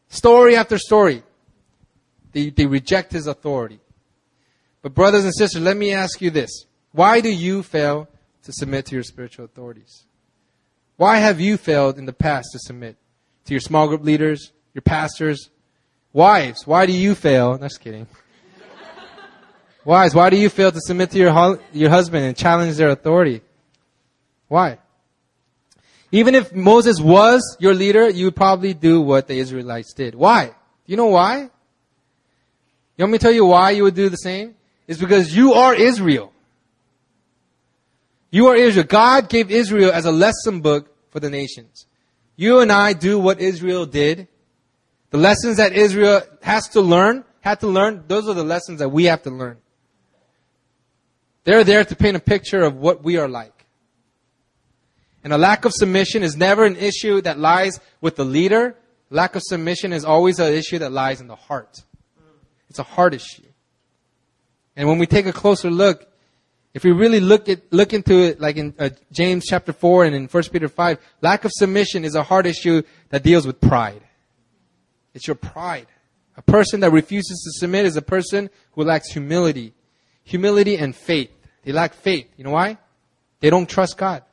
Story 0.08 0.56
after 0.56 0.78
story. 0.78 1.24
They, 2.32 2.50
they 2.50 2.66
reject 2.66 3.12
his 3.12 3.28
authority. 3.28 3.80
But 4.82 4.94
brothers 4.94 5.26
and 5.26 5.34
sisters, 5.36 5.62
let 5.62 5.76
me 5.76 5.92
ask 5.92 6.22
you 6.22 6.30
this. 6.30 6.66
Why 6.92 7.20
do 7.22 7.30
you 7.30 7.64
fail 7.64 8.08
to 8.44 8.54
submit 8.54 8.86
to 8.88 8.96
your 8.96 9.04
spiritual 9.04 9.46
authorities? 9.46 10.06
Why 10.96 11.18
have 11.18 11.40
you 11.40 11.58
failed 11.58 11.98
in 11.98 12.06
the 12.06 12.14
past 12.14 12.50
to 12.54 12.60
submit 12.60 12.96
to 13.46 13.54
your 13.54 13.62
small 13.62 13.88
group 13.88 14.04
leaders, 14.04 14.52
your 14.74 14.82
pastors, 14.82 15.50
wives? 16.14 16.66
Why 16.66 16.86
do 16.86 16.94
you 16.94 17.16
fail? 17.16 17.58
Just 17.58 17.80
kidding. 17.82 18.08
Wives, 19.86 20.14
why 20.14 20.30
do 20.30 20.38
you 20.38 20.50
fail 20.50 20.72
to 20.72 20.80
submit 20.82 21.12
to 21.12 21.18
your, 21.18 21.60
your 21.72 21.90
husband 21.90 22.26
and 22.26 22.36
challenge 22.36 22.76
their 22.78 22.90
authority? 22.90 23.42
Why? 24.48 24.78
Even 26.12 26.36
if 26.36 26.54
Moses 26.54 27.00
was 27.00 27.58
your 27.60 27.74
leader, 27.74 28.10
you 28.10 28.26
would 28.26 28.36
probably 28.36 28.74
do 28.74 29.02
what 29.02 29.28
the 29.28 29.36
Israelites 29.36 29.94
did. 29.94 30.16
Why? 30.16 30.48
Do 30.48 30.54
you 30.86 30.98
know 30.98 31.08
why? 31.08 31.50
You 32.98 33.04
want 33.04 33.12
me 33.14 33.18
to 33.18 33.22
tell 33.22 33.32
you 33.32 33.46
why 33.46 33.72
you 33.72 33.84
would 33.84 33.96
do 33.96 34.10
the 34.10 34.18
same? 34.18 34.56
It's 34.88 35.00
because 35.00 35.36
you 35.36 35.54
are 35.54 35.74
Israel. 35.74 36.34
You 38.32 38.48
are 38.48 38.56
Israel. 38.56 38.86
God 38.86 39.30
gave 39.30 39.50
Israel 39.52 39.92
as 39.92 40.06
a 40.06 40.12
lesson 40.12 40.62
book 40.62 40.90
for 41.12 41.20
the 41.20 41.30
nations. 41.30 41.86
You 42.36 42.60
and 42.60 42.72
I 42.72 42.94
do 42.94 43.20
what 43.20 43.40
Israel 43.40 43.86
did. 43.86 44.28
The 45.12 45.18
lessons 45.18 45.58
that 45.58 45.74
Israel 45.74 46.22
has 46.42 46.68
to 46.70 46.82
learn, 46.82 47.24
had 47.42 47.60
to 47.62 47.68
learn, 47.68 48.04
those 48.08 48.28
are 48.28 48.34
the 48.34 48.44
lessons 48.44 48.80
that 48.80 48.90
we 48.90 49.06
have 49.06 49.24
to 49.24 49.30
learn. 49.30 49.58
They're 51.46 51.64
there 51.64 51.84
to 51.84 51.96
paint 51.96 52.16
a 52.16 52.20
picture 52.20 52.62
of 52.62 52.76
what 52.76 53.04
we 53.04 53.18
are 53.18 53.28
like. 53.28 53.66
And 55.24 55.34
a 55.34 55.38
lack 55.38 55.66
of 55.66 55.74
submission 55.74 56.24
is 56.24 56.38
never 56.38 56.64
an 56.66 56.76
issue 56.76 57.22
that 57.22 57.40
lies 57.40 57.80
with 58.02 58.16
the 58.16 58.26
leader. 58.26 58.76
Lack 59.10 59.36
of 59.36 59.42
submission 59.44 59.92
is 59.92 60.06
always 60.06 60.40
an 60.40 60.54
issue 60.54 60.80
that 60.80 60.92
lies 60.92 61.22
in 61.22 61.28
the 61.28 61.36
heart. 61.36 61.84
It's 62.70 62.80
a 62.80 62.84
heart 62.84 63.14
issue. 63.14 63.44
And 64.76 64.88
when 64.88 65.00
we 65.00 65.08
take 65.08 65.26
a 65.26 65.34
closer 65.34 65.72
look, 65.72 66.06
if 66.74 66.84
we 66.84 66.92
really 66.92 67.20
look 67.20 67.50
at 67.50 67.74
look 67.74 67.94
into 67.94 68.20
it, 68.20 68.40
like 68.40 68.58
in 68.58 68.76
uh, 68.78 68.90
James 69.12 69.46
chapter 69.48 69.74
four 69.74 70.06
and 70.06 70.16
in 70.16 70.28
1 70.28 70.44
Peter 70.52 70.70
five, 70.70 71.00
lack 71.22 71.44
of 71.44 71.52
submission 71.54 72.06
is 72.06 72.16
a 72.16 72.24
heart 72.24 72.46
issue 72.46 72.84
that 73.10 73.24
deals 73.24 73.48
with 73.48 73.60
pride. 73.60 74.04
It's 75.20 75.28
your 75.28 75.36
pride. 75.36 75.88
A 76.38 76.42
person 76.42 76.80
that 76.80 76.92
refuses 76.92 77.42
to 77.44 77.60
submit 77.60 77.86
is 77.86 77.98
a 77.98 78.02
person 78.02 78.50
who 78.72 78.86
lacks 78.86 79.12
humility, 79.12 79.74
humility 80.24 80.78
and 80.78 80.96
faith. 80.96 81.30
They 81.64 81.74
lack 81.74 81.94
faith. 81.94 82.28
You 82.38 82.46
know 82.46 82.52
why? 82.52 82.78
They 83.42 83.50
don't 83.50 83.68
trust 83.68 83.98
God. 83.98 84.24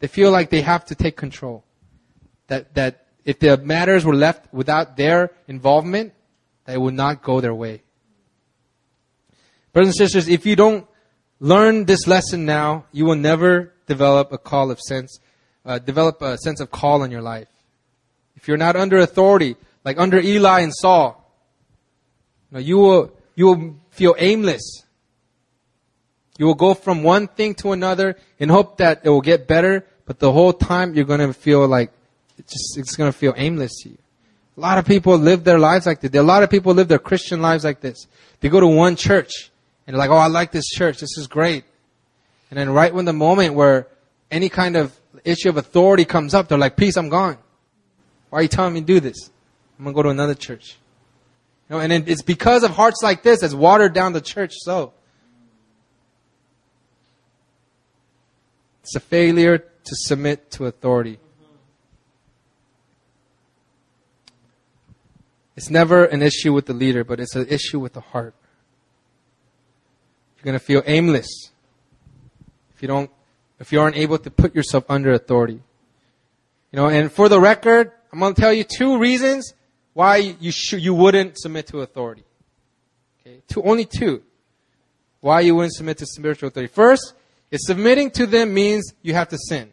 They 0.00 0.08
feel 0.08 0.32
like 0.32 0.50
they 0.50 0.62
have 0.62 0.84
to 0.86 0.96
take 0.96 1.16
control. 1.16 1.62
That 2.48 2.74
that 2.74 3.06
if 3.24 3.38
the 3.38 3.56
matters 3.58 4.04
were 4.04 4.16
left 4.16 4.52
without 4.52 4.96
their 4.96 5.30
involvement, 5.46 6.12
that 6.64 6.74
it 6.74 6.80
would 6.80 6.94
not 6.94 7.22
go 7.22 7.40
their 7.40 7.54
way. 7.54 7.84
Brothers 9.72 9.90
and 9.90 9.96
sisters, 9.96 10.26
if 10.26 10.44
you 10.44 10.56
don't 10.56 10.88
learn 11.38 11.84
this 11.84 12.08
lesson 12.08 12.44
now, 12.44 12.86
you 12.90 13.04
will 13.04 13.14
never 13.14 13.74
develop 13.86 14.32
a 14.32 14.38
call 14.38 14.72
of 14.72 14.80
sense, 14.80 15.20
uh, 15.64 15.78
develop 15.78 16.20
a 16.20 16.36
sense 16.38 16.58
of 16.58 16.72
call 16.72 17.04
in 17.04 17.12
your 17.12 17.22
life. 17.22 17.46
If 18.34 18.48
you're 18.48 18.56
not 18.56 18.74
under 18.74 18.98
authority, 18.98 19.56
like 19.84 19.98
under 19.98 20.18
Eli 20.18 20.60
and 20.60 20.74
Saul, 20.74 21.16
you, 22.50 22.54
know, 22.54 22.60
you 22.60 22.78
will 22.78 23.12
you 23.34 23.46
will 23.46 23.76
feel 23.90 24.14
aimless. 24.18 24.84
You 26.38 26.46
will 26.46 26.54
go 26.54 26.74
from 26.74 27.02
one 27.02 27.28
thing 27.28 27.54
to 27.56 27.72
another 27.72 28.16
in 28.38 28.48
hope 28.48 28.78
that 28.78 29.02
it 29.04 29.10
will 29.10 29.20
get 29.20 29.46
better, 29.46 29.86
but 30.06 30.18
the 30.18 30.32
whole 30.32 30.52
time 30.52 30.94
you're 30.94 31.04
going 31.04 31.20
to 31.20 31.34
feel 31.34 31.66
like 31.66 31.92
it's 32.38 32.52
just 32.52 32.78
it's 32.78 32.96
going 32.96 33.12
to 33.12 33.16
feel 33.16 33.34
aimless 33.36 33.82
to 33.82 33.90
you. 33.90 33.98
A 34.56 34.60
lot 34.60 34.78
of 34.78 34.84
people 34.84 35.16
live 35.16 35.44
their 35.44 35.58
lives 35.58 35.86
like 35.86 36.00
this. 36.00 36.12
A 36.14 36.22
lot 36.22 36.42
of 36.42 36.50
people 36.50 36.74
live 36.74 36.88
their 36.88 36.98
Christian 36.98 37.40
lives 37.40 37.64
like 37.64 37.80
this. 37.80 38.06
They 38.40 38.48
go 38.48 38.60
to 38.60 38.66
one 38.66 38.96
church 38.96 39.50
and 39.86 39.94
they're 39.94 39.98
like, 39.98 40.10
oh, 40.10 40.16
I 40.16 40.26
like 40.26 40.52
this 40.52 40.66
church. 40.66 40.98
This 40.98 41.16
is 41.16 41.26
great. 41.26 41.64
And 42.50 42.58
then 42.58 42.70
right 42.70 42.92
when 42.92 43.04
the 43.04 43.12
moment 43.12 43.54
where 43.54 43.86
any 44.30 44.48
kind 44.48 44.76
of 44.76 44.98
issue 45.24 45.48
of 45.48 45.56
authority 45.56 46.04
comes 46.04 46.34
up, 46.34 46.48
they're 46.48 46.58
like, 46.58 46.76
peace, 46.76 46.96
I'm 46.96 47.08
gone. 47.08 47.38
Why 48.28 48.40
are 48.40 48.42
you 48.42 48.48
telling 48.48 48.74
me 48.74 48.80
to 48.80 48.86
do 48.86 49.00
this? 49.00 49.30
I'm 49.80 49.84
going 49.84 49.94
to 49.94 49.96
go 49.96 50.02
to 50.02 50.08
another 50.10 50.34
church. 50.34 50.76
You 51.70 51.76
know, 51.76 51.80
and 51.80 52.06
it's 52.06 52.20
because 52.20 52.64
of 52.64 52.72
hearts 52.72 53.02
like 53.02 53.22
this 53.22 53.40
that's 53.40 53.54
watered 53.54 53.94
down 53.94 54.12
the 54.12 54.20
church 54.20 54.52
so. 54.58 54.92
It's 58.82 58.94
a 58.94 59.00
failure 59.00 59.56
to 59.56 59.64
submit 59.84 60.50
to 60.50 60.66
authority. 60.66 61.18
It's 65.56 65.70
never 65.70 66.04
an 66.04 66.20
issue 66.20 66.52
with 66.52 66.66
the 66.66 66.74
leader, 66.74 67.02
but 67.02 67.18
it's 67.18 67.34
an 67.34 67.46
issue 67.48 67.80
with 67.80 67.94
the 67.94 68.02
heart. 68.02 68.34
You're 70.36 70.44
going 70.44 70.58
to 70.58 70.64
feel 70.64 70.82
aimless 70.84 71.52
if 72.74 72.82
you 72.82 72.88
don't, 72.88 73.10
if 73.58 73.72
you 73.72 73.80
aren't 73.80 73.96
able 73.96 74.18
to 74.18 74.30
put 74.30 74.54
yourself 74.54 74.84
under 74.90 75.10
authority. 75.12 75.62
You 76.70 76.76
know, 76.76 76.88
and 76.88 77.10
for 77.10 77.30
the 77.30 77.40
record, 77.40 77.92
I'm 78.12 78.18
going 78.18 78.34
to 78.34 78.40
tell 78.40 78.52
you 78.52 78.64
two 78.64 78.98
reasons 78.98 79.54
why 79.92 80.16
you 80.40 80.52
should, 80.52 80.80
you 80.80 80.94
wouldn't 80.94 81.38
submit 81.38 81.66
to 81.68 81.80
authority. 81.80 82.24
Okay, 83.20 83.42
two, 83.48 83.62
only 83.62 83.84
two. 83.84 84.22
Why 85.20 85.40
you 85.40 85.54
wouldn't 85.54 85.74
submit 85.74 85.98
to 85.98 86.06
spiritual 86.06 86.48
authority. 86.48 86.72
First, 86.72 87.14
is 87.50 87.66
submitting 87.66 88.10
to 88.12 88.26
them 88.26 88.54
means 88.54 88.94
you 89.02 89.14
have 89.14 89.28
to 89.28 89.38
sin. 89.48 89.72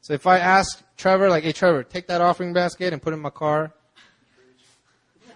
So 0.00 0.14
if 0.14 0.26
I 0.26 0.38
ask 0.38 0.82
Trevor, 0.96 1.28
like, 1.28 1.44
hey 1.44 1.52
Trevor, 1.52 1.82
take 1.82 2.06
that 2.06 2.20
offering 2.20 2.52
basket 2.52 2.92
and 2.92 3.02
put 3.02 3.12
it 3.12 3.16
in 3.16 3.22
my 3.22 3.30
car. 3.30 3.72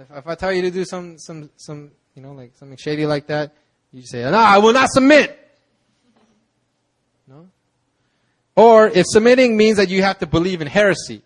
if, 0.00 0.10
if 0.10 0.26
I 0.26 0.34
tell 0.34 0.52
you 0.52 0.62
to 0.62 0.70
do 0.70 0.84
some, 0.84 1.18
some, 1.18 1.50
some, 1.56 1.92
you 2.14 2.22
know, 2.22 2.32
like 2.32 2.52
something 2.56 2.76
shady 2.76 3.06
like 3.06 3.28
that, 3.28 3.54
you 3.92 4.02
say, 4.02 4.22
no, 4.22 4.36
I 4.36 4.58
will 4.58 4.72
not 4.72 4.90
submit. 4.90 5.38
No? 7.26 7.48
Or 8.54 8.88
if 8.88 9.06
submitting 9.06 9.56
means 9.56 9.78
that 9.78 9.88
you 9.88 10.02
have 10.02 10.18
to 10.18 10.26
believe 10.26 10.60
in 10.60 10.66
heresy. 10.66 11.22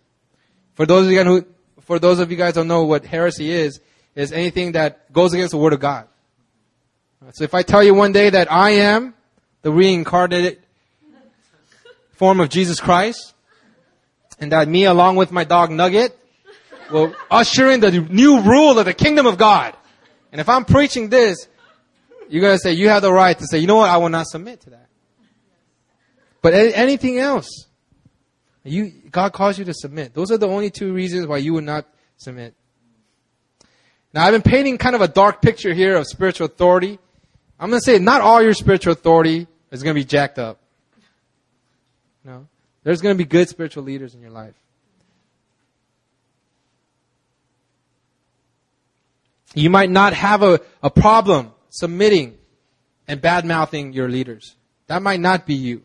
For 0.81 0.87
those 0.87 1.05
of 1.05 1.13
you 1.13 1.19
guys 1.19 1.27
who, 1.27 1.47
for 1.83 1.99
those 1.99 2.21
of 2.21 2.31
you 2.31 2.39
guys 2.39 2.55
don't 2.55 2.67
know 2.67 2.85
what 2.85 3.05
heresy 3.05 3.51
is, 3.51 3.81
is 4.15 4.33
anything 4.33 4.73
that 4.73 5.13
goes 5.13 5.35
against 5.35 5.51
the 5.51 5.59
word 5.59 5.75
of 5.75 5.81
God. 5.81 6.09
So 7.35 7.45
if 7.45 7.53
I 7.53 7.63
tell 7.63 7.85
you 7.85 7.93
one 7.93 8.13
day 8.13 8.31
that 8.31 8.51
I 8.51 8.71
am 8.71 9.13
the 9.61 9.71
reincarnated 9.73 10.59
form 12.13 12.41
of 12.41 12.49
Jesus 12.49 12.81
Christ, 12.81 13.35
and 14.39 14.53
that 14.53 14.69
me 14.69 14.87
along 14.87 15.17
with 15.17 15.31
my 15.31 15.45
dog 15.45 15.71
Nugget 15.71 16.19
will 16.91 17.15
usher 17.31 17.71
in 17.71 17.81
the 17.81 17.91
new 18.01 18.41
rule 18.41 18.79
of 18.79 18.87
the 18.87 18.95
kingdom 18.95 19.27
of 19.27 19.37
God. 19.37 19.77
And 20.33 20.41
if 20.41 20.49
I'm 20.49 20.65
preaching 20.65 21.11
this, 21.11 21.47
you're 22.31 22.41
going 22.41 22.55
to 22.55 22.59
say, 22.59 22.73
you 22.73 22.89
have 22.89 23.03
the 23.03 23.13
right 23.13 23.39
to 23.39 23.45
say, 23.51 23.59
you 23.59 23.67
know 23.67 23.77
what, 23.77 23.91
I 23.91 23.99
will 23.99 24.09
not 24.09 24.29
submit 24.29 24.63
to 24.63 24.71
that. 24.71 24.89
But 26.41 26.55
anything 26.55 27.19
else, 27.19 27.67
you, 28.65 28.93
God 29.11 29.33
calls 29.33 29.59
you 29.59 29.65
to 29.65 29.75
submit. 29.75 30.15
Those 30.15 30.31
are 30.31 30.39
the 30.39 30.49
only 30.49 30.71
two 30.71 30.93
reasons 30.93 31.27
why 31.27 31.39
you 31.39 31.55
would 31.55 31.65
not 31.65 31.87
submit. 32.17 32.55
Now, 34.13 34.25
I've 34.25 34.33
been 34.33 34.43
painting 34.43 34.77
kind 34.77 34.95
of 34.95 35.01
a 35.01 35.09
dark 35.09 35.41
picture 35.41 35.73
here 35.73 35.97
of 35.97 36.07
spiritual 36.07 36.47
authority. 36.47 36.99
I'm 37.59 37.71
going 37.71 37.81
to 37.81 37.85
say 37.85 37.99
not 37.99 38.21
all 38.21 38.43
your 38.43 38.55
spiritual 38.55 38.93
authority 38.93 39.47
is 39.71 39.83
going 39.83 39.95
to 39.95 40.01
be 40.01 40.05
jacked 40.05 40.39
up. 40.39 40.59
No. 42.25 42.47
There's 42.83 43.01
going 43.01 43.15
to 43.15 43.19
be 43.19 43.29
good 43.29 43.49
spiritual 43.49 43.85
leaders 43.85 44.15
in 44.15 44.21
your 44.21 44.31
life. 44.31 44.55
You 49.55 49.71
might 49.71 49.91
not 49.91 50.13
have 50.13 50.43
a, 50.43 50.61
a 50.83 50.91
problem 50.91 51.53
submitting 51.71 52.37
and 53.09 53.21
bad 53.21 53.45
mouthing 53.45 53.93
your 53.93 54.09
leaders. 54.09 54.55
That 54.87 55.03
might 55.03 55.21
not 55.21 55.47
be 55.47 55.55
you. 55.55 55.83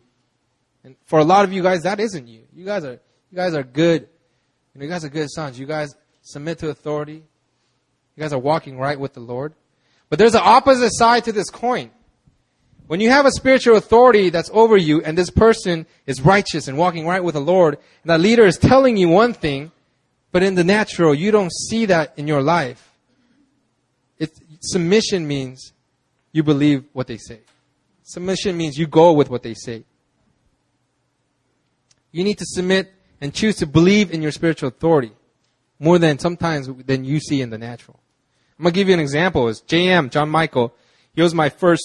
And 0.86 0.94
for 1.04 1.18
a 1.18 1.24
lot 1.24 1.44
of 1.44 1.52
you 1.52 1.64
guys, 1.64 1.82
that 1.82 1.98
isn't 1.98 2.28
you. 2.28 2.42
You 2.54 2.64
guys 2.64 2.84
are, 2.84 2.92
you 2.92 3.34
guys 3.34 3.54
are 3.54 3.64
good. 3.64 4.02
You, 4.72 4.78
know, 4.78 4.84
you 4.84 4.90
guys 4.90 5.04
are 5.04 5.08
good 5.08 5.28
sons. 5.28 5.58
You 5.58 5.66
guys 5.66 5.96
submit 6.22 6.60
to 6.60 6.68
authority. 6.68 7.24
You 8.14 8.20
guys 8.20 8.32
are 8.32 8.38
walking 8.38 8.78
right 8.78 8.98
with 8.98 9.12
the 9.12 9.20
Lord. 9.20 9.52
But 10.08 10.20
there's 10.20 10.36
an 10.36 10.42
opposite 10.44 10.90
side 10.92 11.24
to 11.24 11.32
this 11.32 11.50
coin. 11.50 11.90
When 12.86 13.00
you 13.00 13.10
have 13.10 13.26
a 13.26 13.32
spiritual 13.32 13.74
authority 13.74 14.30
that's 14.30 14.48
over 14.52 14.76
you 14.76 15.02
and 15.02 15.18
this 15.18 15.28
person 15.28 15.86
is 16.06 16.20
righteous 16.20 16.68
and 16.68 16.78
walking 16.78 17.04
right 17.04 17.22
with 17.22 17.34
the 17.34 17.40
Lord, 17.40 17.78
and 18.04 18.10
that 18.10 18.20
leader 18.20 18.46
is 18.46 18.56
telling 18.56 18.96
you 18.96 19.08
one 19.08 19.32
thing, 19.32 19.72
but 20.30 20.44
in 20.44 20.54
the 20.54 20.62
natural, 20.62 21.16
you 21.16 21.32
don't 21.32 21.52
see 21.52 21.86
that 21.86 22.12
in 22.16 22.28
your 22.28 22.42
life. 22.42 22.92
Submission 24.60 25.26
means 25.26 25.72
you 26.30 26.44
believe 26.44 26.84
what 26.92 27.08
they 27.08 27.16
say. 27.16 27.40
Submission 28.04 28.56
means 28.56 28.78
you 28.78 28.86
go 28.86 29.12
with 29.12 29.28
what 29.28 29.42
they 29.42 29.54
say. 29.54 29.82
You 32.16 32.24
need 32.24 32.38
to 32.38 32.46
submit 32.46 32.94
and 33.20 33.34
choose 33.34 33.56
to 33.56 33.66
believe 33.66 34.10
in 34.10 34.22
your 34.22 34.32
spiritual 34.32 34.68
authority 34.68 35.12
more 35.78 35.98
than 35.98 36.18
sometimes 36.18 36.66
than 36.86 37.04
you 37.04 37.20
see 37.20 37.42
in 37.42 37.50
the 37.50 37.58
natural. 37.58 38.00
I'm 38.58 38.62
gonna 38.62 38.72
give 38.72 38.88
you 38.88 38.94
an 38.94 39.00
example. 39.00 39.48
Is 39.48 39.60
JM 39.60 40.10
John 40.10 40.30
Michael? 40.30 40.72
He 41.12 41.20
was 41.20 41.34
my 41.34 41.50
first 41.50 41.82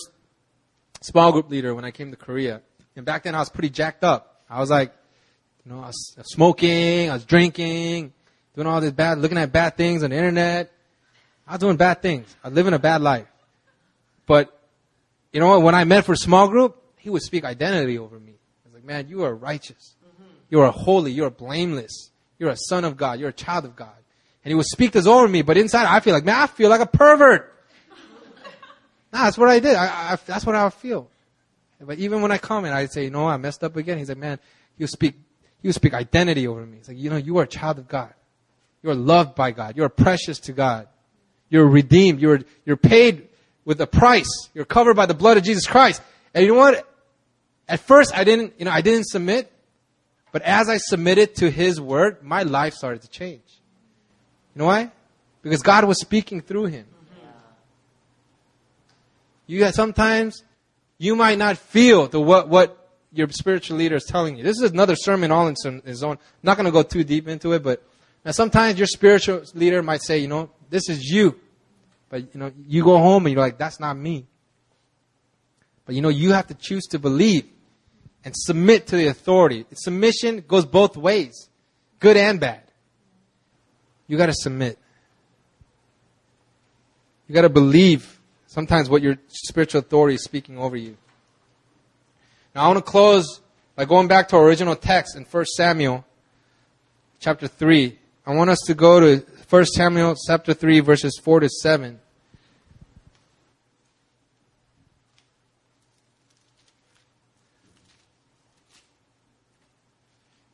small 1.01 1.33
group 1.33 1.49
leader 1.49 1.75
when 1.75 1.83
I 1.83 1.91
came 1.91 2.11
to 2.11 2.15
Korea, 2.15 2.61
and 2.95 3.05
back 3.05 3.23
then 3.23 3.35
I 3.35 3.39
was 3.39 3.49
pretty 3.49 3.71
jacked 3.71 4.05
up. 4.05 4.41
I 4.49 4.61
was 4.61 4.69
like, 4.69 4.93
you 5.65 5.73
know, 5.73 5.79
I 5.81 5.87
was 5.87 6.15
smoking, 6.21 7.09
I 7.09 7.13
was 7.13 7.25
drinking, 7.25 8.13
doing 8.55 8.67
all 8.67 8.79
this 8.79 8.93
bad, 8.93 9.17
looking 9.17 9.37
at 9.37 9.51
bad 9.51 9.75
things 9.75 10.01
on 10.01 10.11
the 10.11 10.15
internet. 10.15 10.71
I 11.45 11.55
was 11.55 11.59
doing 11.59 11.75
bad 11.75 12.01
things. 12.01 12.33
I 12.41 12.47
was 12.47 12.55
living 12.55 12.73
a 12.73 12.79
bad 12.79 13.01
life. 13.01 13.27
But, 14.27 14.57
you 15.33 15.41
know 15.41 15.49
what? 15.49 15.61
When 15.61 15.75
I 15.75 15.83
met 15.83 16.05
for 16.05 16.15
small 16.15 16.47
group, 16.47 16.81
he 16.99 17.09
would 17.09 17.21
speak 17.21 17.43
identity 17.43 17.97
over 17.97 18.17
me. 18.17 18.31
I 18.31 18.69
was 18.69 18.75
like, 18.75 18.85
man, 18.85 19.09
you 19.09 19.23
are 19.25 19.35
righteous. 19.35 19.95
You 20.51 20.61
are 20.61 20.71
holy. 20.71 21.11
You 21.11 21.25
are 21.25 21.31
blameless. 21.31 22.11
You're 22.37 22.51
a 22.51 22.57
son 22.57 22.85
of 22.85 22.97
God. 22.97 23.19
You're 23.19 23.29
a 23.29 23.33
child 23.33 23.65
of 23.65 23.75
God. 23.75 23.95
And 24.43 24.51
he 24.51 24.55
would 24.55 24.65
speak 24.65 24.91
this 24.91 25.07
over 25.07 25.27
me, 25.27 25.41
but 25.41 25.57
inside 25.57 25.85
I 25.85 25.99
feel 25.99 26.13
like, 26.13 26.25
man, 26.25 26.35
I 26.35 26.47
feel 26.47 26.69
like 26.69 26.81
a 26.81 26.85
pervert. 26.85 27.55
nah, 29.13 29.23
that's 29.23 29.37
what 29.37 29.49
I 29.49 29.59
did. 29.59 29.75
I, 29.75 30.13
I, 30.13 30.17
that's 30.25 30.45
what 30.45 30.55
I 30.55 30.69
feel. 30.69 31.09
But 31.79 31.97
even 31.99 32.21
when 32.21 32.31
I 32.31 32.37
come 32.37 32.65
and 32.65 32.73
I 32.73 32.85
say, 32.87 33.09
no, 33.09 33.27
I 33.27 33.37
messed 33.37 33.63
up 33.63 33.75
again, 33.75 33.97
he's 33.97 34.09
like, 34.09 34.17
man, 34.17 34.39
you 34.77 34.87
speak, 34.87 35.15
you 35.61 35.71
speak 35.71 35.93
identity 35.93 36.47
over 36.47 36.65
me. 36.65 36.77
It's 36.77 36.87
like, 36.87 36.97
you 36.97 37.09
know, 37.09 37.17
you 37.17 37.37
are 37.37 37.43
a 37.43 37.47
child 37.47 37.79
of 37.79 37.87
God. 37.87 38.13
You 38.83 38.89
are 38.89 38.95
loved 38.95 39.35
by 39.35 39.51
God. 39.51 39.77
You 39.77 39.83
are 39.83 39.89
precious 39.89 40.39
to 40.41 40.53
God. 40.53 40.87
You're 41.49 41.67
redeemed. 41.67 42.19
You're, 42.19 42.41
you're 42.65 42.77
paid 42.77 43.29
with 43.63 43.79
a 43.81 43.87
price. 43.87 44.49
You're 44.53 44.65
covered 44.65 44.95
by 44.95 45.05
the 45.05 45.13
blood 45.13 45.37
of 45.37 45.43
Jesus 45.43 45.67
Christ. 45.67 46.01
And 46.33 46.45
you 46.45 46.53
know 46.53 46.59
what? 46.59 46.87
At 47.67 47.79
first 47.81 48.15
I 48.15 48.23
didn't, 48.23 48.53
you 48.57 48.65
know, 48.65 48.71
I 48.71 48.81
didn't 48.81 49.05
submit. 49.05 49.51
But 50.31 50.43
as 50.43 50.69
I 50.69 50.77
submitted 50.77 51.35
to 51.35 51.49
His 51.49 51.79
word, 51.79 52.23
my 52.23 52.43
life 52.43 52.73
started 52.73 53.01
to 53.01 53.09
change. 53.09 53.43
You 54.55 54.59
know 54.59 54.65
why? 54.65 54.91
Because 55.41 55.61
God 55.61 55.85
was 55.85 55.99
speaking 55.99 56.41
through 56.41 56.65
him. 56.65 56.85
You 59.47 59.69
sometimes 59.71 60.43
you 60.97 61.15
might 61.15 61.37
not 61.37 61.57
feel 61.57 62.07
the 62.07 62.21
what 62.21 62.47
what 62.47 62.77
your 63.11 63.27
spiritual 63.29 63.77
leader 63.77 63.95
is 63.95 64.05
telling 64.05 64.37
you. 64.37 64.43
This 64.43 64.61
is 64.61 64.71
another 64.71 64.95
sermon 64.95 65.31
all 65.31 65.47
in 65.47 65.55
its 65.85 66.03
own. 66.03 66.13
I'm 66.13 66.19
not 66.43 66.55
going 66.55 66.65
to 66.65 66.71
go 66.71 66.83
too 66.83 67.03
deep 67.03 67.27
into 67.27 67.51
it, 67.53 67.63
but 67.63 67.83
now 68.23 68.31
sometimes 68.31 68.77
your 68.77 68.87
spiritual 68.87 69.43
leader 69.53 69.83
might 69.83 70.01
say, 70.01 70.19
you 70.19 70.29
know, 70.29 70.49
this 70.69 70.87
is 70.87 71.03
you, 71.03 71.37
but 72.07 72.33
you 72.33 72.39
know, 72.39 72.51
you 72.65 72.83
go 72.83 72.97
home 72.97 73.25
and 73.25 73.33
you're 73.33 73.43
like, 73.43 73.57
that's 73.57 73.79
not 73.79 73.97
me. 73.97 74.25
But 75.85 75.95
you 75.95 76.01
know, 76.01 76.09
you 76.09 76.31
have 76.31 76.47
to 76.47 76.53
choose 76.53 76.85
to 76.91 76.99
believe 76.99 77.45
and 78.23 78.35
submit 78.35 78.87
to 78.87 78.95
the 78.95 79.07
authority. 79.07 79.65
Submission 79.73 80.43
goes 80.47 80.65
both 80.65 80.95
ways, 80.95 81.49
good 81.99 82.17
and 82.17 82.39
bad. 82.39 82.61
You 84.07 84.17
got 84.17 84.27
to 84.27 84.33
submit. 84.33 84.77
You 87.27 87.35
got 87.35 87.43
to 87.43 87.49
believe 87.49 88.19
sometimes 88.47 88.89
what 88.89 89.01
your 89.01 89.15
spiritual 89.27 89.79
authority 89.79 90.15
is 90.15 90.23
speaking 90.23 90.57
over 90.57 90.75
you. 90.75 90.97
Now 92.53 92.65
I 92.65 92.67
want 92.67 92.77
to 92.79 92.91
close 92.91 93.39
by 93.75 93.85
going 93.85 94.07
back 94.07 94.27
to 94.29 94.35
our 94.35 94.43
original 94.43 94.75
text 94.75 95.15
in 95.15 95.23
1 95.23 95.45
Samuel 95.45 96.05
chapter 97.19 97.47
3. 97.47 97.97
I 98.25 98.35
want 98.35 98.49
us 98.49 98.59
to 98.67 98.73
go 98.73 98.99
to 98.99 99.25
1 99.49 99.65
Samuel 99.65 100.15
chapter 100.27 100.53
3 100.53 100.81
verses 100.81 101.19
4 101.23 101.39
to 101.39 101.49
7. 101.49 101.99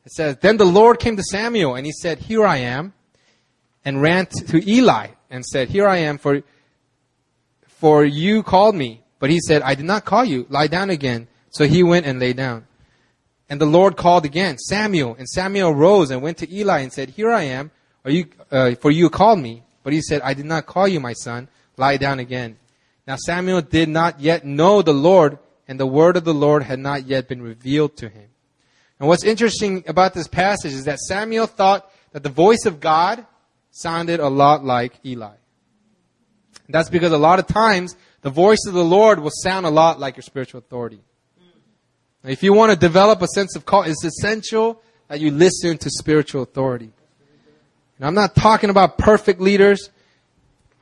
It 0.08 0.12
says, 0.12 0.38
Then 0.38 0.56
the 0.56 0.64
Lord 0.64 1.00
came 1.00 1.18
to 1.18 1.22
Samuel 1.22 1.74
and 1.74 1.84
he 1.84 1.92
said, 1.92 2.18
Here 2.18 2.46
I 2.46 2.56
am 2.56 2.94
and 3.84 4.00
ran 4.00 4.24
to 4.24 4.66
Eli 4.66 5.08
and 5.28 5.44
said, 5.44 5.68
Here 5.68 5.86
I 5.86 5.98
am, 5.98 6.16
for, 6.16 6.42
for 7.66 8.06
you 8.06 8.42
called 8.42 8.74
me. 8.74 9.02
But 9.18 9.28
he 9.28 9.38
said, 9.38 9.60
I 9.60 9.74
did 9.74 9.84
not 9.84 10.06
call 10.06 10.24
you. 10.24 10.46
Lie 10.48 10.68
down 10.68 10.88
again. 10.88 11.28
So 11.50 11.66
he 11.66 11.82
went 11.82 12.06
and 12.06 12.18
lay 12.18 12.32
down. 12.32 12.66
And 13.50 13.60
the 13.60 13.66
Lord 13.66 13.98
called 13.98 14.24
again, 14.24 14.56
Samuel. 14.56 15.14
And 15.18 15.28
Samuel 15.28 15.74
rose 15.74 16.10
and 16.10 16.22
went 16.22 16.38
to 16.38 16.50
Eli 16.50 16.78
and 16.78 16.90
said, 16.90 17.10
Here 17.10 17.30
I 17.30 17.42
am, 17.42 17.70
you, 18.06 18.28
uh, 18.50 18.76
for 18.76 18.90
you 18.90 19.10
called 19.10 19.40
me. 19.40 19.62
But 19.82 19.92
he 19.92 20.00
said, 20.00 20.22
I 20.22 20.32
did 20.32 20.46
not 20.46 20.64
call 20.64 20.88
you, 20.88 21.00
my 21.00 21.12
son. 21.12 21.48
Lie 21.76 21.98
down 21.98 22.18
again. 22.18 22.56
Now 23.06 23.16
Samuel 23.16 23.60
did 23.60 23.90
not 23.90 24.20
yet 24.20 24.46
know 24.46 24.80
the 24.80 24.94
Lord, 24.94 25.38
and 25.68 25.78
the 25.78 25.86
word 25.86 26.16
of 26.16 26.24
the 26.24 26.32
Lord 26.32 26.62
had 26.62 26.78
not 26.78 27.04
yet 27.04 27.28
been 27.28 27.42
revealed 27.42 27.98
to 27.98 28.08
him. 28.08 28.27
And 28.98 29.08
what's 29.08 29.24
interesting 29.24 29.84
about 29.86 30.14
this 30.14 30.28
passage 30.28 30.72
is 30.72 30.84
that 30.84 30.98
Samuel 30.98 31.46
thought 31.46 31.90
that 32.12 32.22
the 32.22 32.28
voice 32.28 32.64
of 32.66 32.80
God 32.80 33.24
sounded 33.70 34.20
a 34.20 34.28
lot 34.28 34.64
like 34.64 34.94
Eli. 35.04 35.34
That's 36.68 36.90
because 36.90 37.12
a 37.12 37.18
lot 37.18 37.38
of 37.38 37.46
times 37.46 37.96
the 38.22 38.30
voice 38.30 38.58
of 38.66 38.74
the 38.74 38.84
Lord 38.84 39.20
will 39.20 39.30
sound 39.32 39.66
a 39.66 39.70
lot 39.70 40.00
like 40.00 40.16
your 40.16 40.22
spiritual 40.22 40.58
authority. 40.58 41.00
If 42.24 42.42
you 42.42 42.52
want 42.52 42.72
to 42.72 42.78
develop 42.78 43.22
a 43.22 43.28
sense 43.28 43.54
of 43.56 43.64
call, 43.64 43.84
it's 43.84 44.04
essential 44.04 44.82
that 45.06 45.20
you 45.20 45.30
listen 45.30 45.78
to 45.78 45.90
spiritual 45.90 46.42
authority. 46.42 46.90
And 47.96 48.06
I'm 48.06 48.14
not 48.14 48.34
talking 48.34 48.70
about 48.70 48.98
perfect 48.98 49.40
leaders. 49.40 49.90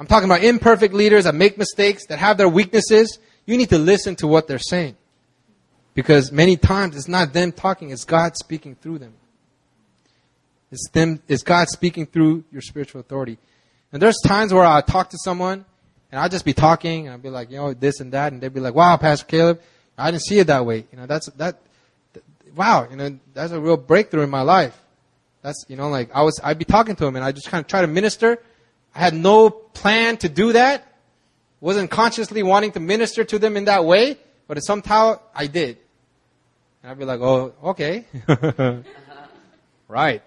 I'm 0.01 0.07
talking 0.07 0.29
about 0.29 0.43
imperfect 0.43 0.93
leaders 0.93 1.25
that 1.25 1.35
make 1.35 1.57
mistakes, 1.57 2.07
that 2.07 2.19
have 2.19 2.37
their 2.37 2.49
weaknesses. 2.49 3.19
You 3.45 3.57
need 3.57 3.69
to 3.69 3.79
listen 3.79 4.17
to 4.17 4.27
what 4.27 4.49
they're 4.49 4.59
saying. 4.59 4.97
Because 5.97 6.31
many 6.31 6.59
times 6.59 6.95
it's 6.95 7.09
not 7.09 7.33
them 7.33 7.53
talking, 7.53 7.89
it's 7.89 8.05
God 8.05 8.37
speaking 8.37 8.77
through 8.77 8.99
them. 8.99 9.15
It's 10.71 10.91
them, 10.91 11.23
it's 11.27 11.43
God 11.43 11.69
speaking 11.69 12.05
through 12.05 12.45
your 12.53 12.61
spiritual 12.61 13.01
authority. 13.01 13.39
And 13.93 14.03
there's 14.03 14.19
times 14.23 14.53
where 14.53 14.67
I 14.67 14.83
talk 14.83 15.09
to 15.11 15.19
someone 15.19 15.65
and 16.13 16.21
I'll 16.21 16.29
just 16.29 16.45
be 16.45 16.53
talking 16.53 17.07
and 17.07 17.15
I'll 17.15 17.19
be 17.19 17.31
like, 17.31 17.51
you 17.51 17.57
know, 17.57 17.73
this 17.73 18.01
and 18.01 18.13
that. 18.13 18.31
And 18.31 18.43
they'll 18.43 18.51
be 18.51 18.61
like, 18.61 18.75
wow, 18.75 18.99
Pastor 18.99 19.25
Caleb, 19.25 19.63
I 19.97 20.11
didn't 20.11 20.25
see 20.25 20.39
it 20.39 20.49
that 20.49 20.67
way. 20.67 20.85
You 20.93 20.99
know, 20.99 21.07
that's, 21.07 21.31
that, 21.39 21.61
wow, 22.55 22.87
you 22.91 22.97
know, 22.97 23.19
that's 23.33 23.53
a 23.53 23.61
real 23.61 23.79
breakthrough 23.79 24.23
in 24.23 24.29
my 24.29 24.43
life. 24.43 24.79
That's, 25.41 25.65
you 25.67 25.77
know, 25.77 25.89
like 25.89 26.11
I 26.15 26.21
was, 26.21 26.39
I'd 26.45 26.59
be 26.59 26.67
talking 26.67 26.95
to 26.97 27.07
him 27.07 27.17
and 27.17 27.25
I 27.25 27.33
just 27.33 27.49
kind 27.49 27.65
of 27.65 27.69
try 27.69 27.81
to 27.81 27.87
minister. 27.87 28.39
I 28.95 28.99
had 28.99 29.15
no 29.15 29.49
plan 29.49 30.19
to 30.19 30.29
do 30.29 30.53
that. 30.53 30.87
Wasn't 31.61 31.91
consciously 31.91 32.43
wanting 32.43 32.73
to 32.73 32.81
minister 32.81 33.25
to 33.25 33.39
them 33.39 33.57
in 33.57 33.65
that 33.65 33.87
way, 33.87 34.19
but 34.47 34.59
somehow 34.59 35.21
I 35.35 35.47
did. 35.47 35.79
I'd 36.87 36.99
be 36.99 37.05
like, 37.05 37.21
oh, 37.21 37.53
okay. 37.65 38.05
right. 39.89 40.23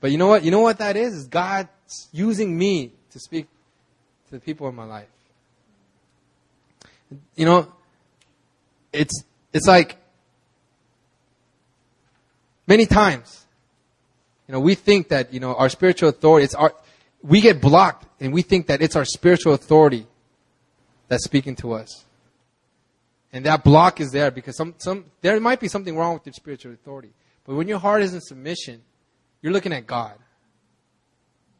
But 0.00 0.12
you 0.12 0.18
know 0.18 0.28
what? 0.28 0.44
You 0.44 0.50
know 0.50 0.60
what 0.60 0.78
that 0.78 0.96
is? 0.96 1.14
Is 1.14 1.26
God 1.26 1.68
using 2.12 2.56
me 2.56 2.92
to 3.10 3.18
speak 3.18 3.46
to 4.26 4.32
the 4.32 4.40
people 4.40 4.68
in 4.68 4.74
my 4.74 4.84
life. 4.84 5.08
You 7.36 7.46
know, 7.46 7.72
it's 8.92 9.24
it's 9.52 9.66
like 9.66 9.96
many 12.66 12.86
times, 12.86 13.46
you 14.48 14.52
know, 14.52 14.60
we 14.60 14.74
think 14.74 15.08
that 15.08 15.32
you 15.32 15.40
know 15.40 15.54
our 15.54 15.68
spiritual 15.68 16.08
authority. 16.08 16.44
It's 16.44 16.54
our 16.54 16.74
we 17.22 17.40
get 17.40 17.60
blocked, 17.60 18.06
and 18.20 18.32
we 18.32 18.42
think 18.42 18.66
that 18.66 18.82
it's 18.82 18.96
our 18.96 19.04
spiritual 19.04 19.54
authority 19.54 20.06
that's 21.08 21.24
speaking 21.24 21.56
to 21.56 21.72
us. 21.72 22.04
And 23.34 23.44
that 23.46 23.64
block 23.64 24.00
is 24.00 24.12
there 24.12 24.30
because 24.30 24.56
some, 24.56 24.76
some, 24.78 25.06
there 25.20 25.38
might 25.40 25.58
be 25.58 25.66
something 25.66 25.96
wrong 25.96 26.14
with 26.14 26.24
your 26.24 26.32
spiritual 26.32 26.72
authority. 26.72 27.10
But 27.44 27.56
when 27.56 27.66
your 27.66 27.80
heart 27.80 28.02
is 28.02 28.14
in 28.14 28.20
submission, 28.20 28.82
you're 29.42 29.52
looking 29.52 29.72
at 29.72 29.88
God. 29.88 30.14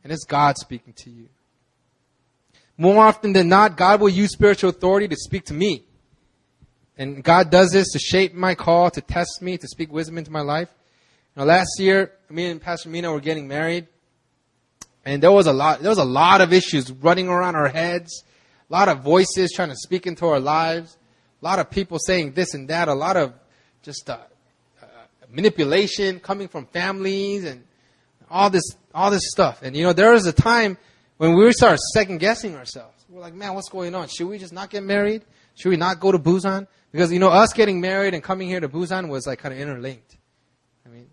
And 0.04 0.12
it's 0.12 0.24
God 0.24 0.56
speaking 0.56 0.92
to 0.98 1.10
you. 1.10 1.28
More 2.78 3.04
often 3.04 3.32
than 3.32 3.48
not, 3.48 3.76
God 3.76 4.00
will 4.00 4.08
use 4.08 4.30
spiritual 4.30 4.70
authority 4.70 5.08
to 5.08 5.16
speak 5.16 5.46
to 5.46 5.54
me. 5.54 5.82
And 6.96 7.24
God 7.24 7.50
does 7.50 7.72
this 7.72 7.90
to 7.90 7.98
shape 7.98 8.34
my 8.34 8.54
call, 8.54 8.88
to 8.92 9.00
test 9.00 9.42
me, 9.42 9.58
to 9.58 9.66
speak 9.66 9.92
wisdom 9.92 10.16
into 10.16 10.30
my 10.30 10.42
life. 10.42 10.68
Now, 11.36 11.42
last 11.42 11.70
year, 11.80 12.12
me 12.30 12.50
and 12.50 12.62
Pastor 12.62 12.88
Mina 12.88 13.10
were 13.10 13.18
getting 13.18 13.48
married, 13.48 13.88
and 15.04 15.20
there 15.20 15.32
was 15.32 15.48
a 15.48 15.52
lot, 15.52 15.80
there 15.80 15.90
was 15.90 15.98
a 15.98 16.04
lot 16.04 16.40
of 16.40 16.52
issues 16.52 16.92
running 16.92 17.26
around 17.26 17.56
our 17.56 17.68
heads, 17.68 18.22
a 18.70 18.72
lot 18.72 18.88
of 18.88 19.00
voices 19.00 19.50
trying 19.52 19.70
to 19.70 19.76
speak 19.76 20.06
into 20.06 20.24
our 20.26 20.38
lives, 20.38 20.96
a 21.44 21.46
lot 21.46 21.58
of 21.58 21.68
people 21.68 21.98
saying 21.98 22.32
this 22.32 22.54
and 22.54 22.68
that, 22.68 22.88
a 22.88 22.94
lot 22.94 23.18
of 23.18 23.34
just 23.82 24.08
uh, 24.08 24.16
uh, 24.82 24.86
manipulation 25.28 26.18
coming 26.18 26.48
from 26.48 26.64
families 26.64 27.44
and 27.44 27.62
all 28.30 28.48
this, 28.48 28.62
all 28.94 29.10
this 29.10 29.24
stuff. 29.30 29.60
And 29.60 29.76
you 29.76 29.84
know, 29.84 29.92
there 29.92 30.12
was 30.12 30.24
a 30.24 30.32
time 30.32 30.78
when 31.18 31.34
we 31.34 31.52
started 31.52 31.80
second 31.92 32.16
guessing 32.16 32.56
ourselves. 32.56 33.04
We're 33.10 33.20
like, 33.20 33.34
man, 33.34 33.52
what's 33.54 33.68
going 33.68 33.94
on? 33.94 34.08
Should 34.08 34.26
we 34.26 34.38
just 34.38 34.54
not 34.54 34.70
get 34.70 34.84
married? 34.84 35.22
Should 35.54 35.68
we 35.68 35.76
not 35.76 36.00
go 36.00 36.10
to 36.10 36.18
Busan? 36.18 36.66
Because 36.92 37.12
you 37.12 37.18
know, 37.18 37.28
us 37.28 37.52
getting 37.52 37.78
married 37.78 38.14
and 38.14 38.22
coming 38.22 38.48
here 38.48 38.60
to 38.60 38.68
Busan 38.68 39.10
was 39.10 39.26
like 39.26 39.40
kind 39.40 39.52
of 39.52 39.60
interlinked. 39.60 40.16
I 40.86 40.88
mean, 40.88 41.10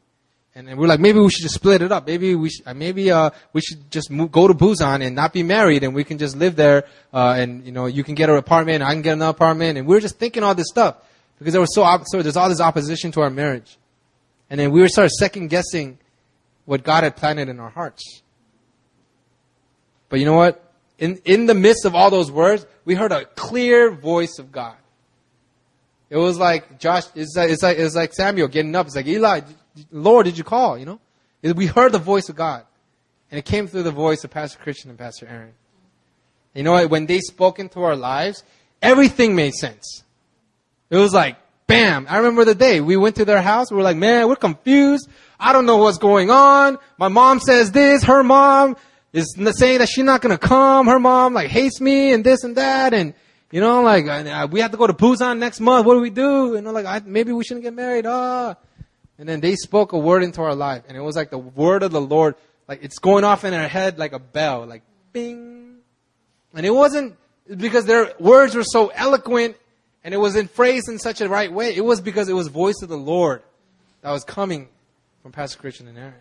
and, 0.54 0.68
and 0.68 0.78
we're 0.78 0.88
like, 0.88 1.00
maybe 1.00 1.20
we 1.20 1.30
should 1.30 1.44
just 1.44 1.56
split 1.56 1.82
it 1.82 1.92
up. 1.92 2.06
Maybe 2.06 2.36
we, 2.36 2.50
sh- 2.50 2.62
uh, 2.66 2.74
maybe 2.74 3.10
uh, 3.10 3.30
we 3.54 3.62
should 3.62 3.90
just 3.90 4.12
move, 4.12 4.32
go 4.32 4.48
to 4.48 4.54
Busan 4.54 5.06
and 5.06 5.16
not 5.16 5.32
be 5.32 5.44
married, 5.44 5.84
and 5.84 5.96
we 5.96 6.04
can 6.04 6.18
just 6.18 6.36
live 6.36 6.56
there. 6.56 6.84
Uh, 7.14 7.36
and 7.38 7.66
you 7.66 7.72
know, 7.72 7.86
you 7.86 8.04
can 8.04 8.16
get 8.16 8.30
an 8.30 8.36
apartment, 8.36 8.84
I 8.84 8.94
can 8.94 9.02
get 9.02 9.14
another 9.14 9.32
apartment, 9.32 9.78
and 9.78 9.88
we 9.88 9.96
were 9.96 10.02
just 10.02 10.18
thinking 10.18 10.44
all 10.44 10.54
this 10.54 10.68
stuff 10.68 10.98
because 11.40 11.54
there 11.54 11.62
was 11.62 11.74
so 11.74 11.84
op- 11.84 12.04
so 12.06 12.22
there's 12.22 12.36
all 12.36 12.50
this 12.50 12.60
opposition 12.60 13.12
to 13.14 13.22
our 13.22 13.30
marriage, 13.30 13.78
and 14.50 14.60
then 14.60 14.72
we 14.72 14.82
were 14.82 14.90
started 14.90 15.12
second 15.12 15.48
guessing 15.50 15.98
what 16.66 16.84
God 16.84 17.04
had 17.04 17.16
planted 17.16 17.48
in 17.48 17.60
our 17.60 17.70
hearts. 17.70 18.22
But 20.10 20.20
you 20.20 20.26
know 20.26 20.36
what? 20.36 20.72
In, 21.00 21.20
in 21.26 21.46
the 21.46 21.56
midst 21.56 21.86
of 21.86 21.96
all 21.96 22.12
those 22.12 22.30
words, 22.30 22.66
we 22.86 22.94
heard 22.94 23.12
a 23.12 23.26
clear 23.26 23.90
voice 23.90 24.38
of 24.38 24.52
God. 24.52 24.76
It 26.10 26.18
was 26.18 26.38
like 26.38 26.78
Josh, 26.78 27.06
it's 27.16 27.36
like, 27.36 27.50
it's 27.50 27.64
like, 27.64 27.80
it's 27.80 27.96
like 27.96 28.14
Samuel 28.14 28.50
getting 28.50 28.76
up. 28.76 28.86
It's 28.86 28.96
like, 28.96 29.08
Eli, 29.08 29.42
Lord, 29.92 30.26
did 30.26 30.38
you 30.38 30.44
call? 30.44 30.78
You 30.78 30.86
know? 30.86 31.00
We 31.44 31.66
heard 31.66 31.92
the 31.92 32.00
voice 32.00 32.30
of 32.30 32.36
God. 32.36 32.66
And 33.30 33.38
it 33.40 33.46
came 33.46 33.68
through 33.68 33.84
the 33.84 33.92
voice 33.92 34.24
of 34.24 34.32
Pastor 34.32 34.60
Christian 34.60 34.90
and 34.90 35.00
Pastor 35.00 35.28
Aaron. 35.28 35.54
You 36.54 36.64
know? 36.64 36.88
When 36.88 37.06
they 37.06 37.20
spoke 37.20 37.60
into 37.60 37.82
our 37.82 37.96
lives, 37.96 38.44
everything 38.82 39.36
made 39.36 39.54
sense. 39.54 40.04
It 40.90 40.98
was 40.98 41.14
like, 41.14 41.38
bam. 41.68 42.06
I 42.10 42.18
remember 42.18 42.44
the 42.44 42.56
day 42.56 42.82
we 42.82 42.98
went 42.98 43.16
to 43.16 43.26
their 43.26 43.42
house. 43.42 43.72
We 43.72 43.78
were 43.78 43.84
like, 43.84 43.98
man, 43.98 44.28
we're 44.28 44.36
confused. 44.36 45.08
I 45.40 45.54
don't 45.54 45.66
know 45.66 45.78
what's 45.78 45.98
going 45.98 46.30
on. 46.30 46.78
My 46.98 47.08
mom 47.08 47.40
says 47.40 47.72
this. 47.72 48.04
Her 48.04 48.24
mom 48.24 48.76
is 49.14 49.34
saying 49.58 49.80
that 49.80 49.88
she's 49.88 50.04
not 50.04 50.22
to 50.22 50.38
come. 50.38 50.88
Her 50.88 51.00
mom 51.00 51.34
like 51.34 51.50
hates 51.50 51.80
me 51.80 52.12
and 52.12 52.24
this 52.26 52.44
and 52.44 52.58
that. 52.58 52.94
And, 52.94 53.14
you 53.52 53.62
know, 53.62 53.82
like, 53.82 54.06
uh, 54.06 54.48
we 54.52 54.60
have 54.60 54.72
to 54.72 54.78
go 54.78 54.86
to 54.86 54.94
Busan 54.94 55.40
next 55.40 55.62
month. 55.62 55.86
What 55.86 55.94
do 55.94 56.02
we 56.02 56.10
do? 56.10 56.56
You 56.56 56.62
know, 56.62 56.72
like, 56.72 56.86
I, 56.86 57.02
maybe 57.06 57.32
we 57.32 57.44
shouldn't 57.46 57.64
get 57.64 57.74
married. 57.74 58.06
Ah. 58.06 58.56
And 59.22 59.30
then 59.30 59.40
they 59.40 59.56
spoke 59.56 59.94
a 59.94 60.00
word 60.00 60.24
into 60.24 60.42
our 60.42 60.56
life. 60.56 60.82
And 60.88 60.98
it 60.98 61.00
was 61.00 61.16
like 61.16 61.30
the 61.30 61.38
word 61.38 61.84
of 61.84 61.92
the 61.92 62.02
Lord. 62.02 62.34
Like, 62.68 62.84
it's 62.84 62.98
going 62.98 63.24
off 63.24 63.46
in 63.46 63.54
our 63.54 63.68
head 63.68 64.00
like 64.00 64.14
a 64.14 64.20
bell. 64.20 64.66
Like, 64.66 64.82
bing. 65.14 65.76
And 66.56 66.66
it 66.66 66.72
wasn't 66.72 67.16
because 67.56 67.86
their 67.86 68.16
words 68.20 68.56
were 68.56 68.64
so 68.64 68.88
eloquent 68.88 69.58
and 70.04 70.16
it 70.16 70.18
was 70.18 70.36
in 70.36 70.48
phrased 70.48 70.90
in 70.90 70.98
such 70.98 71.22
a 71.22 71.30
right 71.30 71.54
way. 71.54 71.76
It 71.76 71.86
was 71.86 72.02
because 72.02 72.30
it 72.30 72.34
was 72.34 72.48
voice 72.48 72.82
of 72.82 72.90
the 72.90 72.98
Lord 72.98 73.44
that 74.02 74.10
was 74.10 74.24
coming 74.24 74.70
from 75.22 75.32
Pastor 75.32 75.60
Christian 75.60 75.88
and 75.88 76.00
Aaron. 76.00 76.14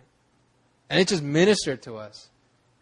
And 0.87 0.99
it 0.99 1.07
just 1.07 1.23
ministered 1.23 1.81
to 1.81 1.95
us. 1.95 2.29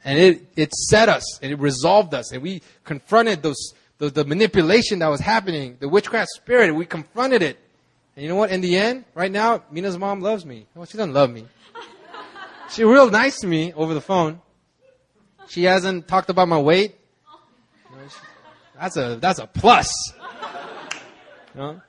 And 0.03 0.19
it, 0.19 0.47
it 0.57 0.73
set 0.73 1.07
us 1.07 1.39
and 1.41 1.49
it 1.49 1.59
resolved 1.59 2.13
us. 2.13 2.33
And 2.33 2.43
we 2.43 2.61
confronted 2.83 3.41
those, 3.41 3.71
the, 3.99 4.09
the 4.09 4.25
manipulation 4.25 4.99
that 4.99 5.07
was 5.07 5.21
happening, 5.21 5.77
the 5.79 5.87
witchcraft 5.87 6.27
spirit. 6.35 6.75
We 6.75 6.85
confronted 6.85 7.41
it. 7.41 7.57
And 8.19 8.25
you 8.25 8.29
know 8.33 8.35
what? 8.35 8.51
In 8.51 8.59
the 8.59 8.75
end, 8.75 9.05
right 9.15 9.31
now, 9.31 9.63
Mina's 9.71 9.97
mom 9.97 10.19
loves 10.19 10.45
me. 10.45 10.67
Well, 10.75 10.85
she 10.85 10.97
doesn't 10.97 11.13
love 11.13 11.31
me. 11.31 11.45
She's 12.69 12.83
real 12.83 13.09
nice 13.09 13.39
to 13.39 13.47
me 13.47 13.71
over 13.71 13.93
the 13.93 14.01
phone. 14.01 14.41
She 15.47 15.63
hasn't 15.63 16.09
talked 16.09 16.29
about 16.29 16.49
my 16.49 16.59
weight. 16.59 16.97
That's 18.77 18.97
a, 18.97 19.15
that's 19.21 19.39
a 19.39 19.47
plus. 19.47 19.89
You 21.55 21.61
know? 21.61 21.81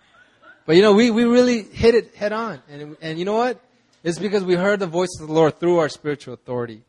But 0.67 0.77
you 0.77 0.83
know, 0.83 0.93
we, 0.93 1.11
we 1.11 1.25
really 1.25 1.65
hit 1.65 1.97
it 1.97 2.15
head 2.15 2.33
on. 2.33 2.63
And, 2.71 2.97
and 3.03 3.19
you 3.19 3.25
know 3.25 3.37
what? 3.37 3.61
It's 4.05 4.21
because 4.21 4.45
we 4.45 4.55
heard 4.55 4.79
the 4.79 4.87
voice 4.87 5.11
of 5.21 5.27
the 5.27 5.35
Lord 5.35 5.59
through 5.59 5.79
our 5.79 5.89
spiritual 5.89 6.35
authority. 6.35 6.83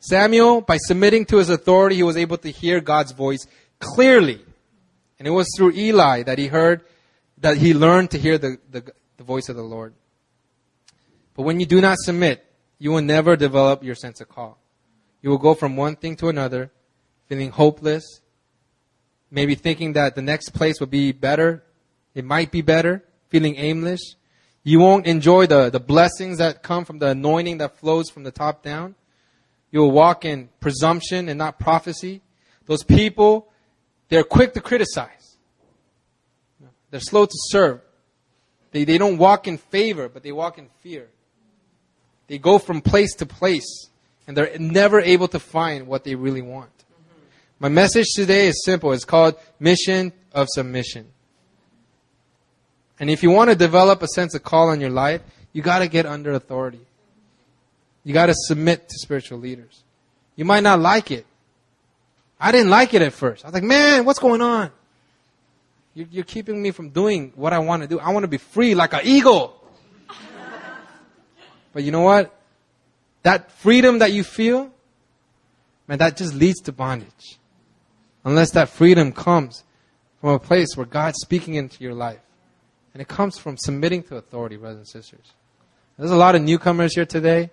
Samuel, 0.00 0.60
by 0.60 0.76
submitting 0.76 1.24
to 1.24 1.38
his 1.38 1.48
authority, 1.48 1.96
he 1.96 2.02
was 2.02 2.18
able 2.18 2.36
to 2.36 2.50
hear 2.50 2.82
God's 2.82 3.12
voice 3.12 3.46
clearly. 3.78 4.42
And 5.20 5.28
it 5.28 5.32
was 5.32 5.46
through 5.54 5.72
Eli 5.72 6.22
that 6.22 6.38
he 6.38 6.46
heard, 6.46 6.80
that 7.38 7.58
he 7.58 7.74
learned 7.74 8.10
to 8.12 8.18
hear 8.18 8.38
the, 8.38 8.56
the, 8.70 8.82
the 9.18 9.22
voice 9.22 9.50
of 9.50 9.54
the 9.54 9.62
Lord. 9.62 9.92
But 11.34 11.42
when 11.42 11.60
you 11.60 11.66
do 11.66 11.82
not 11.82 11.98
submit, 11.98 12.42
you 12.78 12.90
will 12.90 13.02
never 13.02 13.36
develop 13.36 13.84
your 13.84 13.94
sense 13.94 14.22
of 14.22 14.30
call. 14.30 14.58
You 15.20 15.28
will 15.28 15.38
go 15.38 15.52
from 15.52 15.76
one 15.76 15.96
thing 15.96 16.16
to 16.16 16.30
another, 16.30 16.70
feeling 17.26 17.50
hopeless, 17.50 18.22
maybe 19.30 19.54
thinking 19.54 19.92
that 19.92 20.14
the 20.14 20.22
next 20.22 20.54
place 20.54 20.80
would 20.80 20.90
be 20.90 21.12
better. 21.12 21.64
It 22.14 22.24
might 22.24 22.50
be 22.50 22.62
better, 22.62 23.04
feeling 23.28 23.56
aimless. 23.56 24.00
You 24.62 24.80
won't 24.80 25.06
enjoy 25.06 25.46
the, 25.46 25.68
the 25.68 25.80
blessings 25.80 26.38
that 26.38 26.62
come 26.62 26.86
from 26.86 26.98
the 26.98 27.08
anointing 27.08 27.58
that 27.58 27.78
flows 27.78 28.08
from 28.08 28.22
the 28.22 28.30
top 28.30 28.62
down. 28.62 28.94
You'll 29.70 29.90
walk 29.90 30.24
in 30.24 30.48
presumption 30.60 31.28
and 31.28 31.36
not 31.36 31.58
prophecy. 31.58 32.22
Those 32.64 32.82
people, 32.84 33.49
they're 34.10 34.24
quick 34.24 34.52
to 34.54 34.60
criticize. 34.60 35.36
They're 36.90 37.00
slow 37.00 37.24
to 37.24 37.32
serve. 37.34 37.80
They, 38.72 38.84
they 38.84 38.98
don't 38.98 39.16
walk 39.16 39.48
in 39.48 39.56
favor, 39.56 40.08
but 40.08 40.22
they 40.22 40.32
walk 40.32 40.58
in 40.58 40.68
fear. 40.80 41.08
They 42.26 42.38
go 42.38 42.58
from 42.58 42.80
place 42.80 43.14
to 43.16 43.26
place, 43.26 43.88
and 44.26 44.36
they're 44.36 44.56
never 44.58 45.00
able 45.00 45.28
to 45.28 45.38
find 45.38 45.86
what 45.86 46.04
they 46.04 46.14
really 46.14 46.42
want. 46.42 46.70
My 47.58 47.68
message 47.68 48.06
today 48.14 48.48
is 48.48 48.64
simple. 48.64 48.92
It's 48.92 49.04
called 49.04 49.36
Mission 49.58 50.12
of 50.32 50.48
Submission. 50.50 51.06
And 52.98 53.10
if 53.10 53.22
you 53.22 53.30
want 53.30 53.50
to 53.50 53.56
develop 53.56 54.02
a 54.02 54.08
sense 54.08 54.34
of 54.34 54.42
call 54.42 54.72
in 54.72 54.80
your 54.80 54.90
life, 54.90 55.22
you 55.52 55.62
got 55.62 55.80
to 55.80 55.88
get 55.88 56.06
under 56.06 56.32
authority. 56.32 56.80
You 58.04 58.14
got 58.14 58.26
to 58.26 58.34
submit 58.34 58.88
to 58.88 58.94
spiritual 58.98 59.38
leaders. 59.38 59.82
You 60.36 60.44
might 60.44 60.62
not 60.62 60.80
like 60.80 61.10
it. 61.10 61.26
I 62.40 62.52
didn't 62.52 62.70
like 62.70 62.94
it 62.94 63.02
at 63.02 63.12
first. 63.12 63.44
I 63.44 63.48
was 63.48 63.54
like, 63.54 63.62
man, 63.62 64.04
what's 64.04 64.18
going 64.18 64.40
on? 64.40 64.70
You're, 65.94 66.06
you're 66.10 66.24
keeping 66.24 66.62
me 66.62 66.70
from 66.70 66.90
doing 66.90 67.32
what 67.34 67.52
I 67.52 67.58
want 67.58 67.82
to 67.82 67.88
do. 67.88 67.98
I 67.98 68.10
want 68.10 68.24
to 68.24 68.28
be 68.28 68.38
free 68.38 68.74
like 68.74 68.92
an 68.92 69.00
eagle. 69.04 69.56
But 71.72 71.84
you 71.84 71.92
know 71.92 72.00
what? 72.00 72.34
That 73.22 73.52
freedom 73.52 74.00
that 74.00 74.10
you 74.12 74.24
feel, 74.24 74.72
man, 75.86 75.98
that 75.98 76.16
just 76.16 76.34
leads 76.34 76.60
to 76.62 76.72
bondage. 76.72 77.38
Unless 78.24 78.50
that 78.52 78.70
freedom 78.70 79.12
comes 79.12 79.62
from 80.20 80.30
a 80.30 80.38
place 80.40 80.76
where 80.76 80.86
God's 80.86 81.18
speaking 81.20 81.54
into 81.54 81.84
your 81.84 81.94
life. 81.94 82.18
And 82.92 83.00
it 83.00 83.06
comes 83.06 83.38
from 83.38 83.56
submitting 83.56 84.02
to 84.04 84.16
authority, 84.16 84.56
brothers 84.56 84.78
and 84.78 84.88
sisters. 84.88 85.32
There's 85.96 86.10
a 86.10 86.16
lot 86.16 86.34
of 86.34 86.42
newcomers 86.42 86.94
here 86.94 87.06
today. 87.06 87.50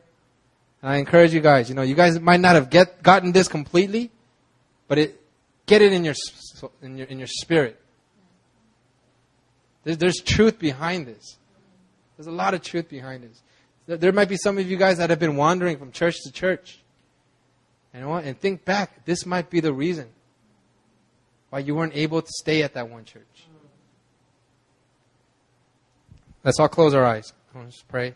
And 0.82 0.92
I 0.92 0.96
encourage 0.98 1.34
you 1.34 1.42
guys, 1.42 1.70
you 1.70 1.76
know, 1.76 1.82
you 1.84 1.96
guys 1.96 2.20
might 2.20 2.40
not 2.40 2.56
have 2.56 2.70
get, 2.70 3.04
gotten 3.04 3.34
this 3.34 3.48
completely, 3.48 4.10
but 4.88 4.98
it, 4.98 5.22
get 5.66 5.82
it 5.82 5.94
in 5.94 6.06
your, 6.06 6.16
in 6.82 6.98
your, 6.98 7.08
in 7.08 7.20
your 7.20 7.28
spirit. 7.28 7.80
There's, 9.84 9.98
there's 9.98 10.18
truth 10.18 10.60
behind 10.60 11.06
this. 11.06 11.38
There's 12.18 12.28
a 12.28 12.32
lot 12.32 12.54
of 12.54 12.62
truth 12.62 12.90
behind 12.90 13.24
this. 13.24 13.42
There, 13.86 13.98
there 13.98 14.12
might 14.12 14.30
be 14.30 14.38
some 14.38 14.58
of 14.58 14.70
you 14.70 14.78
guys 14.78 14.98
that 14.98 15.10
have 15.10 15.20
been 15.20 15.36
wandering 15.36 15.78
from 15.78 15.92
church 15.92 16.16
to 16.24 16.32
church. 16.32 16.80
And, 17.94 18.04
you 18.04 18.12
and 18.12 18.40
think 18.40 18.66
back, 18.66 19.06
this 19.06 19.26
might 19.26 19.50
be 19.50 19.60
the 19.60 19.74
reason 19.74 20.08
why 21.50 21.60
you 21.60 21.76
weren't 21.76 21.96
able 21.96 22.22
to 22.22 22.32
stay 22.40 22.64
at 22.64 22.74
that 22.74 22.90
one 22.90 23.06
church. 23.06 23.48
Let's 26.44 26.60
all 26.60 26.70
close 26.70 26.94
our 26.94 27.06
eyes. 27.06 27.34
Just 27.66 27.88
pray. 27.88 28.14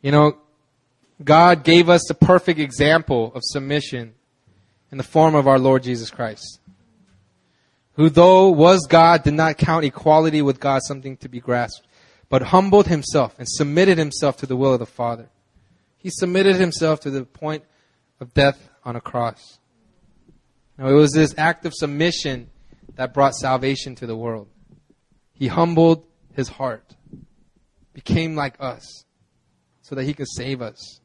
You 0.00 0.12
know, 0.12 0.38
God 1.22 1.62
gave 1.62 1.88
us 1.88 2.02
the 2.08 2.14
perfect 2.14 2.58
example 2.58 3.32
of 3.34 3.42
submission 3.44 4.14
in 4.90 4.98
the 4.98 5.04
form 5.04 5.34
of 5.34 5.46
our 5.46 5.58
Lord 5.58 5.82
Jesus 5.82 6.10
Christ, 6.10 6.60
who 7.94 8.10
though 8.10 8.48
was 8.48 8.86
God 8.88 9.22
did 9.22 9.34
not 9.34 9.58
count 9.58 9.84
equality 9.84 10.42
with 10.42 10.60
God 10.60 10.82
something 10.82 11.16
to 11.18 11.28
be 11.28 11.40
grasped, 11.40 11.86
but 12.28 12.42
humbled 12.42 12.88
himself 12.88 13.34
and 13.38 13.48
submitted 13.48 13.98
himself 13.98 14.36
to 14.38 14.46
the 14.46 14.56
will 14.56 14.72
of 14.72 14.80
the 14.80 14.86
Father. 14.86 15.28
He 15.96 16.10
submitted 16.10 16.56
himself 16.56 17.00
to 17.00 17.10
the 17.10 17.24
point 17.24 17.64
of 18.20 18.34
death 18.34 18.68
on 18.84 18.96
a 18.96 19.00
cross. 19.00 19.58
Now, 20.76 20.88
it 20.88 20.94
was 20.94 21.12
this 21.12 21.34
act 21.38 21.64
of 21.64 21.72
submission 21.74 22.50
that 22.96 23.14
brought 23.14 23.34
salvation 23.34 23.94
to 23.96 24.06
the 24.06 24.16
world. 24.16 24.48
He 25.32 25.46
humbled 25.46 26.04
his 26.34 26.48
heart, 26.48 26.94
became 27.92 28.34
like 28.34 28.54
us, 28.58 29.03
so 29.84 29.94
that 29.94 30.04
he 30.04 30.14
could 30.14 30.28
save 30.28 30.62
us. 30.62 30.98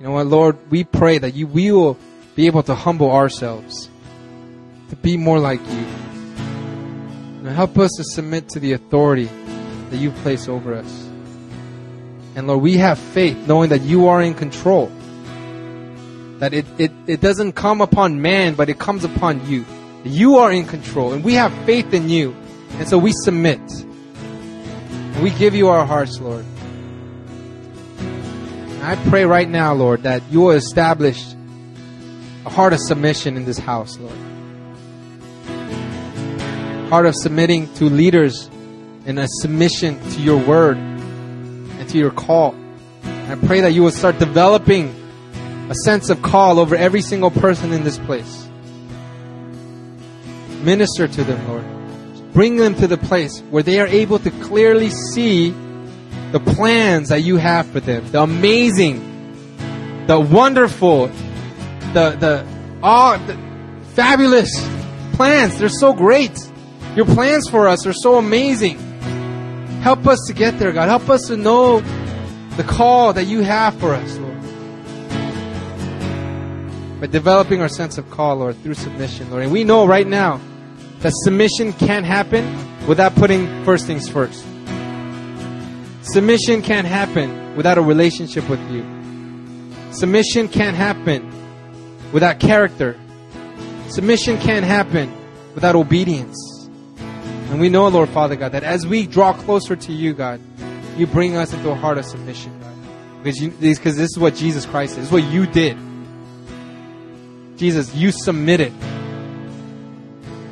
You 0.00 0.06
know 0.06 0.10
what, 0.10 0.26
Lord, 0.26 0.70
we 0.72 0.82
pray 0.82 1.18
that 1.18 1.34
you, 1.34 1.46
we 1.46 1.70
will 1.70 1.96
be 2.34 2.46
able 2.46 2.64
to 2.64 2.74
humble 2.74 3.12
ourselves, 3.12 3.88
to 4.88 4.96
be 4.96 5.16
more 5.16 5.38
like 5.38 5.60
you. 5.60 5.86
And 7.38 7.46
help 7.46 7.78
us 7.78 7.92
to 7.96 8.02
submit 8.02 8.48
to 8.50 8.60
the 8.60 8.72
authority 8.72 9.30
that 9.90 9.98
you 9.98 10.10
place 10.10 10.48
over 10.48 10.74
us. 10.74 11.08
And 12.34 12.48
Lord, 12.48 12.60
we 12.60 12.76
have 12.78 12.98
faith 12.98 13.36
knowing 13.46 13.70
that 13.70 13.82
you 13.82 14.08
are 14.08 14.20
in 14.20 14.34
control. 14.34 14.90
That 16.40 16.52
it, 16.52 16.66
it, 16.76 16.90
it 17.06 17.20
doesn't 17.20 17.52
come 17.52 17.80
upon 17.80 18.20
man, 18.20 18.56
but 18.56 18.68
it 18.68 18.80
comes 18.80 19.04
upon 19.04 19.46
you. 19.46 19.64
You 20.02 20.38
are 20.38 20.50
in 20.50 20.66
control, 20.66 21.12
and 21.12 21.22
we 21.22 21.34
have 21.34 21.52
faith 21.66 21.94
in 21.94 22.08
you. 22.08 22.34
And 22.78 22.88
so 22.88 22.98
we 22.98 23.12
submit. 23.12 23.60
And 23.60 25.22
we 25.22 25.30
give 25.30 25.54
you 25.54 25.68
our 25.68 25.86
hearts, 25.86 26.18
Lord. 26.18 26.44
I 28.82 28.96
pray 29.10 29.26
right 29.26 29.48
now, 29.48 29.74
Lord, 29.74 30.04
that 30.04 30.22
you 30.30 30.40
will 30.40 30.52
establish 30.52 31.34
a 32.46 32.50
heart 32.50 32.72
of 32.72 32.78
submission 32.80 33.36
in 33.36 33.44
this 33.44 33.58
house, 33.58 33.98
Lord. 33.98 34.16
Heart 36.88 37.06
of 37.06 37.14
submitting 37.14 37.72
to 37.74 37.84
leaders 37.84 38.48
and 39.04 39.18
a 39.18 39.28
submission 39.28 40.00
to 40.12 40.20
your 40.22 40.38
word 40.38 40.78
and 40.78 41.88
to 41.90 41.98
your 41.98 42.10
call. 42.10 42.54
I 43.04 43.34
pray 43.34 43.60
that 43.60 43.72
you 43.72 43.82
will 43.82 43.90
start 43.90 44.18
developing 44.18 44.94
a 45.68 45.74
sense 45.84 46.08
of 46.08 46.22
call 46.22 46.58
over 46.58 46.74
every 46.74 47.02
single 47.02 47.30
person 47.30 47.72
in 47.72 47.84
this 47.84 47.98
place. 47.98 48.48
Minister 50.62 51.06
to 51.06 51.22
them, 51.22 51.48
Lord. 51.48 52.32
Bring 52.32 52.56
them 52.56 52.74
to 52.76 52.86
the 52.86 52.96
place 52.96 53.40
where 53.50 53.62
they 53.62 53.78
are 53.78 53.86
able 53.86 54.18
to 54.20 54.30
clearly 54.30 54.88
see 54.88 55.54
the 56.32 56.40
plans 56.40 57.08
that 57.08 57.22
you 57.22 57.36
have 57.36 57.66
for 57.66 57.80
them. 57.80 58.10
The 58.10 58.22
amazing, 58.22 60.06
the 60.06 60.18
wonderful, 60.20 61.08
the, 61.92 62.16
the, 62.18 62.46
all, 62.82 63.18
the 63.18 63.38
fabulous 63.94 64.50
plans. 65.14 65.58
They're 65.58 65.68
so 65.68 65.92
great. 65.92 66.38
Your 66.96 67.06
plans 67.06 67.48
for 67.48 67.68
us 67.68 67.86
are 67.86 67.92
so 67.92 68.16
amazing. 68.16 68.78
Help 69.82 70.06
us 70.06 70.18
to 70.26 70.32
get 70.32 70.58
there, 70.58 70.72
God. 70.72 70.88
Help 70.88 71.08
us 71.08 71.28
to 71.28 71.36
know 71.36 71.80
the 72.56 72.64
call 72.64 73.12
that 73.12 73.24
you 73.24 73.40
have 73.40 73.78
for 73.78 73.94
us, 73.94 74.16
Lord 74.18 74.30
by 77.00 77.06
developing 77.06 77.62
our 77.62 77.68
sense 77.68 77.96
of 77.96 78.08
call, 78.10 78.36
Lord, 78.36 78.62
through 78.62 78.74
submission, 78.74 79.30
Lord. 79.30 79.44
And 79.44 79.52
we 79.52 79.64
know 79.64 79.86
right 79.86 80.06
now 80.06 80.38
that 81.00 81.12
submission 81.24 81.72
can't 81.72 82.04
happen 82.04 82.44
without 82.86 83.14
putting 83.14 83.64
first 83.64 83.86
things 83.86 84.06
first. 84.06 84.44
Submission 86.12 86.62
can't 86.62 86.86
happen 86.86 87.54
without 87.56 87.78
a 87.78 87.82
relationship 87.82 88.48
with 88.48 88.60
you. 88.70 88.84
Submission 89.92 90.48
can't 90.48 90.76
happen 90.76 91.30
without 92.12 92.40
character. 92.40 92.98
Submission 93.88 94.38
can't 94.38 94.64
happen 94.64 95.12
without 95.54 95.76
obedience. 95.76 96.36
And 97.50 97.60
we 97.60 97.68
know, 97.68 97.88
Lord 97.88 98.08
Father 98.08 98.36
God, 98.36 98.52
that 98.52 98.62
as 98.62 98.86
we 98.86 99.06
draw 99.06 99.32
closer 99.32 99.76
to 99.76 99.92
you, 99.92 100.12
God, 100.12 100.40
you 100.96 101.06
bring 101.06 101.36
us 101.36 101.52
into 101.52 101.70
a 101.70 101.74
heart 101.74 101.98
of 101.98 102.04
submission, 102.04 102.58
God. 102.60 103.24
Because, 103.24 103.96
this 103.96 104.10
is 104.10 104.18
what 104.18 104.34
Jesus 104.34 104.64
Christ 104.66 104.92
is. 104.92 104.96
This 104.98 105.06
is 105.06 105.12
what 105.12 105.24
you 105.24 105.46
did. 105.46 105.76
Jesus, 107.56 107.94
you 107.94 108.12
submitted. 108.12 108.72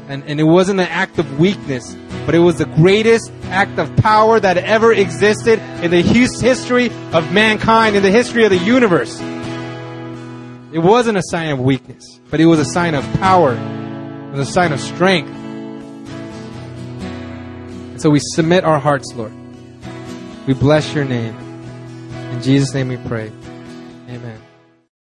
And, 0.08 0.24
and 0.24 0.40
it 0.40 0.44
wasn't 0.44 0.80
an 0.80 0.88
act 0.88 1.18
of 1.18 1.38
weakness, 1.38 1.94
but 2.28 2.34
it 2.34 2.40
was 2.40 2.58
the 2.58 2.66
greatest 2.66 3.32
act 3.44 3.78
of 3.78 3.96
power 3.96 4.38
that 4.38 4.58
ever 4.58 4.92
existed 4.92 5.58
in 5.82 5.90
the 5.90 6.02
history 6.02 6.90
of 7.14 7.32
mankind, 7.32 7.96
in 7.96 8.02
the 8.02 8.10
history 8.10 8.44
of 8.44 8.50
the 8.50 8.58
universe. 8.58 9.18
It 10.70 10.78
wasn't 10.78 11.16
a 11.16 11.22
sign 11.22 11.48
of 11.48 11.58
weakness, 11.58 12.20
but 12.28 12.38
it 12.38 12.44
was 12.44 12.58
a 12.58 12.66
sign 12.66 12.94
of 12.94 13.02
power. 13.14 13.54
It 13.54 14.32
was 14.36 14.46
a 14.46 14.52
sign 14.52 14.74
of 14.74 14.80
strength. 14.80 15.30
And 17.92 18.02
so 18.02 18.10
we 18.10 18.20
submit 18.20 18.62
our 18.62 18.78
hearts, 18.78 19.10
Lord. 19.14 19.32
We 20.46 20.52
bless 20.52 20.94
your 20.94 21.06
name. 21.06 21.34
In 22.32 22.42
Jesus' 22.42 22.74
name 22.74 22.88
we 22.88 22.98
pray. 22.98 23.32